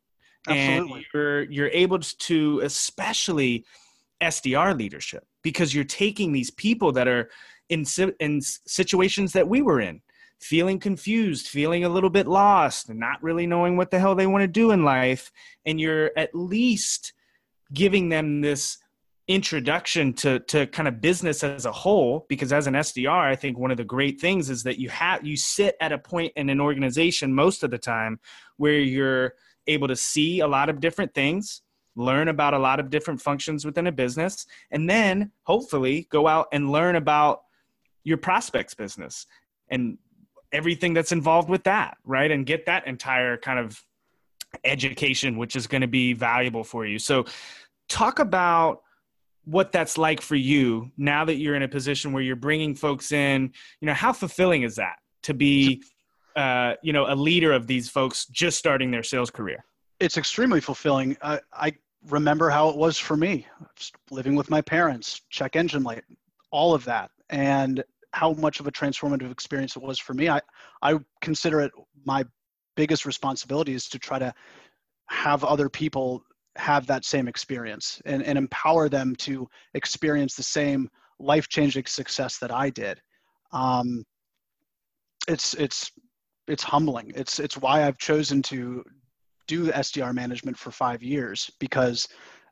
and 0.49 0.89
you're 1.13 1.43
you're 1.45 1.69
able 1.69 1.99
to 1.99 2.61
especially 2.63 3.65
SDR 4.23 4.77
leadership 4.77 5.25
because 5.43 5.75
you're 5.75 5.85
taking 5.85 6.33
these 6.33 6.51
people 6.51 6.93
that 6.93 7.09
are 7.09 7.31
in 7.69 7.85
in 8.21 8.41
situations 8.41 9.33
that 9.33 9.49
we 9.49 9.63
were 9.63 9.81
in 9.81 10.01
feeling 10.41 10.79
confused 10.79 11.49
feeling 11.49 11.85
a 11.85 11.89
little 11.89 12.11
bit 12.11 12.27
lost 12.27 12.89
and 12.89 13.01
not 13.01 13.23
really 13.23 13.47
knowing 13.47 13.77
what 13.77 13.91
the 13.91 13.99
hell 13.99 14.15
they 14.15 14.27
want 14.27 14.43
to 14.43 14.49
do 14.49 14.71
in 14.71 14.85
life 14.85 15.33
and 15.65 15.81
you're 15.81 16.11
at 16.17 16.35
least 16.35 17.13
giving 17.73 18.09
them 18.09 18.41
this 18.43 18.79
introduction 19.29 20.13
to 20.13 20.39
to 20.41 20.67
kind 20.69 20.87
of 20.87 21.01
business 21.01 21.43
as 21.43 21.65
a 21.67 21.73
whole 21.73 22.27
because 22.29 22.53
as 22.53 22.67
an 22.67 22.75
SDR 22.75 23.29
I 23.29 23.35
think 23.35 23.59
one 23.59 23.71
of 23.71 23.77
the 23.77 23.85
great 23.85 24.21
things 24.21 24.51
is 24.51 24.63
that 24.65 24.79
you 24.79 24.89
have 24.91 25.27
you 25.27 25.37
sit 25.37 25.75
at 25.81 25.91
a 25.91 25.99
point 25.99 26.33
in 26.37 26.49
an 26.49 26.61
organization 26.61 27.35
most 27.35 27.65
of 27.65 27.71
the 27.71 27.79
time 27.79 28.21
where 28.57 28.79
you're 28.79 29.35
able 29.67 29.89
to 29.89 29.97
see 29.97 30.41
a 30.41 30.47
lot 30.47 30.69
of 30.69 30.81
different 30.81 31.13
things 31.13 31.63
learn 31.97 32.29
about 32.29 32.55
a 32.55 32.59
lot 32.59 32.79
of 32.79 32.91
different 32.91 33.21
functions 33.21 33.65
within 33.65 33.87
a 33.87 33.93
business 33.93 34.47
and 34.71 34.89
then 34.89 35.33
hopefully 35.43 36.07
go 36.11 36.29
out 36.29 36.47
and 36.53 36.71
learn 36.71 36.95
about 36.95 37.41
your 38.05 38.19
prospects 38.19 38.75
business. 38.75 39.27
And 39.69 39.99
everything 40.57 40.95
that's 40.95 41.13
involved 41.13 41.49
with 41.49 41.65
that 41.65 41.99
right? 42.05 42.31
And 42.31 42.47
get 42.47 42.67
that 42.67 42.87
entire 42.87 43.37
kind 43.37 43.59
of 43.59 43.81
education 44.65 45.37
which 45.37 45.55
is 45.55 45.67
going 45.67 45.83
to 45.83 45.87
be 45.87 46.15
valuable 46.15 46.65
for 46.65 46.87
you. 46.87 46.99
So 46.99 47.27
talk 47.89 48.19
about 48.19 48.81
what 49.45 49.71
that's 49.71 49.97
like 49.99 50.21
for 50.21 50.35
you 50.35 50.91
now 50.97 51.25
that 51.25 51.37
you're 51.37 51.55
in 51.55 51.63
a 51.63 51.69
position 51.69 52.13
where 52.13 52.23
you're 52.23 52.37
bringing 52.37 52.75
folks 52.75 53.13
in. 53.13 53.53
You 53.81 53.87
know 53.87 53.95
how 53.95 54.13
fulfilling 54.13 54.63
is 54.63 54.77
that 54.77 54.97
to 55.25 55.35
be 55.35 55.83
uh, 56.35 56.75
you 56.83 56.93
know 56.93 57.07
a 57.07 57.15
leader 57.15 57.53
of 57.53 57.67
these 57.67 57.89
folks 57.89 58.27
just 58.27 58.59
starting 58.59 58.91
their 58.91 59.03
sales 59.03 59.31
career? 59.31 59.65
It's 60.01 60.17
extremely 60.17 60.61
fulfilling. 60.61 61.17
I, 61.23 61.41
I 61.53 61.73
remember 62.09 62.51
how 62.51 62.69
it 62.71 62.77
was 62.77 62.99
for 62.99 63.17
me 63.17 63.47
living 64.11 64.37
with 64.37 64.51
my 64.51 64.61
parents 64.61 65.23
check 65.31 65.57
engine 65.57 65.83
light 65.83 66.05
all 66.51 66.75
of 66.75 66.85
that. 66.85 67.11
And 67.29 67.83
how 68.17 68.33
much 68.33 68.61
of 68.61 68.67
a 68.67 68.73
transformative 68.73 69.31
experience 69.31 69.77
it 69.77 69.83
was 69.83 69.99
for 69.99 70.15
me 70.15 70.29
i 70.29 70.41
i 70.83 70.95
consider 71.21 71.61
it 71.61 71.73
my 72.05 72.25
biggest 72.75 73.05
responsibility 73.05 73.75
is 73.75 73.89
to 73.89 73.99
try 73.99 74.19
to 74.19 74.33
have 75.09 75.45
other 75.45 75.69
people 75.69 76.23
have 76.57 76.87
that 76.87 77.05
same 77.05 77.29
experience 77.29 78.01
and, 78.05 78.23
and 78.23 78.39
empower 78.39 78.89
them 78.89 79.15
to 79.17 79.49
experience 79.75 80.35
the 80.35 80.43
same 80.43 80.89
life-changing 81.19 81.87
success 81.87 82.39
that 82.39 82.51
I 82.51 82.71
did. 82.71 83.01
Um, 83.53 84.05
it's 85.29 85.55
it's 85.55 85.91
it's 86.47 86.63
humbling. 86.63 87.13
It's 87.15 87.39
it's 87.39 87.57
why 87.57 87.85
I've 87.85 87.99
chosen 87.99 88.43
to 88.43 88.85
do 89.47 89.71
SDR 89.71 90.15
management 90.15 90.57
for 90.57 90.71
five 90.71 91.03
years 91.03 91.51
because 91.61 92.09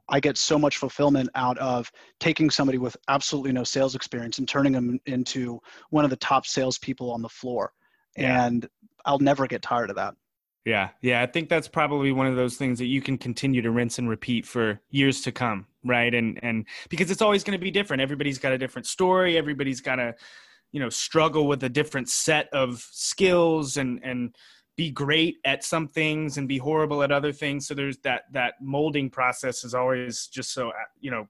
I 0.08 0.20
get 0.20 0.36
so 0.36 0.58
much 0.58 0.76
fulfillment 0.76 1.30
out 1.34 1.58
of 1.58 1.90
taking 2.20 2.50
somebody 2.50 2.78
with 2.78 2.96
absolutely 3.08 3.52
no 3.52 3.64
sales 3.64 3.94
experience 3.94 4.38
and 4.38 4.48
turning 4.48 4.72
them 4.72 5.00
into 5.06 5.60
one 5.90 6.04
of 6.04 6.10
the 6.10 6.16
top 6.16 6.46
salespeople 6.46 7.10
on 7.10 7.22
the 7.22 7.28
floor. 7.28 7.72
Yeah. 8.16 8.46
And 8.46 8.68
I'll 9.04 9.18
never 9.18 9.46
get 9.46 9.62
tired 9.62 9.90
of 9.90 9.96
that. 9.96 10.14
Yeah, 10.64 10.90
yeah, 11.02 11.20
I 11.20 11.26
think 11.26 11.50
that's 11.50 11.68
probably 11.68 12.10
one 12.12 12.26
of 12.26 12.36
those 12.36 12.56
things 12.56 12.78
that 12.78 12.86
you 12.86 13.02
can 13.02 13.18
continue 13.18 13.60
to 13.60 13.70
rinse 13.70 13.98
and 13.98 14.08
repeat 14.08 14.46
for 14.46 14.80
years 14.90 15.20
to 15.22 15.32
come, 15.32 15.66
right? 15.84 16.14
And 16.14 16.42
and 16.42 16.66
because 16.88 17.10
it's 17.10 17.20
always 17.20 17.44
going 17.44 17.58
to 17.58 17.62
be 17.62 17.70
different. 17.70 18.00
Everybody's 18.00 18.38
got 18.38 18.52
a 18.52 18.58
different 18.58 18.86
story. 18.86 19.36
Everybody's 19.36 19.82
got 19.82 19.96
to, 19.96 20.14
you 20.72 20.80
know, 20.80 20.88
struggle 20.88 21.46
with 21.46 21.62
a 21.64 21.68
different 21.68 22.08
set 22.08 22.48
of 22.50 22.80
skills 22.92 23.76
and 23.76 24.00
and 24.02 24.34
be 24.76 24.90
great 24.90 25.36
at 25.44 25.62
some 25.64 25.86
things 25.88 26.36
and 26.36 26.48
be 26.48 26.58
horrible 26.58 27.02
at 27.02 27.12
other 27.12 27.32
things. 27.32 27.66
So 27.66 27.74
there's 27.74 27.98
that 27.98 28.24
that 28.32 28.54
molding 28.60 29.10
process 29.10 29.64
is 29.64 29.74
always 29.74 30.26
just 30.26 30.52
so 30.52 30.72
you 31.00 31.10
know 31.10 31.28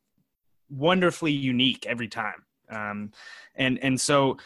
wonderfully 0.71 1.33
unique 1.33 1.87
every 1.87 2.09
time. 2.09 2.45
Um, 2.71 3.13
and 3.55 3.79
and 3.83 4.01
so 4.01 4.39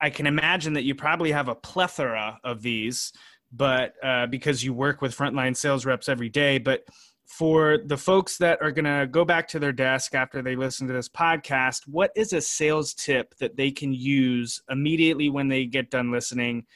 I 0.00 0.10
can 0.10 0.26
imagine 0.26 0.72
that 0.74 0.84
you 0.84 0.94
probably 0.94 1.30
have 1.32 1.48
a 1.48 1.54
plethora 1.54 2.40
of 2.42 2.62
these 2.62 3.12
but 3.52 3.94
uh, 4.02 4.26
because 4.26 4.62
you 4.62 4.72
work 4.72 5.02
with 5.02 5.16
frontline 5.16 5.56
sales 5.56 5.84
reps 5.84 6.08
every 6.08 6.28
day. 6.28 6.58
But 6.58 6.84
for 7.26 7.78
the 7.84 7.96
folks 7.96 8.38
that 8.38 8.60
are 8.60 8.72
going 8.72 8.84
to 8.84 9.06
go 9.06 9.24
back 9.24 9.46
to 9.48 9.58
their 9.58 9.72
desk 9.72 10.14
after 10.14 10.42
they 10.42 10.56
listen 10.56 10.86
to 10.88 10.92
this 10.92 11.08
podcast, 11.08 11.86
what 11.86 12.10
is 12.16 12.32
a 12.32 12.40
sales 12.40 12.94
tip 12.94 13.34
that 13.38 13.56
they 13.56 13.70
can 13.70 13.92
use 13.92 14.62
immediately 14.68 15.28
when 15.28 15.48
they 15.48 15.66
get 15.66 15.90
done 15.90 16.10
listening? 16.10 16.66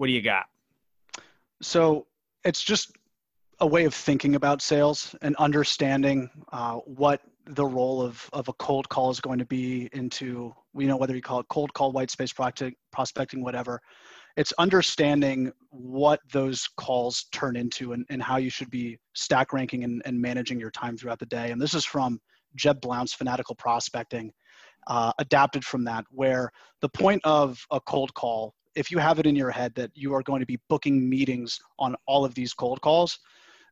What 0.00 0.06
do 0.06 0.14
you 0.14 0.22
got? 0.22 0.46
So 1.60 2.06
it's 2.42 2.62
just 2.62 2.90
a 3.60 3.66
way 3.66 3.84
of 3.84 3.92
thinking 3.92 4.34
about 4.34 4.62
sales 4.62 5.14
and 5.20 5.36
understanding 5.36 6.30
uh, 6.52 6.76
what 6.76 7.20
the 7.44 7.66
role 7.66 8.00
of, 8.00 8.26
of 8.32 8.48
a 8.48 8.54
cold 8.54 8.88
call 8.88 9.10
is 9.10 9.20
going 9.20 9.38
to 9.40 9.44
be 9.44 9.90
into, 9.92 10.54
you 10.74 10.86
know, 10.86 10.96
whether 10.96 11.14
you 11.14 11.20
call 11.20 11.40
it 11.40 11.48
cold 11.50 11.74
call, 11.74 11.92
white 11.92 12.10
space 12.10 12.32
prospecting, 12.32 13.44
whatever 13.44 13.82
it's 14.36 14.54
understanding 14.58 15.52
what 15.68 16.20
those 16.32 16.66
calls 16.78 17.26
turn 17.32 17.54
into 17.56 17.92
and, 17.92 18.06
and 18.08 18.22
how 18.22 18.38
you 18.38 18.48
should 18.48 18.70
be 18.70 18.98
stack 19.12 19.52
ranking 19.52 19.84
and, 19.84 20.00
and 20.06 20.18
managing 20.18 20.58
your 20.58 20.70
time 20.70 20.96
throughout 20.96 21.18
the 21.18 21.26
day. 21.26 21.50
And 21.50 21.60
this 21.60 21.74
is 21.74 21.84
from 21.84 22.18
Jeb 22.56 22.80
Blount's 22.80 23.12
Fanatical 23.12 23.54
Prospecting, 23.54 24.32
uh, 24.86 25.12
adapted 25.18 25.62
from 25.62 25.84
that, 25.84 26.06
where 26.10 26.50
the 26.80 26.88
point 26.88 27.20
of 27.24 27.62
a 27.70 27.80
cold 27.80 28.14
call 28.14 28.54
if 28.74 28.90
you 28.90 28.98
have 28.98 29.18
it 29.18 29.26
in 29.26 29.36
your 29.36 29.50
head 29.50 29.74
that 29.74 29.90
you 29.94 30.14
are 30.14 30.22
going 30.22 30.40
to 30.40 30.46
be 30.46 30.58
booking 30.68 31.08
meetings 31.08 31.58
on 31.78 31.96
all 32.06 32.24
of 32.24 32.34
these 32.34 32.52
cold 32.52 32.80
calls, 32.80 33.18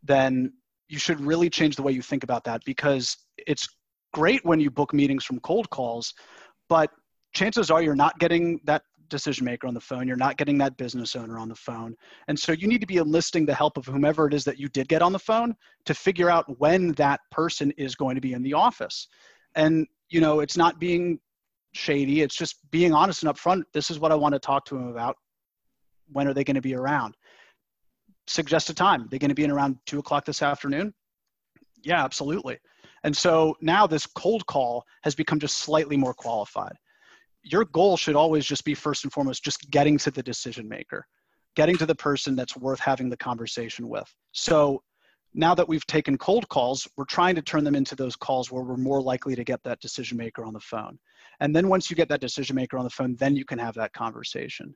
then 0.03 0.53
you 0.89 0.99
should 0.99 1.21
really 1.21 1.51
change 1.51 1.77
the 1.77 1.83
way 1.83 1.93
you 1.93 2.03
think 2.03 2.25
about 2.25 2.45
that 2.45 2.63
because 2.65 3.17
it's 3.47 3.69
great 4.13 4.45
when 4.45 4.59
you 4.59 4.71
book 4.71 4.93
meetings 4.93 5.25
from 5.25 5.39
cold 5.41 5.69
calls, 5.71 6.15
but 6.69 6.91
chances 7.35 7.71
are 7.71 7.83
you're 7.83 7.95
not 7.95 8.19
getting 8.19 8.61
that 8.65 8.83
decision 9.09 9.45
maker 9.45 9.67
on 9.67 9.75
the 9.75 9.81
phone. 9.81 10.07
You're 10.07 10.17
not 10.17 10.37
getting 10.37 10.59
that 10.59 10.77
business 10.77 11.17
owner 11.17 11.39
on 11.39 11.49
the 11.49 11.55
phone. 11.55 11.95
And 12.29 12.39
so 12.39 12.53
you 12.53 12.69
need 12.69 12.81
to 12.81 12.87
be 12.87 12.99
enlisting 12.99 13.47
the 13.47 13.55
help 13.55 13.77
of 13.77 13.87
whomever 13.87 14.27
it 14.27 14.35
is 14.35 14.45
that 14.45 14.59
you 14.59 14.69
did 14.69 14.89
get 14.89 15.03
on 15.03 15.13
the 15.13 15.19
phone 15.19 15.55
to 15.87 15.95
figure 15.95 16.31
out 16.31 16.59
when 16.59 16.93
that 16.93 17.21
person 17.31 17.73
is 17.77 17.95
going 17.95 18.15
to 18.15 18.21
be 18.21 18.35
in 18.35 18.43
the 18.43 18.55
office. 18.55 19.09
And, 19.55 19.87
you 20.09 20.21
know, 20.21 20.41
it's 20.41 20.57
not 20.57 20.79
being 20.79 21.21
shady, 21.73 22.23
it's 22.23 22.37
just 22.37 22.59
being 22.71 22.93
honest 22.93 23.23
and 23.23 23.35
upfront. 23.35 23.63
This 23.73 23.91
is 23.91 23.99
what 23.99 24.13
I 24.13 24.15
want 24.15 24.35
to 24.35 24.39
talk 24.39 24.65
to 24.67 24.75
them 24.75 24.89
about. 24.89 25.17
When 26.13 26.27
are 26.27 26.35
they 26.35 26.45
going 26.45 26.55
to 26.55 26.61
be 26.61 26.75
around? 26.75 27.15
Suggest 28.27 28.71
a 28.71 28.75
time. 28.75 29.09
They're 29.11 29.19
going 29.19 29.31
to 29.31 29.35
be 29.35 29.45
in 29.45 29.51
around 29.51 29.77
two 29.87 29.99
o'clock 29.99 30.25
this 30.25 30.43
afternoon? 30.43 30.95
Yeah, 31.83 32.03
absolutely. 32.03 32.59
And 33.05 33.17
so 33.17 33.57
now 33.61 33.87
this 33.87 34.07
cold 34.07 34.47
call 34.47 34.85
has 35.03 35.15
become 35.15 35.39
just 35.39 35.59
slightly 35.59 35.97
more 35.97 36.15
qualified 36.15 36.77
your 37.43 37.65
goal 37.65 37.97
should 37.97 38.17
always 38.17 38.45
just 38.45 38.65
be 38.65 38.75
first 38.75 39.05
and 39.05 39.13
foremost 39.13 39.45
just 39.45 39.71
getting 39.71 39.99
to 39.99 40.11
the 40.11 40.23
decision 40.23 40.69
maker 40.69 41.07
getting 41.57 41.77
to 41.77 41.87
the 41.87 41.95
person 41.95 42.37
that's 42.37 42.57
worth 42.57 42.81
having 42.81 43.09
the 43.09 43.17
conversation 43.17 43.89
with 43.89 44.13
so 44.33 44.83
now 45.35 45.55
that 45.55 45.69
we've 45.69 45.87
taken 45.87 46.17
cold 46.19 46.49
calls 46.49 46.87
we're 46.97 47.05
trying 47.05 47.35
to 47.35 47.43
turn 47.43 47.65
them 47.65 47.75
into 47.75 47.95
those 47.95 48.17
calls 48.17 48.51
where 48.51 48.63
we're 48.63 48.77
more 48.77 49.01
likely 49.01 49.35
to 49.35 49.45
get 49.45 49.63
that 49.63 49.81
decision 49.81 50.17
maker 50.17 50.45
on 50.45 50.53
the 50.53 50.61
phone 50.61 50.99
and 51.41 51.55
then 51.55 51.69
once 51.69 51.91
you 51.91 51.97
get 51.97 52.09
that 52.09 52.21
decision 52.21 52.57
maker 52.57 52.79
on 52.79 52.85
the 52.85 52.91
phone 52.91 53.17
then 53.17 53.37
you 53.37 53.45
can 53.45 53.59
have 53.59 53.75
that 53.75 53.93
conversation 53.93 54.75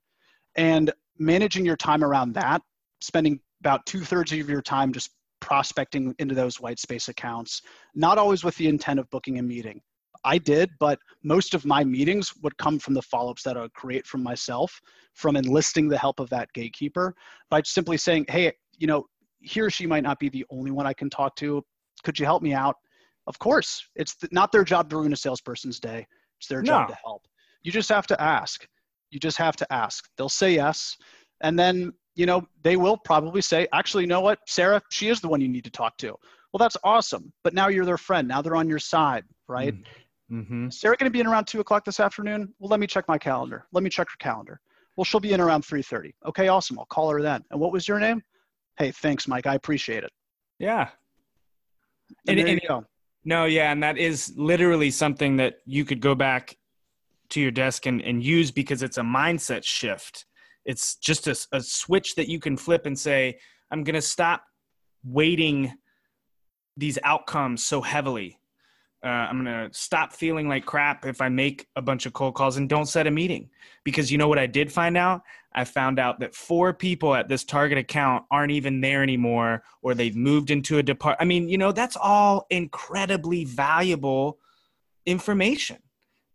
and 0.57 0.93
managing 1.19 1.65
your 1.65 1.77
time 1.77 2.05
around 2.05 2.33
that 2.33 2.63
spending 3.01 3.41
about 3.61 3.85
two-thirds 3.87 4.33
of 4.33 4.49
your 4.49 4.63
time 4.63 4.93
just 4.93 5.11
prospecting 5.41 6.15
into 6.19 6.35
those 6.35 6.61
white 6.61 6.79
space 6.79 7.09
accounts 7.09 7.63
not 7.95 8.19
always 8.19 8.45
with 8.45 8.57
the 8.57 8.69
intent 8.69 9.01
of 9.01 9.09
booking 9.11 9.39
a 9.39 9.43
meeting 9.43 9.81
I 10.25 10.39
did, 10.39 10.71
but 10.79 10.99
most 11.23 11.55
of 11.55 11.65
my 11.65 11.83
meetings 11.83 12.33
would 12.43 12.57
come 12.57 12.79
from 12.79 12.95
the 12.95 13.03
follow-ups 13.03 13.43
that 13.43 13.57
I 13.57 13.63
would 13.63 13.75
create 13.75 14.07
from 14.07 14.23
myself, 14.23 14.81
from 15.15 15.37
enlisting 15.37 15.89
the 15.89 15.99
help 15.99 16.21
of 16.21 16.31
that 16.31 16.53
gatekeeper 16.53 17.15
by 17.51 17.63
simply 17.65 17.97
saying, 17.97 18.27
hey, 18.29 18.53
you 18.79 18.87
know, 18.87 19.07
he 19.41 19.61
or 19.61 19.71
she 19.71 19.87
might 19.87 20.05
not 20.05 20.21
be 20.21 20.29
the 20.29 20.47
only 20.51 20.71
one 20.71 20.87
I 20.87 20.93
can 20.93 21.11
talk 21.11 21.35
to. 21.37 21.65
Could 22.05 22.19
you 22.19 22.25
help 22.25 22.43
me 22.43 22.55
out? 22.55 22.77
Of 23.27 23.39
course, 23.39 23.85
it's 23.97 24.17
not 24.31 24.53
their 24.53 24.65
job 24.65 24.91
to 24.91 24.97
ruin 24.97 25.13
a 25.13 25.17
salesperson's 25.17 25.81
day. 25.81 26.07
It's 26.43 26.49
their 26.49 26.61
job 26.61 26.89
no. 26.89 26.95
to 26.95 27.01
help. 27.05 27.23
You 27.63 27.71
just 27.71 27.89
have 27.89 28.09
to 28.09 28.21
ask. 28.21 28.67
You 29.13 29.21
just 29.21 29.39
have 29.39 29.55
to 29.57 29.73
ask. 29.73 30.09
They'll 30.19 30.29
say 30.29 30.55
yes. 30.55 30.97
And 31.41 31.57
then, 31.57 31.93
you 32.17 32.27
know, 32.27 32.45
they 32.65 32.77
will 32.77 32.97
probably 32.97 33.41
say, 33.41 33.69
actually, 33.73 34.03
you 34.03 34.09
know 34.09 34.21
what, 34.21 34.41
Sarah, 34.49 34.83
she 34.91 35.09
is 35.09 35.21
the 35.21 35.29
one 35.29 35.41
you 35.41 35.49
need 35.49 35.63
to 35.63 35.71
talk 35.71 35.97
to. 35.99 36.09
Well, 36.53 36.59
that's 36.59 36.77
awesome. 36.83 37.33
But 37.45 37.55
now 37.55 37.69
you're 37.69 37.85
their 37.85 37.97
friend. 37.97 38.27
Now 38.27 38.43
they're 38.43 38.57
on 38.57 38.69
your 38.69 38.81
side, 38.81 39.23
right? 39.47 39.73
Mm. 39.73 39.85
Mm-hmm. 40.33 40.71
Sarah 40.71 40.97
going 40.97 41.11
to 41.11 41.13
be 41.13 41.21
in 41.21 41.29
around 41.29 41.45
two 41.45 41.61
o'clock 41.61 41.85
this 41.85 42.01
afternoon? 42.01 42.53
Well, 42.59 42.69
let 42.69 42.81
me 42.81 42.89
check 42.89 43.07
my 43.07 43.19
calendar. 43.19 43.67
Let 43.71 43.85
me 43.85 43.91
check 43.91 44.09
her 44.11 44.17
calendar. 44.19 44.61
Well, 44.97 45.05
she'll 45.05 45.21
be 45.21 45.33
in 45.33 45.41
around 45.41 45.63
3.30. 45.63 46.13
Okay, 46.27 46.49
awesome. 46.49 46.77
I'll 46.77 46.87
call 46.87 47.09
her 47.11 47.23
then. 47.23 47.45
And 47.53 47.61
what 47.61 47.71
was 47.71 47.87
your 47.87 48.01
name? 48.01 48.21
Hey, 48.79 48.91
thanks, 48.91 49.29
Mike. 49.29 49.47
I 49.47 49.55
appreciate 49.55 50.03
it. 50.03 50.11
Yeah. 50.59 50.89
And, 52.27 52.41
and, 52.41 52.49
and. 52.49 52.85
No, 53.25 53.45
yeah. 53.45 53.71
And 53.73 53.83
that 53.83 53.99
is 53.99 54.33
literally 54.37 54.91
something 54.91 55.37
that 55.37 55.57
you 55.65 55.85
could 55.85 56.01
go 56.01 56.15
back 56.15 56.57
to 57.31 57.41
your 57.41 57.51
desk 57.51 57.87
and, 57.87 58.03
and 58.03 58.23
use 58.23 58.51
because 58.51 58.83
it's 58.83 58.99
a 58.99 59.03
mindset 59.03 59.65
shift. 59.65 60.27
It's 60.65 60.97
just 60.97 61.27
a, 61.27 61.57
a 61.57 61.61
switch 61.61 62.15
that 62.17 62.29
you 62.29 62.41
can 62.41 62.57
flip 62.57 62.87
and 62.87 62.99
say, 62.99 63.39
I'm 63.71 63.85
going 63.85 63.95
to 63.95 64.03
stop 64.03 64.45
weighting 65.05 65.73
these 66.77 66.99
outcomes 67.05 67.65
so 67.65 67.81
heavily 67.81 68.39
uh, 69.05 69.09
I'm 69.09 69.43
going 69.45 69.69
to 69.69 69.77
stop 69.77 70.13
feeling 70.13 70.49
like 70.49 70.65
crap 70.65 71.07
if 71.07 71.21
I 71.21 71.29
make 71.29 71.67
a 71.75 71.83
bunch 71.83 72.07
of 72.07 72.13
cold 72.13 72.35
calls 72.35 72.57
and 72.57 72.69
don't 72.69 72.87
set 72.87 73.07
a 73.07 73.11
meeting. 73.11 73.51
Because 73.85 74.13
you 74.13 74.19
know 74.19 74.29
what 74.29 74.39
I 74.39 74.47
did 74.47 74.73
find 74.73 74.97
out? 74.97 75.23
I 75.55 75.65
found 75.65 75.99
out 75.99 76.21
that 76.21 76.35
four 76.35 76.73
people 76.73 77.15
at 77.15 77.29
this 77.29 77.45
target 77.45 77.79
account 77.79 78.25
aren't 78.31 78.53
even 78.53 78.81
there 78.81 79.03
anymore 79.03 79.65
or 79.83 79.95
they've 79.95 80.17
moved 80.17 80.51
into 80.51 80.79
a 80.79 80.83
department. 80.83 81.21
I 81.21 81.25
mean, 81.25 81.49
you 81.49 81.59
know, 81.59 81.73
that's 81.73 81.97
all 81.97 82.47
incredibly 82.49 83.45
valuable 83.45 84.39
information. 85.05 85.79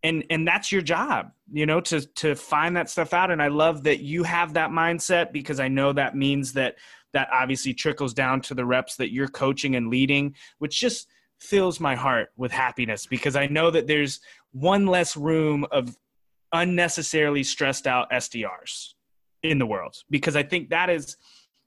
And 0.04 0.24
and 0.30 0.48
that's 0.48 0.72
your 0.72 0.84
job, 0.84 1.32
you 1.52 1.66
know, 1.66 1.82
to 1.82 2.06
to 2.16 2.36
find 2.36 2.78
that 2.78 2.90
stuff 2.90 3.14
out 3.14 3.32
and 3.32 3.42
I 3.42 3.48
love 3.48 3.84
that 3.84 4.00
you 4.00 4.24
have 4.24 4.54
that 4.54 4.70
mindset 4.70 5.32
because 5.32 5.60
I 5.60 5.70
know 5.70 5.92
that 5.94 6.16
means 6.16 6.54
that 6.54 6.76
that 7.14 7.30
obviously 7.34 7.74
trickles 7.74 8.14
down 8.14 8.42
to 8.42 8.54
the 8.54 8.66
reps 8.66 8.98
that 8.98 9.12
you're 9.12 9.28
coaching 9.28 9.76
and 9.76 9.90
leading, 9.90 10.36
which 10.60 10.80
just 10.80 11.08
fills 11.40 11.80
my 11.80 11.96
heart 11.96 12.30
with 12.38 12.52
happiness 12.52 13.06
because 13.06 13.36
I 13.36 13.48
know 13.48 13.70
that 13.72 13.88
there's 13.88 14.20
one 14.52 14.86
less 14.86 15.16
room 15.16 15.66
of 15.72 15.96
unnecessarily 16.54 17.44
stressed 17.44 17.88
out 17.88 18.10
SDRs 18.12 18.94
in 19.44 19.60
the 19.60 19.66
world 19.66 19.96
because 20.10 20.36
I 20.36 20.44
think 20.44 20.70
that 20.70 20.90
is 20.90 21.18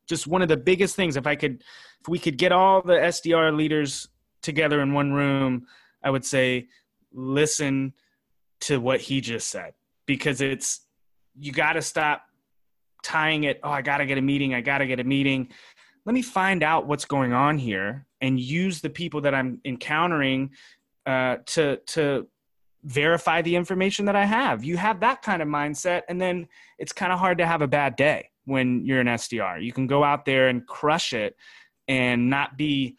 just 0.08 0.26
one 0.26 0.42
of 0.42 0.48
the 0.48 0.56
biggest 0.56 0.96
things. 0.96 1.16
If 1.16 1.26
I 1.26 1.36
could 1.36 1.62
if 2.00 2.08
we 2.08 2.18
could 2.18 2.38
get 2.38 2.50
all 2.50 2.82
the 2.82 2.94
SDR 2.94 3.54
leaders 3.56 4.08
together 4.42 4.80
in 4.80 4.92
one 4.92 5.12
room 5.12 5.66
I 6.02 6.10
would 6.10 6.24
say 6.24 6.68
listen 7.12 7.92
to 8.62 8.80
what 8.80 9.00
he 9.00 9.20
just 9.20 9.48
said 9.48 9.74
because 10.06 10.40
it's 10.40 10.80
you 11.38 11.52
got 11.52 11.74
to 11.74 11.82
stop 11.82 12.22
tying 13.02 13.44
it. 13.44 13.60
Oh 13.62 13.70
I 13.70 13.82
got 13.82 13.98
to 13.98 14.06
get 14.06 14.18
a 14.18 14.22
meeting. 14.22 14.54
I 14.54 14.62
got 14.62 14.78
to 14.78 14.86
get 14.86 14.98
a 14.98 15.04
meeting 15.04 15.48
let 16.10 16.14
me 16.14 16.22
find 16.22 16.64
out 16.64 16.88
what's 16.88 17.04
going 17.04 17.32
on 17.32 17.56
here 17.56 18.04
and 18.20 18.40
use 18.40 18.80
the 18.80 18.90
people 18.90 19.20
that 19.20 19.32
I'm 19.32 19.60
encountering 19.64 20.50
uh, 21.06 21.36
to 21.46 21.76
to 21.86 22.26
verify 22.82 23.42
the 23.42 23.54
information 23.54 24.06
that 24.06 24.16
I 24.16 24.24
have. 24.24 24.64
You 24.64 24.76
have 24.76 24.98
that 25.00 25.22
kind 25.22 25.40
of 25.40 25.46
mindset, 25.46 26.02
and 26.08 26.20
then 26.20 26.48
it's 26.80 26.92
kind 26.92 27.12
of 27.12 27.20
hard 27.20 27.38
to 27.38 27.46
have 27.46 27.62
a 27.62 27.68
bad 27.68 27.94
day 27.94 28.30
when 28.44 28.84
you're 28.84 28.98
an 28.98 29.06
SDR. 29.06 29.62
You 29.62 29.72
can 29.72 29.86
go 29.86 30.02
out 30.02 30.24
there 30.24 30.48
and 30.48 30.66
crush 30.66 31.12
it 31.12 31.36
and 31.86 32.28
not 32.28 32.56
be 32.56 32.96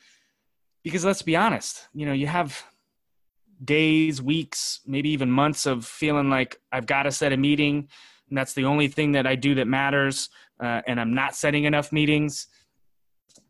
because 0.82 1.04
let's 1.04 1.22
be 1.22 1.36
honest, 1.36 1.90
you 1.94 2.06
know, 2.06 2.14
you 2.14 2.28
have 2.28 2.64
days, 3.62 4.22
weeks, 4.22 4.80
maybe 4.86 5.10
even 5.10 5.30
months 5.30 5.66
of 5.66 5.84
feeling 5.84 6.30
like 6.30 6.62
I've 6.72 6.86
got 6.86 7.04
to 7.04 7.12
set 7.12 7.34
a 7.34 7.38
meeting, 7.38 7.90
and 8.30 8.38
that's 8.38 8.54
the 8.54 8.64
only 8.64 8.88
thing 8.88 9.12
that 9.12 9.28
I 9.28 9.36
do 9.36 9.56
that 9.56 9.68
matters, 9.68 10.30
uh, 10.62 10.82
and 10.88 10.98
I'm 10.98 11.14
not 11.14 11.36
setting 11.36 11.66
enough 11.66 11.92
meetings 11.92 12.48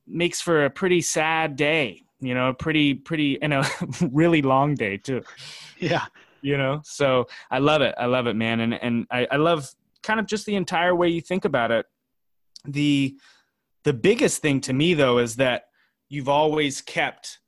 makes 0.07 0.41
for 0.41 0.65
a 0.65 0.69
pretty 0.69 1.01
sad 1.01 1.55
day 1.55 2.03
you 2.21 2.33
know 2.35 2.53
pretty 2.53 2.93
pretty 2.93 3.41
and 3.41 3.53
a 3.53 3.67
really 4.11 4.41
long 4.41 4.75
day 4.75 4.97
too. 4.97 5.23
Yeah. 5.79 6.05
You 6.43 6.57
know 6.57 6.81
so 6.83 7.27
i 7.51 7.59
love 7.59 7.81
it. 7.81 7.93
I 7.97 8.05
love 8.05 8.27
it 8.27 8.35
man. 8.35 8.61
And 8.61 8.73
and 8.73 9.07
I, 9.11 9.27
I 9.31 9.35
love 9.35 9.69
kind 10.03 10.19
of 10.19 10.27
just 10.27 10.45
the 10.45 10.55
entire 10.55 10.95
way 10.95 11.09
you 11.09 11.21
think 11.21 11.45
about 11.45 11.71
it. 11.71 11.85
The 12.65 13.17
the 13.83 13.93
biggest 13.93 14.41
thing 14.41 14.61
to 14.61 14.73
me 14.73 14.93
though 14.93 15.17
is 15.17 15.35
that 15.37 15.65
you've 16.09 16.29
always 16.29 16.81
kept 16.81 17.39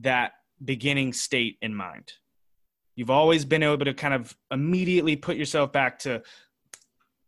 that 0.00 0.32
beginning 0.64 1.12
state 1.12 1.58
in 1.60 1.74
mind. 1.74 2.12
You've 2.94 3.10
always 3.10 3.44
been 3.44 3.62
able 3.62 3.84
to 3.84 3.94
kind 3.94 4.14
of 4.14 4.36
immediately 4.50 5.16
put 5.16 5.36
yourself 5.36 5.72
back 5.72 5.98
to 6.00 6.22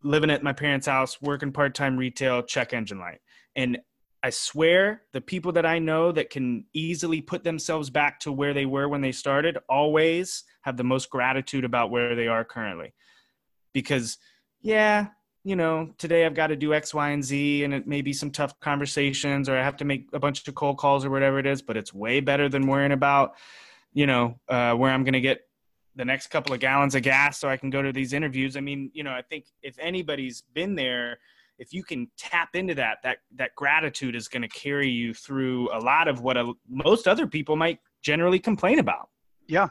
living 0.02 0.30
at 0.30 0.42
my 0.42 0.52
parents 0.52 0.86
house 0.86 1.20
working 1.22 1.52
part-time 1.52 1.96
retail 1.96 2.42
check 2.42 2.74
engine 2.74 2.98
light. 2.98 3.20
And 3.56 3.78
I 4.22 4.30
swear 4.30 5.02
the 5.12 5.20
people 5.20 5.52
that 5.52 5.66
I 5.66 5.78
know 5.80 6.12
that 6.12 6.30
can 6.30 6.64
easily 6.72 7.20
put 7.20 7.42
themselves 7.42 7.90
back 7.90 8.20
to 8.20 8.32
where 8.32 8.54
they 8.54 8.66
were 8.66 8.88
when 8.88 9.00
they 9.00 9.12
started 9.12 9.58
always 9.68 10.44
have 10.60 10.76
the 10.76 10.84
most 10.84 11.10
gratitude 11.10 11.64
about 11.64 11.90
where 11.90 12.14
they 12.14 12.28
are 12.28 12.44
currently. 12.44 12.94
Because, 13.72 14.18
yeah, 14.60 15.08
you 15.42 15.56
know, 15.56 15.92
today 15.98 16.24
I've 16.24 16.34
got 16.34 16.48
to 16.48 16.56
do 16.56 16.72
X, 16.72 16.94
Y, 16.94 17.10
and 17.10 17.24
Z, 17.24 17.64
and 17.64 17.74
it 17.74 17.88
may 17.88 18.00
be 18.00 18.12
some 18.12 18.30
tough 18.30 18.58
conversations, 18.60 19.48
or 19.48 19.56
I 19.56 19.62
have 19.64 19.76
to 19.78 19.84
make 19.84 20.08
a 20.12 20.20
bunch 20.20 20.46
of 20.46 20.54
cold 20.54 20.78
calls 20.78 21.04
or 21.04 21.10
whatever 21.10 21.40
it 21.40 21.46
is, 21.46 21.60
but 21.60 21.76
it's 21.76 21.92
way 21.92 22.20
better 22.20 22.48
than 22.48 22.68
worrying 22.68 22.92
about, 22.92 23.34
you 23.92 24.06
know, 24.06 24.38
uh, 24.48 24.74
where 24.74 24.92
I'm 24.92 25.02
going 25.02 25.14
to 25.14 25.20
get 25.20 25.40
the 25.96 26.04
next 26.04 26.28
couple 26.28 26.54
of 26.54 26.60
gallons 26.60 26.94
of 26.94 27.02
gas 27.02 27.38
so 27.38 27.48
I 27.48 27.56
can 27.56 27.70
go 27.70 27.82
to 27.82 27.92
these 27.92 28.12
interviews. 28.12 28.56
I 28.56 28.60
mean, 28.60 28.92
you 28.94 29.02
know, 29.02 29.10
I 29.10 29.22
think 29.22 29.46
if 29.62 29.76
anybody's 29.80 30.42
been 30.54 30.76
there, 30.76 31.18
if 31.62 31.72
you 31.72 31.84
can 31.84 32.10
tap 32.18 32.50
into 32.54 32.74
that 32.74 32.98
that 33.04 33.18
that 33.36 33.54
gratitude 33.56 34.16
is 34.16 34.28
going 34.28 34.42
to 34.42 34.48
carry 34.48 34.88
you 34.88 35.14
through 35.14 35.70
a 35.72 35.78
lot 35.78 36.08
of 36.08 36.20
what 36.20 36.36
a, 36.36 36.52
most 36.68 37.06
other 37.06 37.26
people 37.26 37.54
might 37.56 37.78
generally 38.02 38.38
complain 38.38 38.78
about. 38.78 39.08
Yeah 39.46 39.68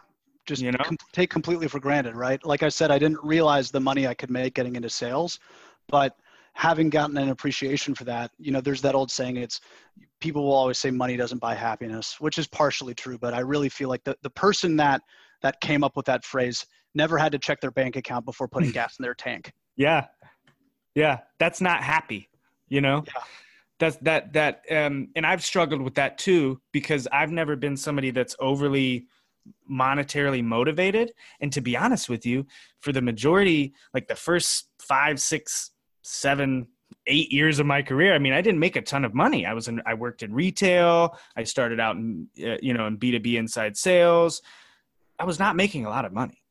just 0.48 0.62
you 0.62 0.72
know? 0.72 0.78
com- 0.84 0.98
take 1.14 1.30
completely 1.30 1.68
for 1.68 1.80
granted 1.80 2.16
right? 2.16 2.44
Like 2.44 2.64
i 2.64 2.70
said 2.70 2.90
i 2.90 2.98
didn't 2.98 3.20
realize 3.24 3.70
the 3.70 3.80
money 3.80 4.08
i 4.08 4.14
could 4.16 4.32
make 4.32 4.56
getting 4.56 4.76
into 4.76 4.90
sales 4.90 5.40
but 5.88 6.16
having 6.54 6.90
gotten 6.90 7.16
an 7.18 7.30
appreciation 7.30 7.94
for 7.94 8.06
that 8.06 8.32
you 8.40 8.52
know 8.52 8.60
there's 8.60 8.82
that 8.82 8.96
old 8.96 9.12
saying 9.12 9.38
it's 9.38 9.62
people 10.20 10.44
will 10.44 10.54
always 10.54 10.80
say 10.80 10.90
money 10.90 11.16
doesn't 11.16 11.38
buy 11.38 11.54
happiness 11.54 12.20
which 12.20 12.40
is 12.40 12.48
partially 12.48 12.96
true 12.96 13.20
but 13.20 13.36
i 13.36 13.40
really 13.40 13.70
feel 13.70 13.88
like 13.88 14.04
the, 14.04 14.16
the 14.24 14.32
person 14.32 14.76
that 14.76 15.02
that 15.44 15.62
came 15.62 15.84
up 15.84 15.96
with 15.96 16.08
that 16.08 16.26
phrase 16.26 16.66
never 16.96 17.18
had 17.20 17.32
to 17.32 17.40
check 17.40 17.62
their 17.62 17.72
bank 17.72 17.96
account 17.96 18.26
before 18.26 18.48
putting 18.48 18.72
gas 18.80 18.96
in 19.00 19.04
their 19.04 19.14
tank. 19.14 19.52
Yeah 19.78 20.08
Yeah, 20.96 21.20
that's 21.40 21.62
not 21.62 21.84
happy, 21.84 22.30
you 22.68 22.82
know? 22.82 23.04
Yeah. 23.08 23.22
That's 23.80 23.96
that 23.98 24.34
that 24.34 24.62
um 24.70 25.10
and 25.16 25.26
I've 25.26 25.44
struggled 25.44 25.82
with 25.82 25.96
that 25.96 26.20
too 26.20 26.62
because 26.72 27.08
I've 27.12 27.32
never 27.32 27.56
been 27.56 27.76
somebody 27.76 28.12
that's 28.12 28.36
overly 28.40 29.08
monetarily 29.70 30.44
motivated. 30.44 31.14
And 31.40 31.52
to 31.54 31.62
be 31.62 31.76
honest 31.76 32.08
with 32.08 32.24
you 32.24 32.46
for 32.82 32.92
the 32.92 33.02
majority 33.02 33.74
like 33.94 34.08
the 34.08 34.16
first 34.16 34.70
five 34.80 35.20
six 35.20 35.72
seven 36.04 36.68
eight 37.08 37.32
years 37.32 37.58
of 37.58 37.66
my 37.66 37.82
career 37.82 38.14
i 38.14 38.20
mean 38.20 38.34
i 38.34 38.42
didn't 38.42 38.60
make 38.60 38.76
a 38.76 38.82
ton 38.82 39.04
of 39.04 39.16
money. 39.16 39.48
I 39.48 39.54
was 39.54 39.68
in 39.68 39.82
i 39.88 39.96
worked 39.96 40.22
in 40.22 40.32
retail. 40.32 41.18
I 41.36 41.44
started 41.44 41.80
out 41.80 41.96
in 41.96 42.28
uh, 42.46 42.58
you 42.62 42.76
know 42.76 42.86
in 42.86 42.98
b2b 42.98 43.34
inside 43.36 43.78
sales. 43.78 44.44
I 45.18 45.26
was 45.26 45.40
not 45.40 45.56
making 45.56 45.86
a 45.86 45.90
lot 45.90 46.06
of 46.06 46.14
money. 46.14 46.44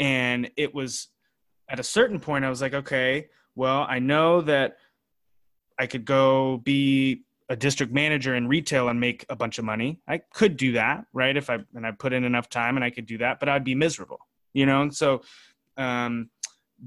And 0.00 0.50
it 0.56 0.74
was 0.74 1.08
at 1.68 1.78
a 1.78 1.84
certain 1.84 2.18
point 2.18 2.44
i 2.44 2.50
was 2.50 2.60
like 2.60 2.74
okay 2.74 3.28
well 3.56 3.84
i 3.88 3.98
know 3.98 4.40
that 4.40 4.76
i 5.78 5.86
could 5.86 6.04
go 6.04 6.58
be 6.58 7.26
a 7.48 7.56
district 7.56 7.92
manager 7.92 8.34
in 8.34 8.48
retail 8.48 8.88
and 8.88 8.98
make 8.98 9.24
a 9.28 9.36
bunch 9.36 9.58
of 9.58 9.64
money. 9.64 10.00
I 10.08 10.18
could 10.18 10.56
do 10.56 10.72
that, 10.72 11.04
right? 11.12 11.36
If 11.36 11.48
I 11.48 11.58
and 11.74 11.86
I 11.86 11.92
put 11.92 12.12
in 12.12 12.24
enough 12.24 12.48
time 12.48 12.76
and 12.76 12.84
I 12.84 12.90
could 12.90 13.06
do 13.06 13.18
that, 13.18 13.38
but 13.38 13.48
I'd 13.48 13.64
be 13.64 13.74
miserable, 13.74 14.18
you 14.52 14.66
know. 14.66 14.82
And 14.82 14.94
so 14.94 15.22
um, 15.76 16.30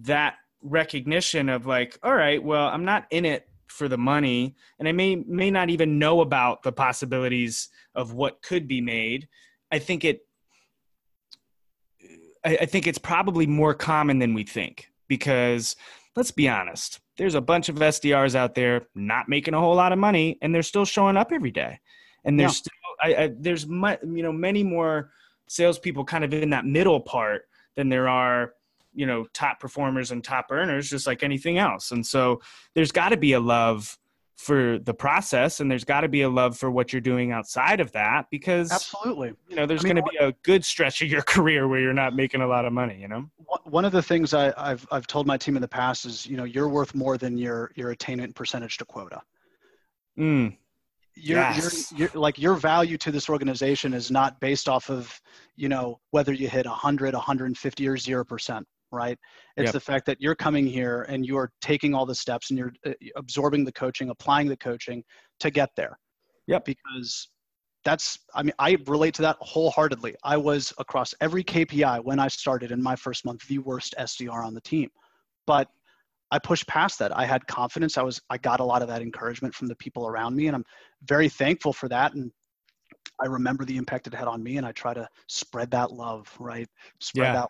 that 0.02 0.36
recognition 0.62 1.48
of 1.50 1.66
like, 1.66 1.98
all 2.04 2.14
right, 2.14 2.44
well, 2.44 2.68
I'm 2.68 2.84
not 2.84 3.06
in 3.10 3.26
it 3.26 3.48
for 3.68 3.88
the 3.88 3.98
money, 3.98 4.56
and 4.80 4.88
I 4.88 4.92
may 4.92 5.16
may 5.16 5.50
not 5.50 5.70
even 5.70 6.00
know 6.00 6.22
about 6.22 6.64
the 6.64 6.72
possibilities 6.72 7.70
of 7.96 8.14
what 8.14 8.42
could 8.42 8.68
be 8.68 8.82
made. 8.82 9.28
I 9.72 9.80
think 9.80 10.04
it. 10.04 10.26
I, 12.44 12.58
I 12.62 12.66
think 12.66 12.88
it's 12.88 12.98
probably 12.98 13.48
more 13.48 13.74
common 13.74 14.20
than 14.20 14.34
we 14.34 14.44
think 14.44 14.90
because 15.08 15.76
let's 16.16 16.32
be 16.32 16.50
honest 16.50 17.00
there's 17.20 17.36
a 17.36 17.42
bunch 17.42 17.68
of 17.68 17.76
SDRs 17.76 18.34
out 18.34 18.56
there 18.56 18.88
not 18.96 19.28
making 19.28 19.54
a 19.54 19.60
whole 19.60 19.76
lot 19.76 19.92
of 19.92 20.00
money, 20.00 20.38
and 20.42 20.56
they're 20.56 20.64
still 20.64 20.86
showing 20.86 21.18
up 21.18 21.34
every 21.34 21.52
day. 21.52 21.78
And 22.24 22.40
there's 22.40 22.54
yeah. 22.54 22.56
still, 22.56 22.72
I, 23.04 23.24
I, 23.24 23.32
there's 23.38 23.66
you 23.66 24.24
know 24.24 24.32
many 24.32 24.64
more 24.64 25.12
salespeople 25.50 26.06
kind 26.06 26.24
of 26.24 26.34
in 26.34 26.50
that 26.52 26.66
middle 26.66 27.02
part 27.02 27.44
than 27.76 27.90
there 27.90 28.08
are 28.08 28.54
you 28.94 29.06
know 29.06 29.26
top 29.34 29.60
performers 29.60 30.12
and 30.12 30.24
top 30.24 30.48
earners, 30.50 30.90
just 30.90 31.06
like 31.06 31.24
anything 31.24 31.58
else. 31.58 31.92
And 31.92 32.06
so 32.08 32.42
there's 32.74 32.94
got 32.94 33.10
to 33.10 33.18
be 33.18 33.34
a 33.34 33.40
love 33.40 33.98
for 34.40 34.80
the 34.80 34.94
process 34.94 35.60
and 35.60 35.70
there's 35.70 35.84
got 35.84 36.02
to 36.02 36.08
be 36.08 36.22
a 36.22 36.30
love 36.30 36.58
for 36.58 36.72
what 36.72 36.94
you're 36.94 37.02
doing 37.02 37.34
outside 37.34 37.82
of 37.82 37.92
that 37.92 38.26
because 38.32 38.72
absolutely 38.72 39.34
you 39.50 39.56
know 39.58 39.66
there's 39.66 39.84
I 39.84 39.90
mean, 39.90 39.96
going 39.96 40.06
to 40.06 40.12
be 40.12 40.26
a 40.26 40.32
good 40.44 40.64
stretch 40.64 41.02
of 41.02 41.10
your 41.10 41.22
career 41.34 41.68
where 41.68 41.82
you're 41.82 41.92
not 41.92 42.16
making 42.16 42.40
a 42.40 42.48
lot 42.48 42.64
of 42.64 42.72
money 42.72 42.98
you 43.02 43.10
know 43.10 43.30
one 43.66 43.84
of 43.84 43.92
the 43.92 44.02
things 44.02 44.34
I, 44.34 44.54
have 44.58 44.88
I've 44.94 45.08
told 45.08 45.28
my 45.28 45.36
team 45.36 45.58
in 45.58 45.62
the 45.62 45.68
past 45.68 46.06
is 46.06 46.26
you 46.26 46.38
know 46.38 46.46
you're 46.46 46.70
worth 46.70 46.96
more 46.96 47.18
than 47.18 47.38
your 47.38 47.72
your 47.76 47.92
attainment 47.92 48.34
percentage 48.34 48.78
to 48.78 48.86
quota 48.86 49.22
mm. 50.18 50.56
You're, 51.22 51.38
yes. 51.38 51.92
you're, 51.92 52.08
you're, 52.14 52.22
like 52.22 52.40
your 52.40 52.56
value 52.56 52.98
to 53.00 53.12
this 53.12 53.28
organization 53.28 53.94
is 53.94 54.10
not 54.10 54.40
based 54.40 54.70
off 54.70 54.90
of 54.90 55.20
you 55.58 55.68
know 55.68 56.00
whether 56.12 56.32
you 56.32 56.48
hit 56.48 56.66
100 56.66 57.14
150 57.14 57.88
or 57.90 57.98
0% 57.98 58.64
right? 58.92 59.18
It's 59.58 59.68
yep. 59.68 59.74
the 59.74 59.80
fact 59.80 60.06
that 60.08 60.18
you're 60.20 60.36
coming 60.36 60.66
here 60.66 61.04
and 61.10 61.26
you 61.26 61.38
are 61.38 61.52
taking 61.62 61.94
all 61.94 62.06
the 62.06 62.16
steps 62.16 62.50
and 62.50 62.60
you're 62.60 62.74
uh, 62.86 62.92
absorbing 63.16 63.64
the 63.64 63.72
coaching, 63.72 64.10
applying 64.10 64.48
the 64.48 64.58
coaching 64.58 65.04
to 65.40 65.52
get 65.52 65.70
there. 65.76 65.98
Yeah. 66.48 66.60
Because 66.66 67.30
that's, 67.86 68.20
I 68.34 68.44
mean, 68.44 68.54
I 68.60 68.78
relate 68.88 69.14
to 69.16 69.22
that 69.24 69.38
wholeheartedly. 69.40 70.16
I 70.24 70.38
was 70.38 70.74
across 70.78 71.14
every 71.22 71.44
KPI 71.44 72.04
when 72.04 72.20
I 72.20 72.28
started 72.28 72.72
in 72.72 72.82
my 72.82 72.96
first 72.96 73.26
month, 73.26 73.48
the 73.48 73.60
worst 73.60 73.96
SDR 73.98 74.44
on 74.44 74.54
the 74.54 74.62
team. 74.62 74.90
But 75.46 75.70
I 76.32 76.40
pushed 76.40 76.68
past 76.68 77.00
that. 77.00 77.16
I 77.16 77.26
had 77.26 77.46
confidence. 77.48 77.98
I 77.98 78.04
was, 78.04 78.22
I 78.30 78.38
got 78.38 78.60
a 78.60 78.64
lot 78.64 78.82
of 78.82 78.88
that 78.90 79.02
encouragement 79.02 79.54
from 79.54 79.68
the 79.68 79.76
people 79.76 80.08
around 80.08 80.36
me, 80.36 80.48
and 80.48 80.56
I'm 80.56 80.66
very 81.04 81.30
thankful 81.30 81.74
for 81.74 81.88
that. 81.90 82.14
And 82.14 82.32
I 83.20 83.26
remember 83.26 83.66
the 83.66 83.78
impact 83.78 84.08
it 84.08 84.14
had 84.14 84.28
on 84.28 84.44
me, 84.44 84.58
and 84.58 84.66
I 84.66 84.72
try 84.72 84.94
to 84.94 85.08
spread 85.28 85.72
that 85.72 85.92
love, 85.92 86.32
right? 86.40 86.68
Spread 87.00 87.28
yeah. 87.28 87.34
that 87.34 87.50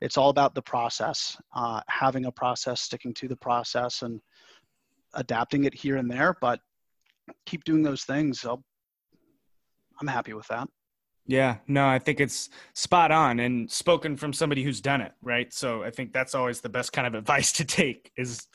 it's 0.00 0.16
all 0.16 0.30
about 0.30 0.54
the 0.54 0.62
process, 0.62 1.36
uh, 1.54 1.80
having 1.88 2.24
a 2.26 2.32
process, 2.32 2.80
sticking 2.80 3.14
to 3.14 3.28
the 3.28 3.36
process, 3.36 4.02
and 4.02 4.20
adapting 5.14 5.64
it 5.64 5.74
here 5.74 5.96
and 5.96 6.10
there. 6.10 6.36
But 6.40 6.60
keep 7.46 7.64
doing 7.64 7.82
those 7.82 8.04
things. 8.04 8.44
I'll, 8.44 8.62
I'm 10.00 10.08
happy 10.08 10.32
with 10.32 10.48
that. 10.48 10.68
Yeah, 11.26 11.58
no, 11.68 11.86
I 11.86 11.98
think 11.98 12.18
it's 12.18 12.48
spot 12.74 13.12
on 13.12 13.38
and 13.38 13.70
spoken 13.70 14.16
from 14.16 14.32
somebody 14.32 14.64
who's 14.64 14.80
done 14.80 15.00
it, 15.00 15.12
right? 15.22 15.52
So 15.52 15.82
I 15.84 15.90
think 15.90 16.12
that's 16.12 16.34
always 16.34 16.60
the 16.60 16.68
best 16.68 16.92
kind 16.92 17.06
of 17.06 17.14
advice 17.14 17.52
to 17.60 17.64
take 17.64 18.10
is 18.16 18.48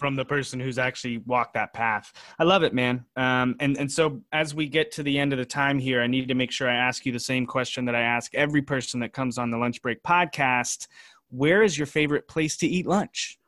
from 0.00 0.16
the 0.16 0.24
person 0.24 0.58
who's 0.58 0.78
actually 0.78 1.18
walked 1.18 1.52
that 1.54 1.74
path. 1.74 2.12
I 2.38 2.44
love 2.44 2.62
it, 2.62 2.72
man. 2.72 3.04
Um, 3.16 3.54
and 3.60 3.76
and 3.76 3.92
so 3.92 4.22
as 4.32 4.54
we 4.54 4.66
get 4.66 4.90
to 4.92 5.02
the 5.02 5.18
end 5.18 5.34
of 5.34 5.38
the 5.38 5.44
time 5.44 5.78
here, 5.78 6.00
I 6.00 6.06
need 6.06 6.26
to 6.28 6.34
make 6.34 6.50
sure 6.50 6.68
I 6.68 6.74
ask 6.74 7.04
you 7.04 7.12
the 7.12 7.20
same 7.20 7.46
question 7.46 7.84
that 7.84 7.94
I 7.94 8.00
ask 8.00 8.34
every 8.34 8.62
person 8.62 8.98
that 9.00 9.12
comes 9.12 9.36
on 9.36 9.50
the 9.50 9.58
Lunch 9.58 9.82
Break 9.82 10.02
podcast. 10.02 10.88
Where 11.28 11.62
is 11.62 11.76
your 11.76 11.86
favorite 11.86 12.26
place 12.26 12.56
to 12.56 12.66
eat 12.66 12.86
lunch? 12.86 13.38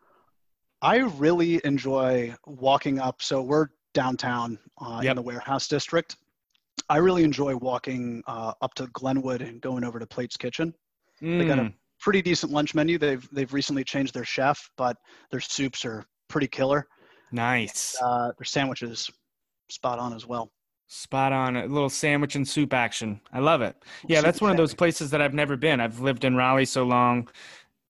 I 0.83 0.97
really 0.97 1.61
enjoy 1.65 2.35
walking 2.47 3.01
up. 3.01 3.23
So 3.23 3.41
we're 3.41 3.69
downtown 3.95 4.59
uh, 4.79 5.01
yep. 5.03 5.13
in 5.13 5.17
the 5.17 5.23
warehouse 5.23 5.69
district. 5.69 6.17
I 6.89 6.99
really 6.99 7.25
enjoy 7.25 7.57
walking 7.57 8.23
uh, 8.27 8.53
up 8.61 8.75
to 8.75 8.87
Glenwood 8.89 9.41
and 9.41 9.61
going 9.61 9.85
over 9.85 9.99
to 9.99 10.07
Plates 10.07 10.37
Kitchen. 10.37 10.75
Mm. 11.23 11.39
They 11.39 11.47
got 11.47 11.59
a 11.59 11.63
mm. 11.63 11.75
pretty 11.99 12.21
decent 12.21 12.53
lunch 12.53 12.75
menu. 12.75 12.99
They've 12.99 13.27
they've 13.33 13.53
recently 13.53 13.85
changed 13.85 14.13
their 14.13 14.25
chef, 14.25 14.69
but 14.77 14.97
their 15.31 15.41
soups 15.41 15.85
are 15.85 16.05
pretty 16.33 16.49
killer. 16.49 16.89
Nice. 17.31 17.97
Uh, 18.03 18.33
their 18.37 18.45
sandwiches 18.45 19.11
spot 19.69 19.99
on 19.99 20.13
as 20.13 20.27
well. 20.27 20.51
Spot 20.89 21.33
on. 21.33 21.57
A 21.57 21.67
little 21.67 21.89
sandwich 21.89 22.35
and 22.35 22.47
soup 22.47 22.73
action. 22.75 23.21
I 23.33 23.39
love 23.39 23.63
it. 23.63 23.77
Yeah, 24.09 24.21
that's 24.21 24.41
one 24.41 24.51
of 24.51 24.57
those 24.57 24.75
places 24.75 25.11
that 25.11 25.23
I've 25.23 25.35
never 25.35 25.57
been. 25.57 25.81
I've 25.81 26.01
lived 26.01 26.25
in 26.25 26.35
Raleigh 26.35 26.65
so 26.65 26.83
long, 26.83 27.29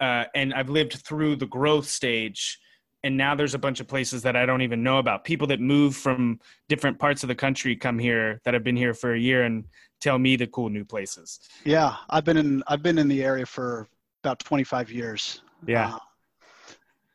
uh, 0.00 0.24
and 0.34 0.52
I've 0.52 0.68
lived 0.68 0.94
through 0.94 1.36
the 1.36 1.46
growth 1.46 1.88
stage. 1.88 2.58
And 3.04 3.16
now 3.16 3.34
there's 3.34 3.54
a 3.54 3.58
bunch 3.58 3.80
of 3.80 3.88
places 3.88 4.22
that 4.22 4.36
I 4.36 4.46
don't 4.46 4.62
even 4.62 4.84
know 4.84 4.98
about. 4.98 5.24
People 5.24 5.48
that 5.48 5.60
move 5.60 5.96
from 5.96 6.38
different 6.68 7.00
parts 7.00 7.24
of 7.24 7.28
the 7.28 7.34
country 7.34 7.74
come 7.74 7.98
here 7.98 8.40
that 8.44 8.54
have 8.54 8.62
been 8.62 8.76
here 8.76 8.94
for 8.94 9.14
a 9.14 9.18
year 9.18 9.42
and 9.42 9.64
tell 10.00 10.20
me 10.20 10.36
the 10.36 10.46
cool 10.46 10.68
new 10.68 10.84
places. 10.84 11.40
Yeah, 11.64 11.96
I've 12.10 12.24
been 12.24 12.36
in 12.36 12.62
I've 12.68 12.82
been 12.82 12.98
in 12.98 13.08
the 13.08 13.24
area 13.24 13.46
for 13.46 13.88
about 14.22 14.38
25 14.38 14.92
years. 14.92 15.42
Yeah. 15.66 15.94
Uh, 15.94 15.98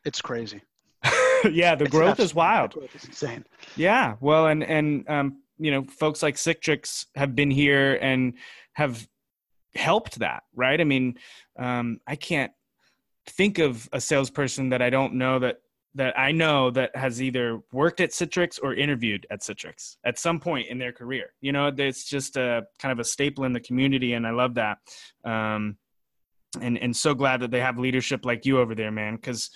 it's 0.03 0.21
crazy. 0.21 0.61
yeah, 1.51 1.75
the 1.75 1.87
growth 1.87 2.19
is 2.19 2.33
wild. 2.33 2.73
growth 2.73 2.95
is 2.95 3.05
insane. 3.05 3.45
Yeah, 3.75 4.15
well, 4.19 4.47
and 4.47 4.63
and 4.63 5.07
um, 5.09 5.41
you 5.57 5.71
know, 5.71 5.83
folks 5.83 6.21
like 6.23 6.35
Citrix 6.35 7.05
have 7.15 7.35
been 7.35 7.51
here 7.51 7.97
and 8.01 8.33
have 8.73 9.07
helped 9.75 10.19
that, 10.19 10.43
right? 10.55 10.79
I 10.79 10.83
mean, 10.83 11.17
um, 11.57 11.99
I 12.07 12.15
can't 12.15 12.51
think 13.25 13.59
of 13.59 13.89
a 13.91 13.99
salesperson 13.99 14.69
that 14.69 14.81
I 14.81 14.89
don't 14.89 15.15
know 15.15 15.39
that 15.39 15.57
that 15.95 16.17
I 16.17 16.31
know 16.31 16.69
that 16.71 16.95
has 16.95 17.21
either 17.21 17.59
worked 17.71 18.01
at 18.01 18.11
Citrix 18.11 18.59
or 18.61 18.75
interviewed 18.75 19.25
at 19.31 19.41
Citrix 19.41 19.97
at 20.05 20.19
some 20.19 20.39
point 20.39 20.67
in 20.67 20.77
their 20.77 20.91
career. 20.91 21.33
You 21.41 21.51
know, 21.51 21.71
it's 21.75 22.05
just 22.05 22.37
a 22.37 22.67
kind 22.77 22.91
of 22.91 22.99
a 22.99 23.03
staple 23.03 23.45
in 23.45 23.53
the 23.53 23.59
community, 23.59 24.13
and 24.13 24.27
I 24.27 24.31
love 24.31 24.55
that. 24.55 24.77
Um, 25.25 25.77
and 26.61 26.77
and 26.77 26.95
so 26.95 27.13
glad 27.13 27.41
that 27.41 27.51
they 27.51 27.59
have 27.59 27.77
leadership 27.77 28.25
like 28.25 28.45
you 28.45 28.59
over 28.59 28.75
there, 28.75 28.91
man, 28.91 29.15
because 29.15 29.49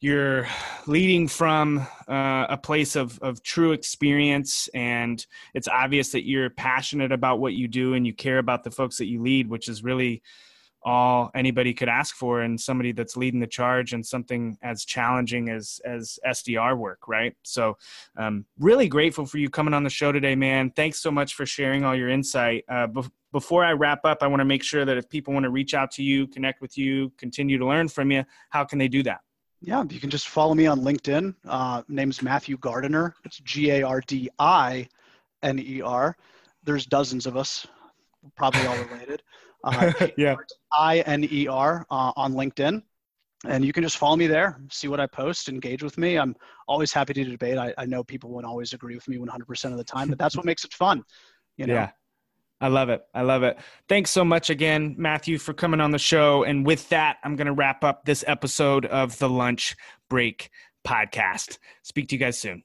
you're 0.00 0.46
leading 0.86 1.26
from 1.26 1.78
uh, 2.08 2.46
a 2.48 2.56
place 2.56 2.94
of, 2.94 3.18
of 3.20 3.42
true 3.42 3.72
experience 3.72 4.68
and 4.72 5.26
it's 5.54 5.68
obvious 5.68 6.12
that 6.12 6.26
you're 6.26 6.50
passionate 6.50 7.10
about 7.10 7.40
what 7.40 7.54
you 7.54 7.66
do 7.66 7.94
and 7.94 8.06
you 8.06 8.14
care 8.14 8.38
about 8.38 8.62
the 8.62 8.70
folks 8.70 8.96
that 8.98 9.06
you 9.06 9.20
lead 9.20 9.48
which 9.48 9.68
is 9.68 9.82
really 9.82 10.22
all 10.84 11.30
anybody 11.34 11.74
could 11.74 11.88
ask 11.88 12.14
for 12.14 12.42
and 12.42 12.60
somebody 12.60 12.92
that's 12.92 13.16
leading 13.16 13.40
the 13.40 13.46
charge 13.46 13.92
and 13.92 14.06
something 14.06 14.56
as 14.62 14.84
challenging 14.84 15.48
as 15.48 15.80
as 15.84 16.18
sdr 16.28 16.78
work 16.78 17.08
right? 17.08 17.34
So 17.42 17.76
um, 18.16 18.44
really 18.58 18.88
grateful 18.88 19.26
for 19.26 19.38
you 19.38 19.50
coming 19.50 19.74
on 19.74 19.82
the 19.82 19.90
show 19.90 20.12
today 20.12 20.36
man. 20.36 20.70
Thanks 20.70 21.00
so 21.00 21.10
much 21.10 21.34
for 21.34 21.44
sharing 21.44 21.84
all 21.84 21.96
your 21.96 22.08
insight. 22.08 22.64
Uh, 22.68 22.86
be- 22.86 23.02
before 23.30 23.62
i 23.62 23.72
wrap 23.72 24.06
up 24.06 24.22
i 24.22 24.26
want 24.26 24.40
to 24.40 24.44
make 24.46 24.62
sure 24.62 24.86
that 24.86 24.96
if 24.96 25.06
people 25.10 25.34
want 25.34 25.44
to 25.44 25.50
reach 25.50 25.74
out 25.74 25.90
to 25.90 26.02
you 26.02 26.26
connect 26.28 26.62
with 26.62 26.78
you 26.78 27.12
continue 27.18 27.58
to 27.58 27.66
learn 27.66 27.86
from 27.86 28.10
you 28.10 28.24
how 28.48 28.64
can 28.64 28.78
they 28.78 28.88
do 28.88 29.02
that 29.02 29.20
yeah, 29.60 29.84
you 29.88 30.00
can 30.00 30.10
just 30.10 30.28
follow 30.28 30.54
me 30.54 30.66
on 30.66 30.80
LinkedIn. 30.80 31.34
Uh, 31.46 31.82
name's 31.88 32.22
Matthew 32.22 32.56
Gardiner. 32.58 33.14
It's 33.24 33.38
G 33.38 33.70
A 33.70 33.82
R 33.82 34.00
D 34.06 34.30
I 34.38 34.88
N 35.42 35.58
E 35.58 35.80
R. 35.80 36.16
There's 36.64 36.86
dozens 36.86 37.26
of 37.26 37.36
us, 37.36 37.66
probably 38.36 38.66
all 38.66 38.76
related. 38.76 39.22
Uh, 39.64 39.92
yeah. 40.16 40.36
I 40.72 41.00
N 41.00 41.26
E 41.28 41.48
R 41.48 41.84
uh, 41.90 42.12
on 42.14 42.34
LinkedIn. 42.34 42.80
And 43.44 43.64
you 43.64 43.72
can 43.72 43.82
just 43.82 43.96
follow 43.96 44.14
me 44.14 44.28
there, 44.28 44.56
see 44.70 44.86
what 44.86 45.00
I 45.00 45.08
post, 45.08 45.48
engage 45.48 45.82
with 45.82 45.98
me. 45.98 46.16
I'm 46.16 46.36
always 46.68 46.92
happy 46.92 47.12
to 47.14 47.24
debate. 47.24 47.58
I, 47.58 47.74
I 47.76 47.84
know 47.84 48.04
people 48.04 48.30
won't 48.30 48.46
always 48.46 48.72
agree 48.72 48.94
with 48.94 49.08
me 49.08 49.16
100% 49.16 49.64
of 49.72 49.76
the 49.76 49.82
time, 49.82 50.10
but 50.10 50.18
that's 50.18 50.36
what 50.36 50.46
makes 50.46 50.64
it 50.64 50.72
fun. 50.74 51.02
You 51.56 51.66
know? 51.66 51.74
Yeah. 51.74 51.90
I 52.60 52.68
love 52.68 52.88
it. 52.88 53.02
I 53.14 53.22
love 53.22 53.42
it. 53.44 53.58
Thanks 53.88 54.10
so 54.10 54.24
much 54.24 54.50
again, 54.50 54.94
Matthew, 54.98 55.38
for 55.38 55.52
coming 55.52 55.80
on 55.80 55.92
the 55.92 55.98
show. 55.98 56.42
And 56.42 56.66
with 56.66 56.88
that, 56.88 57.18
I'm 57.22 57.36
going 57.36 57.46
to 57.46 57.52
wrap 57.52 57.84
up 57.84 58.04
this 58.04 58.24
episode 58.26 58.84
of 58.86 59.16
the 59.18 59.28
Lunch 59.28 59.76
Break 60.08 60.50
Podcast. 60.86 61.58
Speak 61.82 62.08
to 62.08 62.16
you 62.16 62.18
guys 62.18 62.38
soon. 62.38 62.64